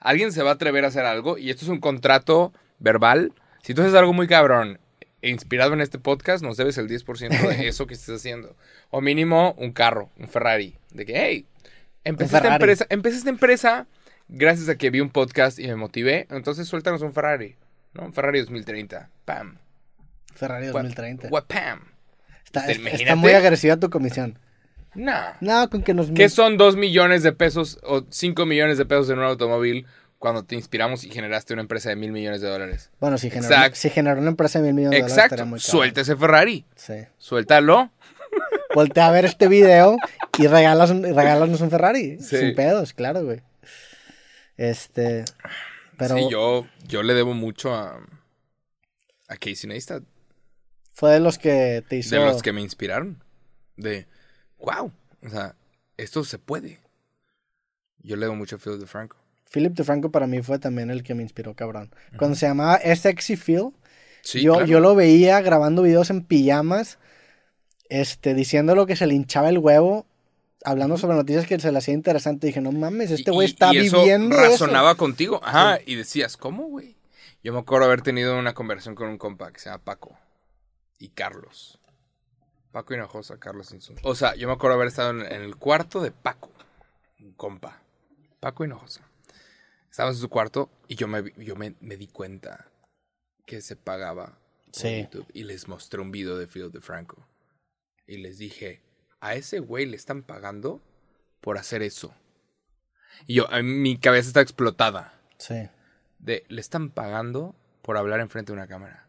[0.00, 3.32] Alguien se va a atrever a hacer algo y esto es un contrato verbal.
[3.62, 4.78] Si tú haces algo muy cabrón
[5.22, 8.56] e inspirado en este podcast, nos debes el 10% de eso que estés haciendo.
[8.90, 10.76] O mínimo un carro, un Ferrari.
[10.90, 11.46] De que, hey,
[12.04, 13.86] empecé esta, empresa, empecé esta empresa
[14.28, 16.26] gracias a que vi un podcast y me motivé.
[16.30, 17.56] Entonces suéltanos un Ferrari.
[17.94, 18.04] ¿no?
[18.06, 19.10] Un Ferrari 2030.
[19.24, 19.58] Pam.
[20.34, 21.28] Ferrari Gua- 2030.
[21.28, 21.80] gua- Pam.
[22.44, 23.14] Está, imagínate.
[23.16, 24.38] muy agresiva tu comisión.
[24.94, 25.32] Nah.
[25.40, 26.10] No, con que nos...
[26.10, 29.86] ¿Qué son 2 millones de pesos o 5 millones de pesos en un automóvil
[30.18, 32.90] cuando te inspiramos y generaste una empresa de mil millones de dólares?
[33.00, 33.76] Bueno, si generó, Exacto.
[33.76, 35.58] si generó una empresa de mil millones de dólares, Exacto.
[35.58, 36.66] Suelta ese Ferrari.
[36.76, 36.94] Sí.
[37.16, 37.90] Suéltalo.
[38.74, 39.96] Voltea a ver este video
[40.38, 42.18] y regalas, un- regálanos un Ferrari.
[42.20, 42.36] Sí.
[42.38, 43.40] Sin pedos, claro, güey.
[44.56, 45.24] Este.
[45.96, 48.00] Pero Sí, yo, yo le debo mucho a,
[49.28, 50.02] a Casey Neistat.
[50.94, 52.14] fue de los que te hizo.
[52.16, 53.22] De los que me inspiraron.
[53.76, 54.06] De,
[54.58, 54.92] wow.
[55.24, 55.54] O sea,
[55.96, 56.80] esto se puede.
[58.02, 59.16] Yo le debo mucho a Phil DeFranco.
[59.52, 61.94] Philip DeFranco para mí fue también el que me inspiró, cabrón.
[62.18, 63.72] Cuando se llamaba Sexy Phil,
[64.22, 64.66] Sí, yo, claro.
[64.66, 66.98] yo lo veía grabando videos en pijamas,
[67.88, 70.06] este, diciendo lo que se le hinchaba el huevo,
[70.64, 72.46] hablando sobre noticias que se le hacía interesante.
[72.46, 75.40] Dije, no mames, este güey está y eso viviendo razonaba contigo.
[75.42, 76.96] Ajá, y decías, ¿cómo, güey?
[77.42, 80.16] Yo me acuerdo haber tenido una conversación con un compa que se llama Paco
[80.98, 81.78] y Carlos.
[82.70, 83.96] Paco Hinojosa, Carlos Insun.
[84.02, 86.50] O sea, yo me acuerdo haber estado en, en el cuarto de Paco,
[87.20, 87.82] un compa.
[88.40, 89.02] Paco Hinojosa.
[89.90, 92.68] Estábamos en su cuarto y yo me, yo me, me di cuenta
[93.44, 94.38] que se pagaba
[94.72, 95.02] Sí.
[95.02, 97.26] YouTube y les mostré un video de Phil DeFranco.
[98.12, 98.82] Y les dije,
[99.20, 100.82] a ese güey le están pagando
[101.40, 102.12] por hacer eso.
[103.26, 105.14] Y yo, mi cabeza está explotada.
[105.38, 105.54] Sí.
[106.18, 109.08] De, le están pagando por hablar enfrente de una cámara.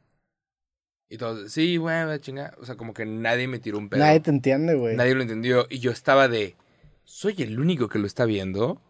[1.09, 2.55] Y todos, sí, güey, chinga.
[2.61, 3.99] O sea, como que nadie me tiró un pedo.
[3.99, 4.95] Nadie te entiende, güey.
[4.95, 5.67] Nadie lo entendió.
[5.69, 6.55] Y yo estaba de,
[7.03, 8.81] soy el único que lo está viendo.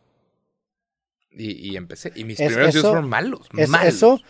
[1.31, 2.11] Y, y empecé.
[2.15, 3.49] Y mis Es- primeros videos eso- fueron malos.
[3.57, 3.87] Es- malos.
[3.95, 4.21] eso,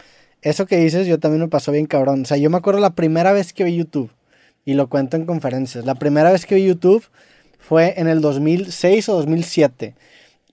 [0.42, 2.22] eso que dices, yo también me pasó bien cabrón.
[2.22, 4.10] O sea, yo me acuerdo la primera vez que vi YouTube,
[4.66, 5.86] y lo cuento en conferencias.
[5.86, 7.06] La primera vez que vi YouTube
[7.60, 9.96] fue en el 2006 o 2007.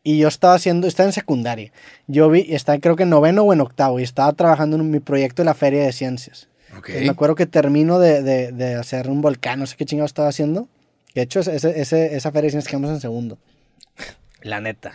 [0.03, 1.73] Y yo estaba haciendo, estaba en secundaria.
[2.07, 5.01] Yo vi, estaba creo que en noveno o en octavo, y estaba trabajando en mi
[5.01, 6.49] proyecto de la Feria de Ciencias.
[6.71, 6.77] Ok.
[6.89, 10.07] Entonces, me acuerdo que termino de, de- de hacer un volcán, no sé qué chingado
[10.07, 10.69] estaba haciendo.
[11.15, 13.37] De hecho, ese, ese- esa Feria de Ciencias quedamos en segundo.
[14.43, 14.93] La neta.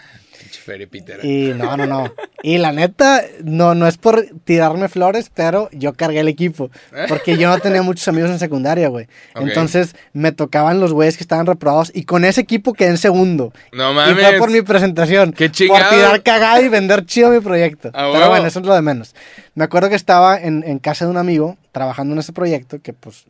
[1.24, 2.14] Y no, no, no.
[2.44, 6.70] Y la neta, no, no es por tirarme flores, pero yo cargué el equipo.
[7.08, 9.06] Porque yo no tenía muchos amigos en secundaria, güey.
[9.36, 9.42] Ok.
[9.48, 13.54] Entonces me tocaban los güeyes que estaban reprobados y con ese equipo quedé en segundo.
[13.72, 14.16] No Y mames.
[14.28, 15.32] fue por mi presentación.
[15.34, 15.90] ¡Qué Por chingado!
[15.96, 17.90] tirar cagada y vender chido mi proyecto.
[17.94, 18.30] Ah, Pero huevo.
[18.30, 19.16] bueno, eso es lo de menos.
[19.56, 22.94] Me acuerdo que estaba en, en casa de un amigo trabajando en ese proyecto, que
[22.94, 23.26] pues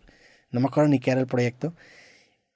[0.51, 1.73] no me acuerdo ni qué era el proyecto.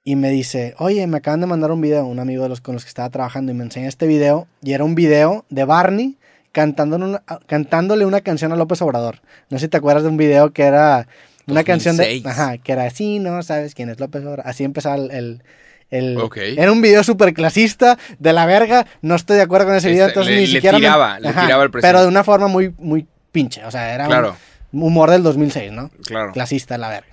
[0.02, 2.74] Y me dice, oye, me acaban de mandar un video, un amigo de los con
[2.74, 4.46] los que estaba trabajando, y me enseña este video.
[4.62, 6.16] Y era un video de Barney
[6.52, 9.20] cantando una- cantándole una canción a López Obrador.
[9.50, 11.06] No sé si te acuerdas de un video que era
[11.46, 12.04] una canción de...
[12.04, 12.26] 2006.
[12.26, 13.42] Ajá, que era así, ¿no?
[13.42, 14.42] ¿Sabes quién es López Obrador?
[14.46, 15.10] Así empezaba el...
[15.10, 15.42] el-
[15.90, 16.18] el-.
[16.58, 18.86] Era un video súper clasista, de la verga.
[19.02, 20.78] No estoy de acuerdo con ese video, Este, entonces le- ni le siquiera.
[20.78, 21.80] me- tiraba, le tiraba al presidente.
[21.92, 23.64] Pero de una forma muy, muy pinche.
[23.66, 24.36] O sea, era un Claro,
[24.72, 25.90] humor del 2006, ¿no?
[26.06, 26.32] claro.
[26.32, 27.08] Clasista, la verga.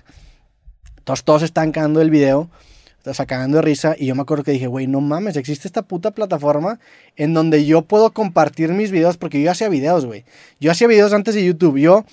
[0.98, 2.48] Entonces todos están cagando el video,
[3.14, 3.94] sea, cagando de risa.
[3.98, 6.78] Y yo me acuerdo que dije, güey, no mames, existe esta puta plataforma
[7.16, 10.24] en donde yo puedo compartir mis videos, porque yo hacía videos, güey.
[10.60, 11.78] Yo hacía videos antes de YouTube.
[11.78, 12.04] Yo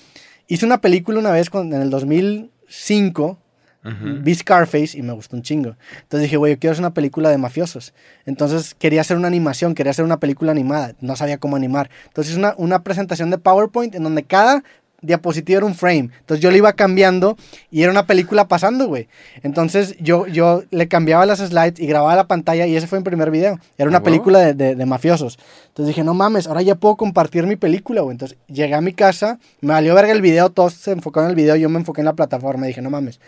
[0.47, 3.39] hice una película una vez cuando- en el 2005.
[3.83, 4.19] Ujú.
[4.23, 5.75] Vi Scarface y me gustó un chingo.
[6.01, 7.93] Entonces dije, güey, yo quiero hacer una película de mafiosos.
[8.25, 10.93] Entonces quería hacer una animación, quería hacer una película animada.
[11.01, 11.91] No sabía cómo animar.
[12.07, 14.63] Entonces una, una presentación de PowerPoint en donde cada
[15.01, 16.09] diapositiva era un frame.
[16.19, 17.37] Entonces yo le iba cambiando
[17.71, 19.07] y era una película pasando, güey.
[19.43, 23.03] Entonces yo, yo le cambiaba las slides y grababa la pantalla y ese fue mi
[23.05, 23.59] primer video.
[23.77, 24.05] Era una ¿A huevo?
[24.05, 25.37] película de, de- de mafiosos.
[25.67, 28.13] Entonces dije, no mames, ahora ya puedo compartir mi película, güey.
[28.13, 31.35] Entonces llegué a mi casa, me valió verga el video, todos se enfocaron en el
[31.35, 32.65] video, yo me enfoqué en la plataforma.
[32.65, 33.19] Dije, no mames.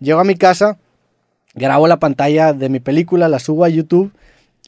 [0.00, 0.78] Llego a mi casa,
[1.54, 4.12] grabo la pantalla de mi película, la subo a YouTube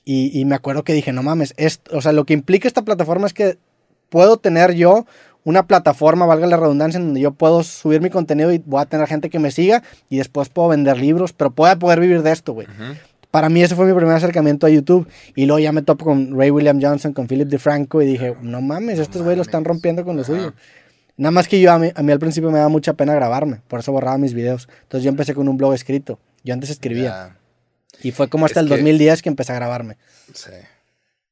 [0.04, 2.82] y, y me acuerdo que dije, no mames, esto, o sea, lo que implica esta
[2.82, 3.56] plataforma es que
[4.08, 5.06] puedo tener yo
[5.44, 8.86] una plataforma, valga la redundancia, en donde yo puedo subir mi contenido y voy a
[8.86, 12.32] tener gente que me siga y después puedo vender libros, pero puedo poder vivir de
[12.32, 12.66] esto, güey.
[13.30, 16.38] Para mí ese fue mi primer acercamiento a YouTube y luego ya me topo con
[16.38, 20.04] Ray William Johnson, con Philip DeFranco y dije, no mames, estos güeyes lo están rompiendo
[20.04, 20.32] con lo Ajá.
[20.32, 20.54] suyo.
[21.16, 23.60] Nada más que yo, a mí, a mí al principio me daba mucha pena grabarme,
[23.68, 24.68] por eso borraba mis videos.
[24.82, 26.18] Entonces yo empecé con un blog escrito.
[26.44, 27.36] Yo antes escribía.
[28.02, 29.96] Y fue como hasta Es el que- 2010 que empecé a grabarme.
[30.34, 30.50] sí.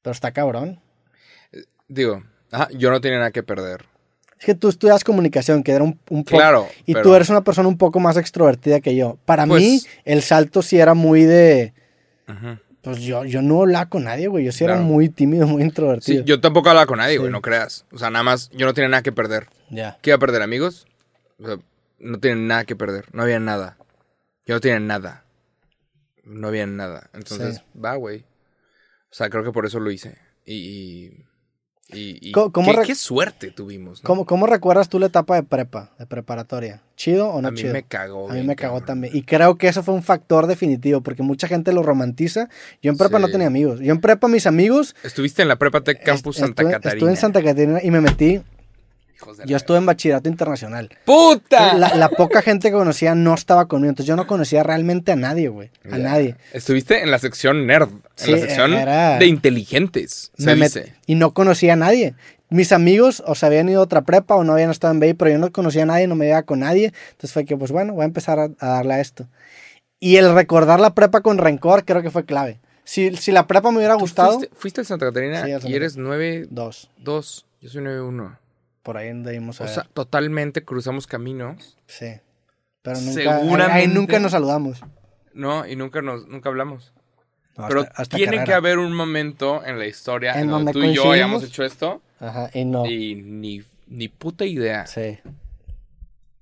[0.03, 0.81] Pero está cabrón.
[1.89, 3.85] Digo, ajá, yo no tenía nada que perder.
[4.41, 6.39] Es que tú estudias comunicación, que era un, un poco...
[6.39, 6.67] Claro.
[6.87, 9.19] Y pero- tú eres una persona un poco más extrovertida que yo.
[9.27, 11.75] Para Pues- mí, el salto sí era muy de...
[12.83, 14.45] Pues yo, yo no hablaba con nadie, güey.
[14.47, 16.21] Yo sí era muy tímido, muy introvertido.
[16.23, 17.85] Sí, yo tampoco hablaba con nadie, güey, no creas.
[17.93, 19.49] O sea, nada más, yo no tenía nada que perder.
[19.69, 19.99] Ya.
[20.01, 20.87] ¿Qué iba a perder, amigos?
[21.39, 21.57] O sea,
[21.99, 23.05] no tienen nada que perder.
[23.13, 23.77] No había nada.
[24.47, 25.25] Yo no tenía nada.
[26.25, 27.11] No había nada.
[27.13, 27.63] Entonces, Sí.
[27.79, 28.21] va, güey.
[29.11, 30.17] O sea, creo que por eso lo hice.
[30.47, 30.55] Y.
[30.55, 31.25] y,
[31.93, 34.07] y- y ¿Cómo- cómo qué, suerte tuvimos, ¿no?
[34.07, 36.83] ¿Cómo, ¿Cómo recuerdas tú la etapa de prepa, de preparatoria?
[36.97, 37.73] ¿Chido o no a mí chido?
[37.73, 38.31] me cagó.
[38.31, 38.87] A mí me cagó cabrón.
[38.87, 39.17] también.
[39.17, 42.49] Y creo que eso fue un factor definitivo, porque mucha gente lo romantiza.
[42.83, 43.81] Yo en prepa no tenía amigos.
[43.81, 44.95] Yo en prepa mis amigos...
[45.03, 46.95] Estuviste en la Prepa Tech Campus est- Santa estuve, Catarina.
[46.99, 48.41] Estuve en Santa Catarina y me metí...
[49.21, 50.91] Hijos de Yo la- estuve en bachillerato internacional.
[51.05, 51.75] ¡Puta!
[51.75, 53.91] La, la poca gente que conocía no estaba conmigo.
[53.91, 55.71] Entonces yo no conocía realmente a nadie, güey.
[55.91, 56.37] A nadie.
[56.53, 57.89] Estuviste en la sección nerd.
[57.91, 60.33] En Sí, la sección era- de inteligentes.
[60.39, 60.95] Se Me met- dice.
[61.07, 62.15] y no conocía a nadie.
[62.49, 65.15] Mis amigos o se habían ido a otra prepa o no habían estado en BI,
[65.15, 66.93] pero yo no conocía a nadie, no me veía con nadie.
[67.11, 69.29] Entonces fue que, pues bueno, voy a empezar a, a darle a esto.
[70.01, 72.59] Y el recordar la prepa con rencor creo que fue clave.
[72.83, 75.61] Si, si la prepa me hubiera ¿Tú gustado, Fuiste, fuiste a Santa Catarina Sí, a
[75.61, 76.89] Santa y eres 9-2.
[76.99, 77.47] dos.
[77.61, 78.37] Yo soy 9-1.
[78.83, 79.75] Por ahí anduvimos a O ver.
[79.75, 81.77] sea, totalmente cruzamos caminos.
[81.87, 82.13] Sí.
[82.83, 84.81] Pero nunca, ahí- ahí, Seguramente- nunca nos saludamos.
[85.35, 86.93] No, y nunca nos nunca hablamos.
[87.59, 90.73] No, Pero hasta- hasta tiene que haber un momento en la historia En en, donde,
[90.73, 92.87] donde tú y yo hayamos hecho esto Ajá, y no.
[92.87, 94.87] y ni, ni puta idea.
[94.87, 95.19] Sí.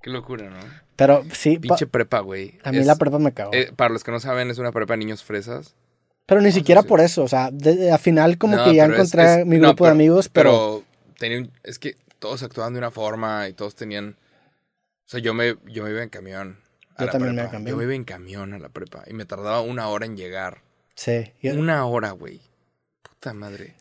[0.01, 0.57] Qué locura, ¿no?
[0.97, 2.59] Pero sí, Pinche prepa, güey.
[2.63, 3.53] a mí Es- la prepa me cagó.
[3.53, 5.75] eh, para los que no saben, es una prepa de niños fresas.
[6.27, 6.89] pero ni siquiera sí.
[6.89, 7.25] por eso.
[7.25, 9.69] O sea, de- de- al final como No, que ya es- encontré es- mi no,
[9.69, 10.51] grupo de amigos, pero...
[10.51, 14.17] Pero tenía un- es que todos actuaban de una forma y todos tenían...
[15.07, 16.59] O sea, yo me, yo me iba en camión.
[16.97, 17.71] a Yo la también me iba en camión.
[17.71, 20.63] Yo me iba en camión a la prepa y me tardaba una hora en llegar.
[20.95, 21.33] Sí.
[21.43, 22.41] yo- Una hora, güey.
[23.03, 23.75] Puta madre.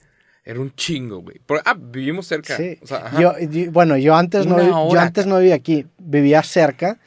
[0.46, 1.42] Era un chingo, güey.
[1.66, 2.56] Ah, vivimos cerca.
[2.56, 2.80] Sí.
[2.82, 3.20] O sea, ajá.
[3.22, 4.58] Yo, yo- bueno, yo antes, no,
[4.94, 7.00] yo antes no vivía aquí, vivía cerca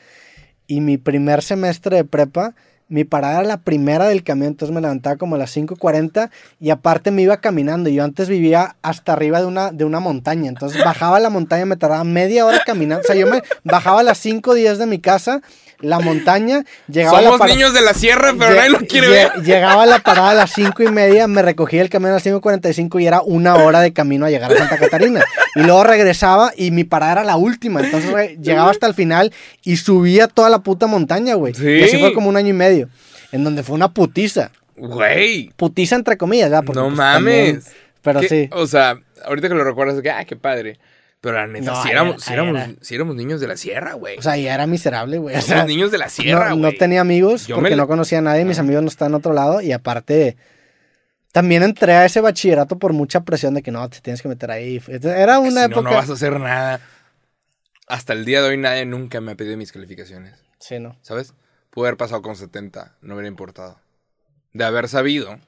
[0.66, 2.54] y mi primer semestre de prepa,
[2.90, 6.28] mi parada era la primera del camión, entonces me levantaba como a las 5.40
[6.60, 7.88] y aparte me iba caminando.
[7.88, 11.76] Yo antes vivía hasta arriba de una, de una montaña, entonces bajaba la montaña, me
[11.76, 13.02] tardaba media hora caminando.
[13.02, 15.40] O sea, yo me bajaba a las 5.10 de mi casa,
[15.78, 19.08] la montaña, llegaba a la Somos para- niños de la sierra, pero nadie lo quiere
[19.08, 19.32] ver.
[19.42, 22.26] Llegaba a la parada a las cinco y media, me recogía el camión a las
[22.26, 25.24] 5.45 y era una hora de camino a llegar a Santa Catarina.
[25.56, 27.80] Y luego regresaba y mi parada era la última.
[27.80, 29.32] Entonces re- llegaba hasta el final
[29.64, 31.54] y subía toda la puta montaña, güey.
[31.54, 31.66] Sí.
[31.68, 32.88] Y así fue como un año y medio.
[33.32, 34.50] En donde fue una putiza.
[34.76, 35.50] Güey.
[35.56, 36.64] Putiza entre comillas, ¿verdad?
[36.64, 37.70] Porque, No pues, también mames.
[38.02, 38.28] Pero ¿Qué?
[38.28, 38.48] sí.
[38.52, 40.78] O sea, ahorita que lo recuerdas, que, ah, qué padre.
[41.20, 42.70] Pero la neta, No, si éramos, era- si éramos, era.
[42.80, 44.16] si éramos niños de la sierra, güey.
[44.18, 45.36] O sea, ya era miserable, güey.
[45.36, 46.60] O sea, niños de la sierra, güey.
[46.62, 48.62] no tenía amigos Yo porque me- no conocía a nadie, mis Ajá.
[48.66, 50.36] amigos no estaban en otro lado y aparte
[51.32, 54.50] también entré a ese bachillerato por mucha presión de que no, te tienes que meter
[54.50, 54.80] ahí.
[54.88, 55.90] Era una si no, época...
[55.90, 56.80] no vas a hacer nada.
[57.86, 60.34] Hasta el día de hoy nadie nunca me ha pedido mis calificaciones.
[60.58, 60.96] Sí, no.
[61.02, 61.34] ¿Sabes?
[61.70, 63.78] Pude haber pasado con 70, no hubiera importado.
[64.52, 65.38] De haber sabido,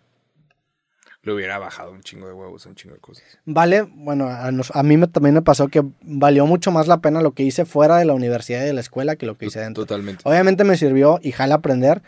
[1.22, 3.24] le hubiera bajado un chingo de huevos, un chingo de cosas.
[3.44, 7.00] Vale, bueno, a, nos- a mí me, también me pasó que valió mucho más la
[7.00, 9.46] pena lo que hice fuera de la universidad y de la escuela que lo que
[9.46, 9.84] hice dentro.
[9.84, 10.22] Totalmente.
[10.26, 12.02] Obviamente me sirvió y jala aprender,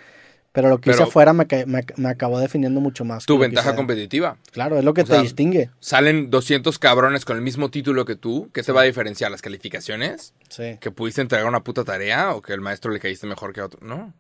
[0.55, 3.27] pero lo que hice Pero- afuera me, me, me acabó definiendo mucho más.
[3.27, 4.39] Tu ventaja hice competitiva.
[4.53, 5.69] Claro, es lo que O te sea, distingue.
[5.81, 8.49] Salen 200 cabrones con el mismo título que tú.
[8.55, 9.31] ¿Qué te va a diferenciar?
[9.31, 10.33] ¿Las calificaciones?
[10.49, 10.79] Sí.
[10.81, 13.67] ¿Que pudiste entregar una puta tarea o que el maestro le caíste mejor que a
[13.67, 13.81] otro?
[13.87, 14.15] No.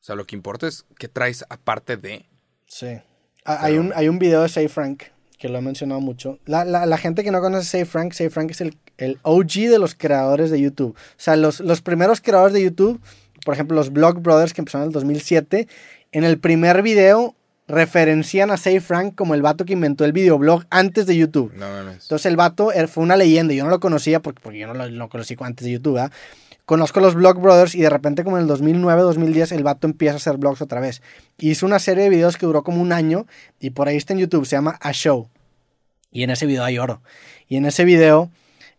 [0.00, 2.24] O sea, lo que importa es qué traes aparte de.
[2.66, 2.98] Sí.
[3.44, 5.02] Hay, un, hay un video de Say Frank
[5.38, 6.38] que lo he mencionado mucho.
[6.46, 9.68] La, la- la gente que no conoce Say Frank, Say Frank es el, el OG
[9.70, 10.94] de los creadores de YouTube.
[10.96, 13.00] O sea, los, los primeros creadores de YouTube,
[13.44, 15.68] por ejemplo, los Blog Brothers que empezaron en el 2007,
[16.12, 17.34] en el primer video
[17.66, 21.52] referencian a Say Frank como el vato que inventó el videoblog antes de YouTube.
[21.54, 21.66] No.
[21.90, 23.54] Entonces el vato er- fue una leyenda.
[23.54, 25.94] Yo no lo conocía porque, porque yo no lo, lo conocí antes de YouTube.
[25.94, 26.12] ¿verdad?
[26.66, 30.14] Conozco los Blog Brothers y de repente como en el 2009, 2010 el vato empieza
[30.14, 31.02] a hacer blogs otra vez.
[31.38, 33.26] Hizo una serie de videos que duró como un año
[33.60, 34.44] y por ahí está en YouTube.
[34.46, 35.28] Se llama A Show.
[36.10, 37.02] Y en ese video hay oro.
[37.48, 38.30] Y en ese video,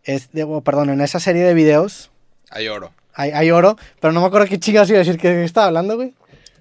[0.04, 2.10] es de- oh, perdón, en esa serie de videos
[2.50, 2.92] Hay oro.
[3.16, 3.76] Hay, hay oro.
[4.00, 5.18] Pero no me acuerdo qué chingas iba a decir.
[5.18, 6.14] ¿Qué estaba hablando, güey?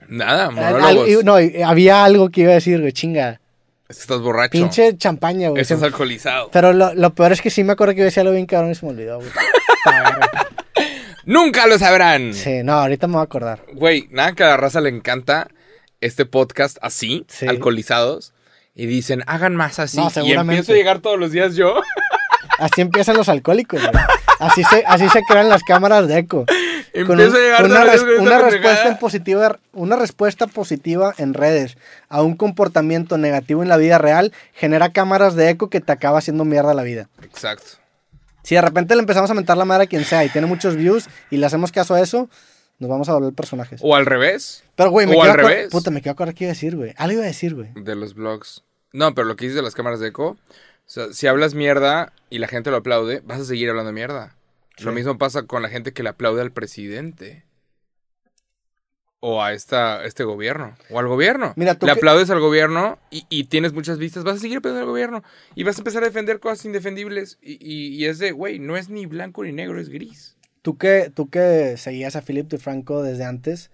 [0.07, 1.07] Nada, monólogos.
[1.19, 2.91] al- no, y- había algo que iba a decir, güey.
[2.93, 3.39] Chinga.
[3.87, 4.51] Es que estás borracho.
[4.51, 5.61] Pinche champaña, güey.
[5.61, 6.49] Estás alcoholizado.
[6.51, 8.45] Pero lo, lo peor es que sí me acuerdo que iba a decir algo bien
[8.47, 9.29] cabrón y se me olvidó, güey.
[11.25, 12.33] ¡Nunca lo sabrán!
[12.35, 13.61] Sí, no, ahorita me voy a acordar.
[13.73, 15.47] Güey, nada que a la raza le encanta
[16.01, 17.47] este podcast así, Sí.
[17.47, 18.33] alcoholizados.
[18.75, 19.97] Y dicen, hagan más así.
[19.97, 20.59] No, y seguramente.
[20.59, 21.81] empiezo a llegar todos los días yo.
[22.59, 24.03] Así empiezan los alcohólicos, güey.
[24.39, 26.45] Así se, así se crean las cámaras de eco.
[27.05, 31.77] Con, un- a una, res- una esta respuesta positiva, una respuesta positiva en redes
[32.09, 36.19] a un comportamiento negativo en la vida real genera cámaras de eco que te acaba
[36.19, 37.09] haciendo mierda la vida.
[37.21, 37.71] Exacto.
[38.43, 40.75] Si de repente le empezamos a mentar la madre a quien sea y tiene muchos
[40.75, 42.29] views y le hacemos caso a eso,
[42.79, 43.79] nos vamos a volver personajes.
[43.83, 45.69] O al revés, Pero, güey, me o al revés.
[45.71, 46.93] Puta, me quiero acordar qué iba a decir, güey.
[46.97, 47.69] Algo iba a decir, güey.
[47.75, 48.63] de los blogs.
[48.93, 50.37] No, pero lo que dices de las cámaras de eco.
[50.87, 54.35] O sea, si hablas mierda y la gente lo aplaude, vas a seguir hablando mierda.
[54.79, 57.43] Lo mismo pasa con la gente que le aplaude al presidente.
[59.21, 60.75] O a esta, este gobierno.
[60.91, 61.53] O al gobierno.
[61.55, 64.23] Mira, tú le que- aplaudes al gobierno y, y tienes muchas vistas.
[64.23, 65.23] Vas a seguir aplaudiendo al gobierno.
[65.55, 67.39] Y vas a empezar a defender cosas indefendibles.
[67.41, 70.35] Y, y- y es de, güey, no es ni blanco ni negro, es gris.
[70.61, 73.71] Tú que, tú que seguías a Philip DeFranco desde antes,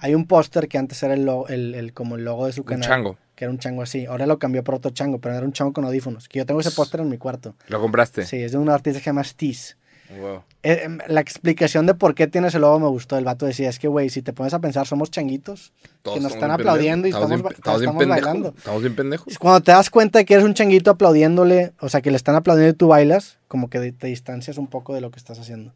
[0.00, 2.66] hay un póster que antes era el, el, el- como el logo de su Un
[2.66, 2.88] canal.
[2.88, 3.18] chango.
[3.42, 4.06] Que era un chango así.
[4.06, 6.28] Ahora lo cambió por otro chango, pero era un chango con audífonos.
[6.28, 7.56] Que yo tengo ese póster en mi cuarto.
[7.66, 8.24] Lo compraste.
[8.24, 9.76] Sí, es de un artista que se llama Steez.
[10.16, 10.44] Wow.
[10.62, 13.18] Eh, em, la explicación de por qué tiene ese logo me gustó.
[13.18, 15.72] El vato decía, es que, güey, si te pones a pensar, somos changuitos.
[16.02, 18.54] Todos que nos están aplaudiendo y estamos, bailando.
[18.56, 19.36] Estamos bien pendejos.
[19.40, 22.36] Cuando te das cuenta de que eres un changuito aplaudiéndole, o sea, que le están
[22.36, 25.72] aplaudiendo y tú bailas, como que te distancias un poco de lo que estás haciendo.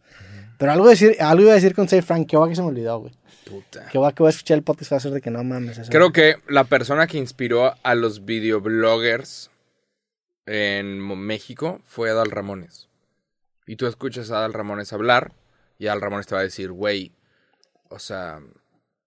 [0.56, 2.68] Pero algo, decir, algo iba a decir con Say Frank, que va que se me
[2.68, 3.12] olvidó, güey.
[3.46, 3.86] Puta.
[3.86, 5.78] Que va que voy a escuchar el podcast va a ser de que no mames.
[5.78, 9.50] eso- Creo que la persona que inspiró a los videobloggers
[10.46, 12.88] en México fue Adal Ramones.
[13.66, 15.32] Y tú escuchas a Adal Ramones hablar
[15.78, 17.12] y Adal Ramones te va a decir, güey,
[17.88, 18.40] o sea,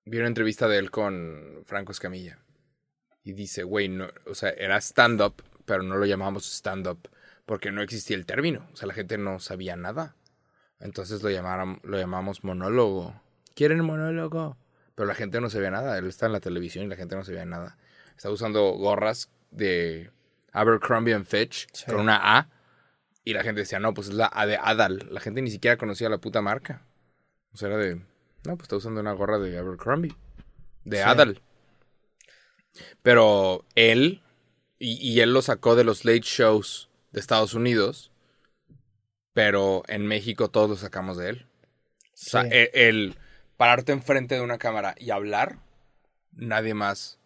[0.06, 2.40] vi una entrevista de él con Franco Escamilla.
[3.24, 7.10] Y dice, güey, no, o sea, era stand-up, pero no lo llamamos stand-up
[7.46, 8.68] porque no existía el término.
[8.72, 10.16] O sea, la gente no sabía nada.
[10.80, 13.22] Entonces lo, llamaron, lo llamamos monólogo.
[13.60, 14.56] ¿Quieren monólogo?
[14.96, 15.98] Pero la gente no sabía nada.
[15.98, 17.78] Él está en la televisión y la gente no sabía nada.
[18.16, 20.12] Está usando gorras de
[20.54, 21.84] Abercrombie and Fitch Sí.
[21.88, 22.48] con una A.
[23.26, 25.10] Y la gente decía, no, pues es la A de Adal.
[25.12, 26.86] La gente ni siquiera conocía la puta marca.
[27.52, 30.16] O sea, era de, no, pues está usando una gorra de Abercrombie.
[30.86, 31.04] De Sí.
[31.06, 31.42] Adal.
[33.02, 34.22] Pero él,
[34.78, 38.14] y, y él lo sacó de los late shows de Estados Unidos.
[39.34, 41.46] Pero en México todos lo sacamos de él.
[42.04, 42.50] O sea, Sí.
[42.52, 42.72] e-
[43.60, 45.58] pararte enfrente de una cámara y hablar,
[46.32, 47.20] nadie más,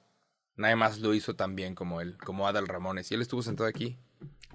[0.56, 3.12] nadie más lo hizo tan bien como él, como Adal Ramones.
[3.12, 3.98] Y él estuvo sentado aquí.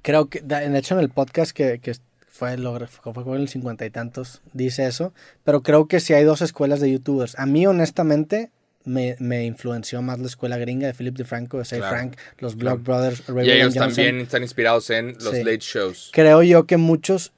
[0.02, 1.94] Creo que, de hecho, en el podcast que, que
[2.26, 5.14] fue, lo, fue el cincuenta y tantos, dice eso.
[5.44, 7.38] Pero creo que sí hay dos escuelas de youtubers.
[7.38, 8.50] A mí, honestamente,
[8.84, 12.56] me, me influenció más la escuela gringa de Philip DeFranco, de Say Claro, Frank, los
[12.56, 12.78] claro.
[12.78, 13.94] Blog Brothers, Ray y ellos Johnson.
[13.94, 15.44] también están inspirados en los Sí.
[15.44, 16.10] late shows.
[16.12, 17.32] Creo yo que muchos,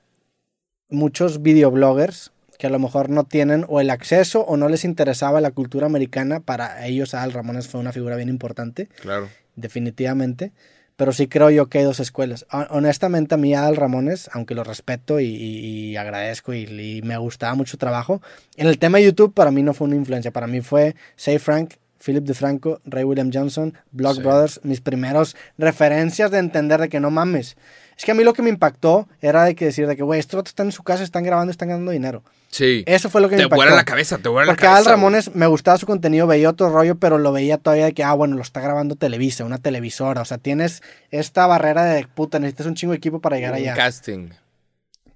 [0.89, 5.41] muchos videobloggers que a lo mejor no tienen o el acceso o no les interesaba
[5.41, 8.89] la cultura americana, para ellos Al Ramones fue una figura bien importante.
[9.01, 9.29] Claro.
[9.57, 10.53] definitivamente.
[10.97, 12.45] pero sí creo yo que hay dos escuelas.
[12.53, 17.01] Hon- Honestamente, a mí Adal Ramones, aunque lo respeto y, y- y agradezco y, y
[17.03, 18.21] me gustaba mucho su trabajo,
[18.57, 20.31] en el tema de YouTube para mí no fue una influencia.
[20.31, 21.71] Para mí fue Say Frank,
[22.05, 24.23] Philip DeFranco, Ray William Johnson, Block Sí.
[24.23, 27.57] Brothers, mis primeros referencias de entender de que no mames.
[27.97, 30.19] Es que a mí lo que me impactó era de que decir de que, güey,
[30.19, 32.23] estos están en su casa, están grabando, están ganando dinero.
[32.49, 32.83] Sí.
[32.87, 33.57] Eso fue lo que me Te impactó.
[33.63, 34.79] vuela la cabeza, te vuela la Porque cabeza.
[34.79, 34.95] Al güey.
[34.95, 38.15] Ramones me gustaba su contenido, veía otro rollo, pero lo veía todavía de que, ah,
[38.15, 40.23] bueno, lo está grabando Televisa, una televisora.
[40.23, 43.59] O sea, tienes esta barrera de puta, necesitas un chingo de equipo para llegar Un
[43.59, 43.75] allá.
[43.75, 44.31] casting.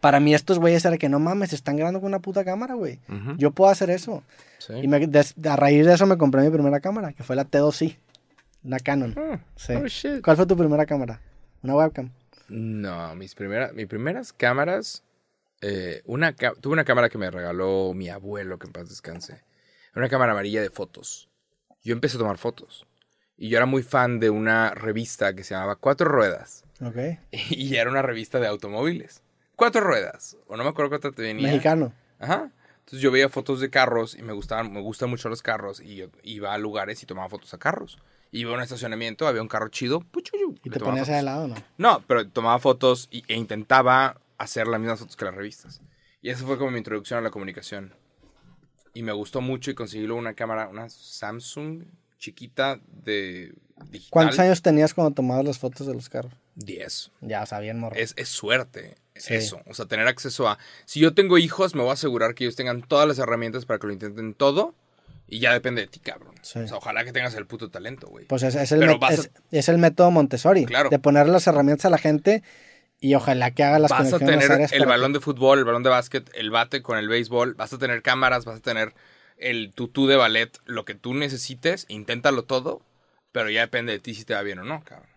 [0.05, 3.01] Para mí, estos güeyes era que no mames, están grabando con una puta cámara, güey.
[3.39, 4.23] Yo puedo hacer eso.
[4.59, 4.75] Sí.
[4.83, 7.47] Y me- des- a raíz de eso me compré mi primera cámara, que fue la
[7.47, 7.97] T2i,
[8.65, 9.15] una Canon.
[9.17, 9.73] Ah, Sí.
[9.73, 10.23] oh, shit.
[10.23, 11.23] ¿Cuál fue tu primera cámara?
[11.63, 12.11] Una webcam.
[12.51, 15.03] No, mis primeras, mis primeras cámaras,
[15.63, 19.43] eh, una tuve una cámara que me regaló mi abuelo, que en paz descanse.
[19.97, 21.31] Una cámara amarilla de fotos.
[21.83, 22.87] Yo empecé a tomar fotos.
[23.39, 26.63] Y yo era muy fan de una revista que se llamaba Cuatro Ruedas.
[26.83, 26.97] Ok.
[27.51, 29.23] Y era una revista de automóviles.
[29.57, 30.37] Cuatro ruedas.
[30.49, 31.47] O no me acuerdo cuánto te venía.
[31.49, 31.93] Mexicano.
[32.19, 32.51] Ajá.
[32.81, 35.81] Entonces yo veía fotos de carros y me gustaban, me gustan mucho los carros.
[35.81, 37.99] Y yo iba a lugares y tomaba fotos a carros.
[38.31, 40.01] Iba a un estacionamiento, había un carro chido.
[40.01, 41.55] puchuyu, ¿Y te ponías al lado, no?
[41.79, 45.81] No, pero tomaba fotos y- e intentaba hacer las mismas fotos que las revistas.
[46.21, 47.95] Y esa fue como mi introducción a la comunicación.
[48.93, 51.85] Y me gustó mucho y conseguí luego una cámara, una Samsung
[52.19, 53.55] chiquita de
[53.91, 54.11] digital.
[54.11, 56.33] ¿Cuántos años tenías cuando tomabas las fotos de los carros?
[56.57, 57.11] 10.
[57.21, 57.97] Ya, o sea, bien morro.
[57.97, 59.35] Es, es suerte Sí.
[59.35, 59.61] eso.
[59.67, 60.59] O sea, tener acceso a...
[60.87, 63.79] Si yo tengo hijos, me voy a asegurar que ellos tengan todas las herramientas para
[63.79, 64.75] que lo intenten todo.
[65.27, 66.35] Y ya depende de ti, cabrón.
[66.43, 66.59] Sí.
[66.59, 68.27] O sea, ojalá que tengas el puto talento, güey.
[68.27, 69.13] Pues es, es el, Pero a-
[69.53, 70.67] es, el método Montessori.
[70.67, 70.91] Claro.
[70.91, 72.43] De poner las herramientas a la gente
[73.01, 75.91] y ojalá que haga las vas a tener el balón de fútbol, el balón de
[75.91, 78.93] básquet, el bate con el béisbol, vas a tener cámaras, vas a tener
[79.39, 82.83] el tutú de ballet, lo que tú necesites, inténtalo todo,
[83.33, 85.09] pero ya depende de ti si te va bien o no, cabrón.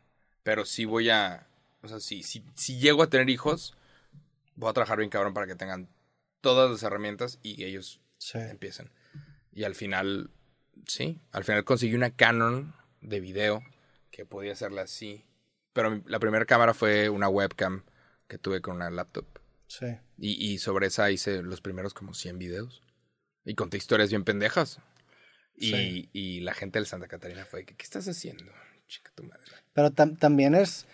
[0.47, 1.45] Pero sí voy a,
[1.81, 3.75] o sea, si, si, si llego a tener hijos,
[4.55, 5.89] voy a trabajar bien cabrón para que tengan
[6.39, 8.37] todas las herramientas y ellos Sí.
[8.37, 8.89] empiecen.
[9.51, 10.29] Y al final,
[10.85, 13.61] sí, al final conseguí una Canon de video
[14.09, 15.25] que podía hacerla así.
[15.73, 17.83] Pero la primera cámara fue una webcam
[18.29, 19.25] que tuve con una laptop.
[19.67, 19.87] Sí.
[20.17, 22.81] Y, y sobre esa hice los primeros como 100 videos.
[23.43, 24.79] Y conté historias bien pendejas.
[25.57, 26.09] Y, Sí.
[26.13, 28.45] y la gente del Santa Catarina fue, ¿qué, qué estás haciendo?
[28.87, 29.43] Chica tu madre.
[29.77, 30.87] Pero tam- también es,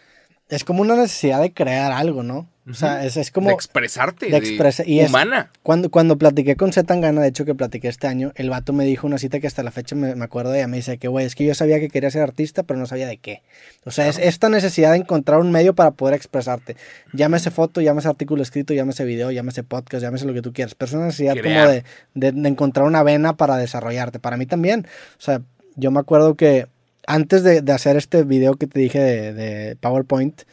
[0.50, 2.50] es como una necesidad de crear algo, ¿no?
[2.70, 3.48] O sea, es, es como...
[3.48, 5.52] de expresarte, de de, expresa- y es- humana.
[5.64, 9.08] Cuando, cuando platiqué con Zetangana, de hecho que platiqué este año, el vato me dijo
[9.08, 10.68] una cita que hasta la fecha me, me acuerdo de ella.
[10.68, 13.08] Me dice que, güey, es que yo sabía que quería ser artista, pero no sabía
[13.08, 13.42] de qué.
[13.86, 16.76] O sea, es esta necesidad de encontrar un medio para poder expresarte.
[17.14, 20.76] Llámese foto, llámese artículo escrito, llámese video, llámese podcast, llámese lo que tú quieras.
[20.76, 21.66] Pero es una necesidad Crear.
[21.68, 21.84] como de,
[22.16, 24.20] de- de encontrar una vena para desarrollarte.
[24.20, 24.88] Para mí también.
[25.18, 25.42] O sea,
[25.76, 26.68] yo me acuerdo que
[27.08, 30.44] antes de, de hacer este video que te dije de, de PowerPoint,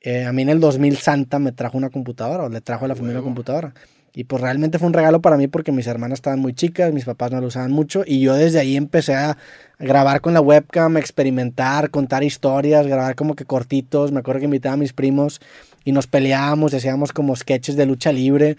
[0.00, 2.88] eh, a mí en el 2000 Santa me trajo una computadora, o le trajo a
[2.88, 3.74] la familia una computadora.
[4.12, 7.04] Y pues realmente fue un regalo para mí porque mis hermanas estaban muy chicas, mis
[7.04, 9.36] papás no lo usaban mucho y yo desde ahí empecé a
[9.78, 14.10] grabar con la webcam, experimentar, contar historias, grabar como que cortitos.
[14.10, 15.40] Me acuerdo que invitaba a mis primos
[15.84, 18.56] y nos peleábamos, hacíamos como sketches de lucha libre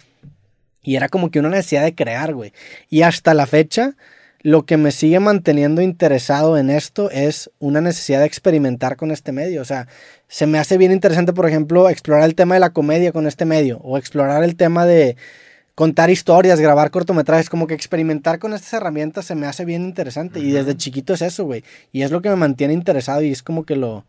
[0.83, 2.53] y era como que una necesidad de crear, güey.
[2.89, 3.95] Y hasta la fecha,
[4.43, 9.31] lo que me sigue manteniendo interesado en esto es una necesidad de experimentar con este
[9.31, 9.61] medio.
[9.61, 9.87] O sea,
[10.27, 13.45] se me hace bien interesante, por ejemplo, explorar el tema de la comedia con este
[13.45, 15.15] medio o explorar el tema de
[15.75, 20.39] contar historias, grabar cortometrajes, como que experimentar con estas herramientas se me hace bien interesante
[20.39, 21.63] y desde chiquito es eso, güey.
[21.91, 24.05] Y es lo que me mantiene interesado y es como que lo...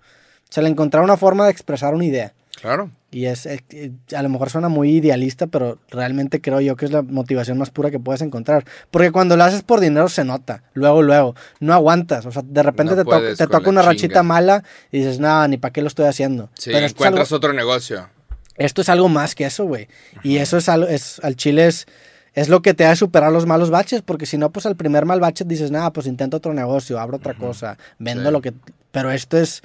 [0.49, 2.35] Se le encontrar una forma de expresar una idea.
[2.61, 2.91] Claro.
[3.15, 6.87] Y es, eh, eh, a lo mejor suena muy idealista, pero realmente creo yo que
[6.87, 8.65] es la motivación más pura que puedes encontrar.
[8.91, 12.25] Porque cuando lo haces por dinero se nota, luego, luego, no aguantas.
[12.25, 14.23] O sea, de repente No te, to- te toca una rachita chinga.
[14.23, 16.49] mala y dices, no, ni para qué lo estoy haciendo.
[16.55, 18.09] Sí, Pero es, algo, encuentras otro negocio.
[18.57, 19.89] esto es algo más que eso, güey.
[20.23, 21.87] Y eso es algo, es, al chile es,
[22.33, 25.05] es lo que te hace superar los malos baches, porque si no, pues al primer
[25.05, 28.33] mal bache dices, nada, pues intento otro negocio, abro otra cosa, vendo Sí.
[28.33, 28.55] lo que...
[28.91, 29.63] Pero esto es,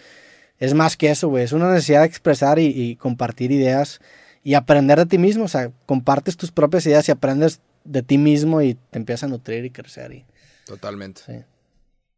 [0.59, 1.43] es más que eso, güey.
[1.43, 3.99] Es una necesidad de expresar y, y compartir ideas
[4.43, 5.45] y aprender de ti mismo.
[5.45, 9.27] O sea, compartes tus propias ideas y aprendes de ti mismo y te empiezas a
[9.27, 10.11] nutrir y crecer.
[10.13, 10.25] Y,
[10.65, 11.21] Totalmente.
[11.25, 11.43] sí.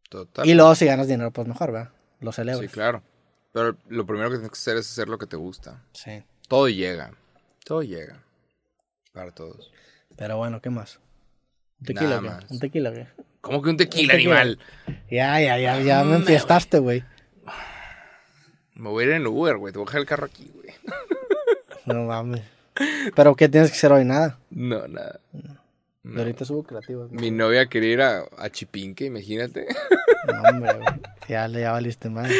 [0.08, 0.50] Totalmente.
[0.50, 1.90] y luego si ganas dinero, pues mejor, ¿verdad?
[2.20, 2.62] Lo celebro.
[2.62, 3.02] Sí, claro.
[3.52, 5.82] Pero lo primero que tienes que hacer es hacer lo que te gusta.
[5.92, 6.22] Sí.
[6.48, 7.12] Todo llega.
[7.64, 8.22] Todo llega.
[9.12, 9.70] Para todos.
[10.16, 10.98] Pero bueno, ¿qué más?
[11.80, 12.44] ¿Un tequila más.
[12.50, 13.06] ¿Un tequila qué?
[13.40, 14.40] ¿Cómo que un tequila, Un tequila.
[14.40, 14.58] animal?
[15.10, 17.04] Ya, ya, ya, ya me enfiestaste, güey.
[18.80, 19.72] Me voy a ir en Uber, güey.
[19.72, 20.74] Te voy a dejar el carro aquí, güey.
[21.84, 22.42] No mames.
[23.14, 24.04] Pero ¿qué tienes que hacer hoy?
[24.06, 24.38] Nada.
[24.50, 25.20] No, nada.
[26.02, 27.08] Y ahorita subo creativo.
[27.10, 29.66] Mi novia quería ir a, a Chipinque, imagínate.
[30.26, 30.88] No, hombre, güey.
[31.28, 32.30] Ya le ya valiste mal.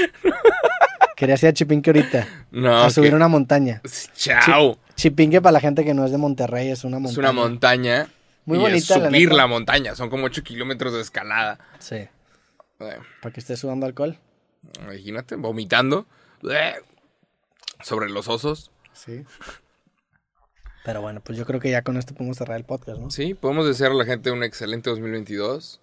[1.14, 2.26] Querías ir a Chipinque ahorita.
[2.50, 3.82] No, a subir que- una montaña.
[4.14, 4.78] Chao.
[4.96, 7.12] Chipinque, para la gente que no es de Monterrey, es una montaña.
[7.12, 8.08] Es una montaña.
[8.46, 9.94] Muy y bonita, Es subir la montaña.
[9.94, 11.58] Son como 8 kilómetros de escalada.
[11.78, 12.08] Sí.
[12.78, 14.16] Para que estés sudando alcohol.
[14.82, 16.06] imagínate, vomitando.
[17.82, 18.70] Sobre los osos.
[18.92, 19.24] Sí.
[20.84, 23.10] Pero bueno, pues yo creo que ya con esto podemos cerrar el podcast, ¿no?
[23.10, 25.80] Sí, podemos desear a la gente un excelente 2022.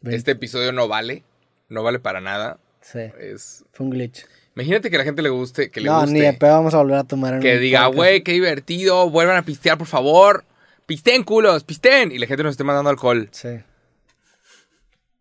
[0.00, 1.24] Ve- Este episodio no vale.
[1.68, 2.58] No vale para nada.
[2.80, 3.00] Sí.
[3.18, 3.64] Es...
[3.72, 4.26] Fue un glitch.
[4.56, 5.70] Imagínate que a la gente le guste.
[5.70, 6.12] Que le no, guste.
[6.12, 9.08] ni de pedo vamos a volver a tomar en Que un diga, güey, qué divertido,
[9.08, 10.44] vuelvan a pistear, por favor.
[10.86, 12.10] Pisten, culos, pisten.
[12.10, 13.28] Y la gente nos esté mandando alcohol.
[13.30, 13.60] Sí.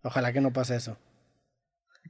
[0.02, 0.98] Ojalá que no pase eso.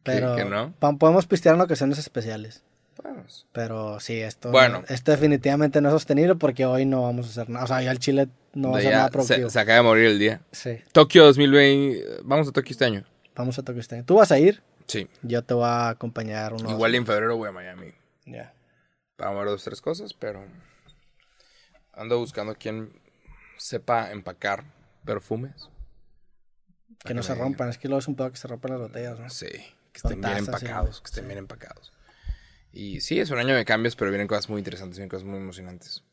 [0.04, 0.72] Pero que no?
[0.98, 2.64] podemos pistear en ocasiones especiales.
[3.04, 3.48] Vamos.
[3.54, 4.84] Pero sí, esto, Bueno.
[4.90, 7.66] esto definitivamente no es sostenible porque hoy no vamos a hacer nada.
[7.66, 9.50] O sea, ya el Chile no va a hacer nada se, productivo.
[9.50, 10.42] se acaba de morir el día.
[10.52, 12.22] Sí, Tokio 2020.
[12.24, 13.06] Vamos a Tokio este año.
[13.36, 14.06] vamos a Tokio este año.
[14.06, 14.62] ¿Tú vas a ir?
[14.88, 15.08] Sí.
[15.22, 16.70] Yo te voy a acompañar uno.
[16.70, 17.94] Igual en febrero voy a Miami.
[18.26, 18.54] Ya.
[19.16, 20.44] Para ver dos, tres cosas, pero.
[21.94, 22.92] Ando buscando quien
[23.58, 24.64] sepa empacar
[25.06, 25.70] perfumes.
[27.04, 27.70] Que no se rompan.
[27.70, 29.30] Es que luego es un pedo que se rompan las botellas, ¿no?
[29.30, 29.48] Sí,
[29.94, 31.94] que Con estén bien tazas empacados, que estén bien empacados.
[32.72, 35.38] Y sí, es un año de cambios, pero vienen cosas muy interesantes, vienen cosas muy
[35.38, 36.04] emocionantes.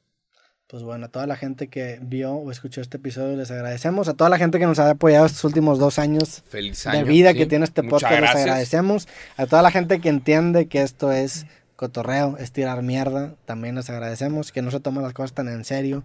[0.69, 4.09] Pues bueno, a toda la gente que vio o escuchó este episodio les agradecemos.
[4.09, 7.05] A toda la gente que nos ha apoyado estos últimos dos años Feliz de año.
[7.07, 7.39] vida sí.
[7.39, 9.07] que tiene este podcast, les agradecemos.
[9.37, 11.47] A toda la gente que entiende que esto es
[11.77, 14.51] cotorreo, es tirar mierda, también les agradecemos.
[14.51, 16.05] Que no se toman las cosas tan en serio.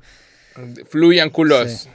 [0.89, 1.71] Fluyan culos.
[1.71, 1.89] Sí.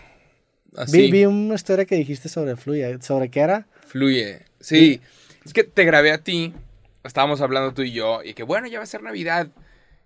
[0.77, 1.03] Así.
[1.03, 3.01] Vi, vi una historia que dijiste sobre Fluya.
[3.01, 3.69] ¿Sobre qué era?
[3.87, 4.43] Fluye.
[4.59, 5.01] Sí.
[5.45, 6.53] Es que te grabé a ti.
[7.07, 8.23] Estábamos hablando tú y yo.
[8.23, 9.49] Y que bueno, ya va a ser Navidad.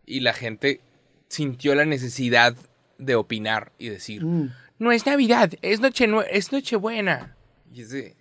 [0.06, 0.81] Y la gente
[1.28, 2.55] sintió la necesidad
[2.98, 7.36] de opinar y decir: Mm, No es Navidad, es, noche es Nochebuena.
[7.72, 8.16] Y es de.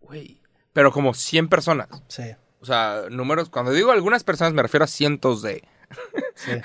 [0.00, 0.40] Güey.
[0.72, 1.88] Pero como 100 personas.
[2.08, 2.22] sí,
[2.60, 3.48] O sea, números.
[3.50, 5.62] Cuando digo algunas personas, me refiero a cientos de.
[6.34, 6.50] sí.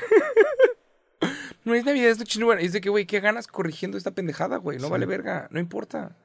[1.66, 2.62] No es Navidad, es Nochebuena.
[2.62, 4.78] Y es de que, güey, ¿qué ganas corrigiendo esta pendejada, güey?
[4.80, 4.92] No Sí.
[4.92, 5.48] vale verga.
[5.52, 6.16] No importa.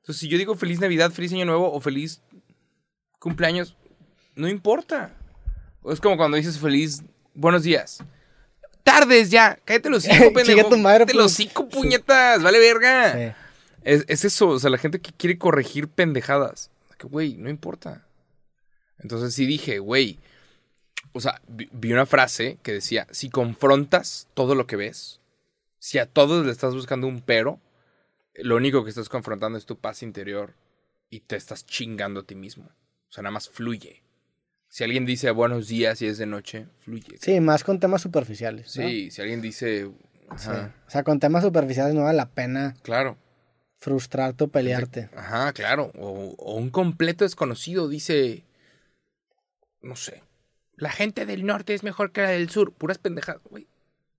[0.00, 2.20] Entonces, si yo digo feliz Navidad, feliz Año Nuevo o feliz
[3.18, 3.76] cumpleaños,
[4.40, 5.14] no importa.
[5.90, 7.02] Es como cuando dices feliz
[7.34, 8.02] buenos días.
[8.82, 9.58] Tardes ya.
[9.64, 10.68] Cállate los cinco, pendejo.
[10.68, 11.36] tu madre, Cállate los pues.
[11.36, 12.42] cinco puñetas.
[12.42, 13.12] Vale verga.
[13.12, 13.34] sí.
[13.82, 14.48] Es, es eso.
[14.48, 16.70] O sea, la gente que quiere corregir pendejadas.
[16.98, 18.04] Que, güey, no importa.
[18.98, 20.18] Entonces sí dije, güey.
[21.12, 25.20] O sea, vi, vi una frase que decía, si confrontas todo lo que ves,
[25.78, 27.58] si a todos le estás buscando un pero,
[28.34, 30.54] lo único que estás confrontando es tu paz interior
[31.08, 32.68] y te estás chingando a ti mismo.
[33.08, 34.02] O sea, nada más fluye.
[34.70, 37.18] Si alguien dice buenos días y es de noche, fluye.
[37.20, 38.76] Sí, más con temas superficiales.
[38.76, 38.88] ¿no?
[38.88, 39.90] Sí, si alguien dice...
[40.36, 40.48] Sí.
[40.86, 43.18] O sea, con temas superficiales no vale la pena claro.
[43.80, 45.10] frustrarte o pelearte.
[45.16, 45.90] Ajá, claro.
[45.98, 48.44] O, o un completo desconocido dice,
[49.82, 50.22] no sé,
[50.76, 52.72] la gente del norte es mejor que la del sur.
[52.72, 53.66] Puras pendejadas, güey.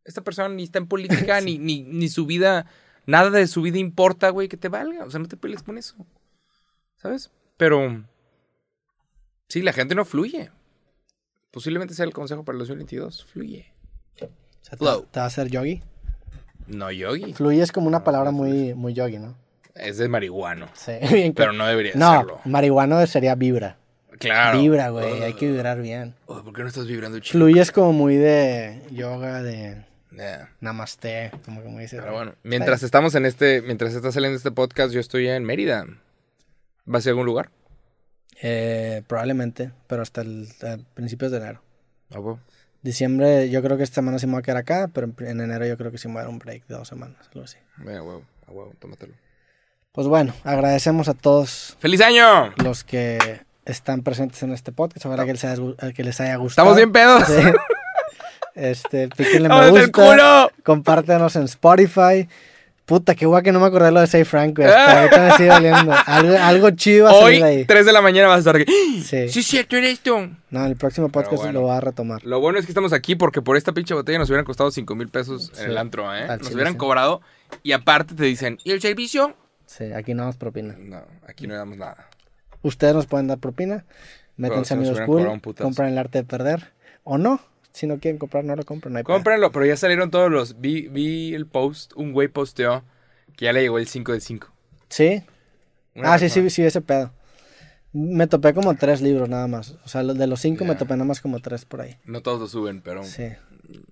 [0.04, 2.68] Esta persona ni está en política, ni, ni, ni su vida,
[3.06, 5.06] nada de su vida importa, güey, que te valga.
[5.06, 5.96] O sea, no te pelees con eso.
[6.98, 7.32] ¿Sabes?
[7.58, 8.06] Pero,
[9.52, 10.50] sí, la gente no fluye.
[11.52, 13.26] Posiblemente sea el consejo para el 2022.
[13.26, 13.72] Fluye.
[14.22, 14.28] O
[14.62, 15.06] sea, te, Flow.
[15.12, 15.82] te va a hacer yogi.
[16.68, 17.34] No yogi.
[17.34, 19.36] Fluye es como una palabra muy, muy yogi, ¿no?
[19.76, 20.68] Es de marihuano.
[20.74, 22.40] Sí, bien Pero no debería No, serlo.
[22.46, 23.78] marihuano sería vibra.
[24.20, 24.60] Claro.
[24.60, 26.14] Vibra, güey, hay que vibrar bien.
[26.28, 27.40] Oh, ¿Por qué no estás vibrando chido?
[27.40, 29.84] Fluye es como muy de yoga, de
[30.14, 30.50] Yeah.
[30.60, 31.98] namaste, como que muy dice.
[31.98, 35.86] Pero bueno, mientras estamos en este, mientras está saliendo este podcast, yo estoy en Mérida.
[36.86, 37.50] ¿Vas a algún lugar?
[38.42, 40.48] Eh, probablemente, pero hasta el
[40.94, 41.62] principios de enero.
[42.14, 42.40] Ah, bueno.
[42.82, 45.42] Diciembre, yo creo que esta semana sí me voy a quedar acá, pero en, en
[45.42, 47.44] enero yo creo que sí me voy a dar un break de dos semanas, algo
[47.44, 47.58] así.
[47.84, 49.14] Huevo, a huevo, tómatelo.
[49.92, 52.54] Pues bueno, agradecemos a todos ¡Feliz año!
[52.64, 55.06] los que están presentes en este podcast.
[55.06, 55.62] Ojalá que les haya,
[55.94, 56.74] que les haya gustado.
[56.74, 57.24] ¡Estamos bien pedos!
[57.28, 57.58] Sí.
[58.54, 59.92] Este, píquenle me ¡Vamos del gusta.
[61.38, 62.28] en Spotify.
[62.92, 64.68] Puta, qué guay que no me acordé lo de Say Frank, güey.
[64.68, 65.94] Hasta ahorita me sigue doliendo.
[66.06, 67.66] Algo, algo chido va a salir de Hoy, ahí.
[67.66, 68.66] 3 de la mañana vas a estar aquí.
[69.02, 69.30] Sí.
[69.30, 70.30] Sí, es cierto, eres esto.
[70.50, 71.54] No, el próximo podcast bueno.
[71.54, 72.22] lo voy a retomar.
[72.26, 74.94] Lo bueno es que estamos aquí porque por esta pinche botella nos hubieran costado 5
[74.96, 75.64] mil pesos Sí.
[75.64, 76.24] en el antro, ¿eh?
[76.24, 76.78] Al Nos chile, hubieran sí.
[76.80, 77.22] cobrado
[77.64, 79.38] y aparte te dicen, ¿y el servicio?
[79.68, 80.76] Sí, aquí no nos propina.
[80.78, 82.10] No, aquí no damos nada.
[82.62, 83.86] Ustedes nos pueden dar propina.
[84.36, 85.40] Métanse si Amigos Cool.
[85.56, 86.74] Compran el arte de perder.
[87.06, 87.40] O no.
[87.72, 88.94] Si no quieren comprar, no lo compren.
[88.94, 89.04] No.
[89.04, 90.60] Cómprenlo, pero ya salieron todos los.
[90.60, 92.84] Vi, vi el post, un güey posteó
[93.38, 94.48] que ya le llegó el 5 de 5.
[94.90, 95.24] Sí.
[95.96, 96.50] Una ah, sí, persona.
[96.50, 97.12] sí, sí, ese pedo.
[97.94, 99.76] Me topé como tres libros nada más.
[99.84, 101.98] O sea, de los cinco me topé nada más como tres por ahí.
[102.06, 103.04] No todos lo suben, pero.
[103.04, 103.30] Sí.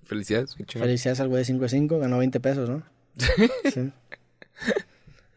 [0.04, 0.56] Felicidades.
[0.56, 1.98] Felicidades al güey de 5 de 5.
[1.98, 2.82] Ganó 20 pesos, ¿no?
[3.72, 3.92] sí.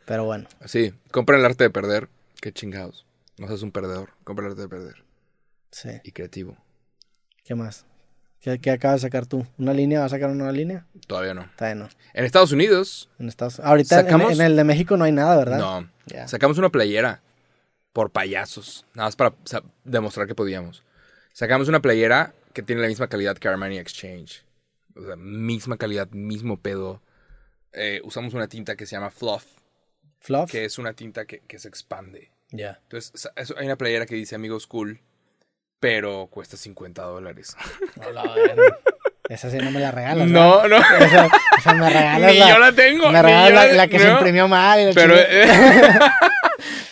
[0.05, 0.47] Pero bueno.
[0.65, 2.09] Sí, compren el arte de perder.
[2.41, 3.05] Qué chingados.
[3.37, 4.11] No seas un perdedor.
[4.23, 5.03] Compra el arte de perder.
[5.71, 5.89] Sí.
[6.03, 6.57] Y creativo.
[7.43, 7.85] ¿Qué más?
[8.43, 9.47] ¿Qué, qué acabas de sacar tú?
[9.57, 10.01] ¿Una línea?
[10.01, 10.85] ¿Vas a sacar una línea?
[11.07, 11.49] Todavía no.
[11.57, 11.89] Todavía no.
[12.13, 15.57] En Estados Unidos, En Estados Ahorita Sacamos- en, el de México no hay nada, ¿verdad?
[15.57, 15.89] no.
[16.27, 17.21] Sacamos una playera
[17.93, 18.85] por payasos.
[18.93, 19.33] Nada más para
[19.85, 20.83] demostrar que podíamos.
[21.31, 24.43] Sacamos una playera que tiene la misma calidad que Armani Exchange.
[24.95, 27.01] O sea, misma calidad, mismo pedo.
[27.71, 29.45] Eh, usamos una tinta que se llama Fluff,
[30.19, 30.51] ¿Fluff?
[30.51, 32.29] que es una tinta que, que se expande.
[32.51, 32.79] Ya.
[32.83, 34.99] Entonces, sa- eso- hay una playera que dice Amigos Cool,
[35.83, 37.57] pero cuesta 50 dólares.
[39.27, 40.29] Esa sí no me la regalas.
[40.29, 40.79] No, no.
[40.79, 41.01] ¿verdad?
[41.01, 41.27] Esa,
[41.57, 42.31] esa me regalas.
[42.31, 44.13] Ni yo la tengo, Me regalas la, la- la que se no.
[44.13, 44.85] imprimió mal.
[44.85, 44.93] la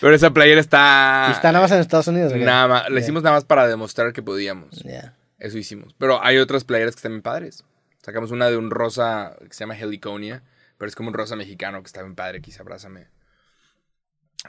[0.02, 1.28] Pero, esa playera está...
[1.30, 2.34] ¿Y está nada más en Estados Unidos?
[2.36, 4.82] Nada más, la hicimos nada más para demostrar que podíamos.
[4.84, 5.14] Ya.
[5.40, 5.96] Eso hicimos.
[5.98, 7.64] Pero hay otras playeras que están bien padres.
[8.02, 10.44] Sacamos una de un rosa que se llama Heliconia,
[10.78, 13.08] pero es como un rosa mexicano que está bien padre, quizá abrázame.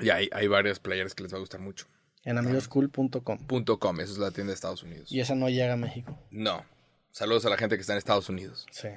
[0.00, 1.86] Y hay, hay varias playeras que les va a gustar mucho.
[2.24, 4.00] En amigoscool.com.
[4.00, 5.10] Esa es la tienda de Estados Unidos.
[5.10, 6.16] Y esa no llega a México.
[6.30, 6.64] No.
[7.10, 8.66] Saludos a la gente que está en Estados Unidos.
[8.70, 8.88] Sí.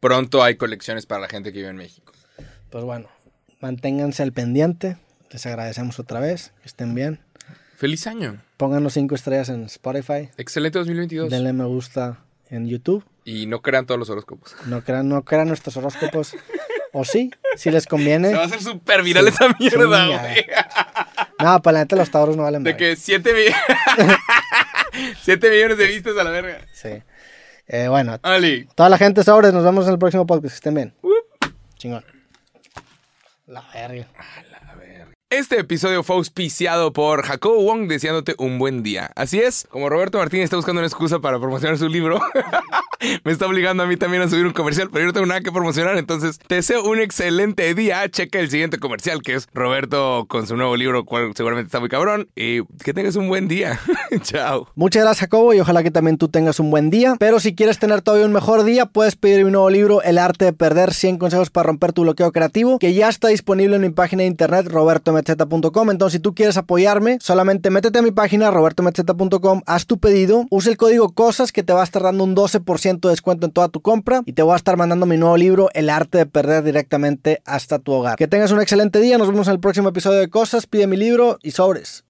[0.00, 2.12] Pronto hay colecciones para la gente que vive en México.
[2.70, 3.08] Pues bueno,
[3.60, 4.98] manténganse al pendiente.
[5.30, 6.52] Les agradecemos otra vez.
[6.60, 7.20] Que estén bien.
[7.76, 8.40] ¡Feliz año!
[8.56, 10.30] Pónganos cinco estrellas en Spotify.
[10.36, 11.30] Excelente 2022.
[11.30, 12.20] Denle me gusta
[12.50, 13.04] en YouTube.
[13.24, 14.54] Y no crean todos los horóscopos.
[14.66, 16.34] No crean, no crean nuestros horóscopos.
[16.94, 18.30] o sí, si les conviene.
[18.30, 20.46] Se va a hacer súper viral esa mierda, Sí, güey.
[21.40, 23.34] No, para la neta los tauros no valen De que 7
[25.50, 26.60] millones de vistas a la verga.
[26.72, 27.02] Sí.
[27.66, 28.68] Eh, bueno, Ali.
[28.74, 30.52] toda la gente sobres, nos vemos en el próximo podcast.
[30.52, 30.94] Que estén bien.
[31.76, 32.04] Chingón.
[33.46, 34.06] La verga.
[35.36, 39.10] Este episodio fue auspiciado por Jacobo Wong deseándote un buen día.
[39.16, 42.20] Así es, como Roberto Martínez está buscando una excusa para promocionar su libro,
[43.24, 45.40] me está obligando a mí también a subir un comercial, pero yo no tengo nada
[45.40, 48.08] que promocionar, entonces te deseo un excelente día.
[48.08, 51.88] Checa el siguiente comercial que es Roberto con su nuevo libro, cual seguramente está muy
[51.88, 52.28] cabrón.
[52.36, 53.80] Y que tengas un buen día.
[54.22, 54.68] Chao.
[54.76, 57.16] Muchas gracias, Jacobo, y ojalá que también tú tengas un buen día.
[57.18, 60.44] Pero si quieres tener todavía un mejor día, puedes pedir mi nuevo libro, El arte
[60.44, 63.90] de perder 100 consejos para romper tu bloqueo creativo, que ya está disponible en mi
[63.90, 64.68] página de internet,
[65.24, 70.70] Entonces, si tú quieres apoyarme, solamente métete a mi página, robertometzeta.com, haz tu pedido, usa
[70.70, 73.68] el código COSAS que te va a estar dando un 12% de descuento en toda
[73.68, 76.64] tu compra y te voy a estar mandando mi nuevo libro, El arte de perder
[76.64, 78.16] directamente hasta tu hogar.
[78.16, 80.96] Que tengas un excelente día, nos vemos en el próximo episodio de Cosas, pide mi
[80.96, 82.02] libro y sobres.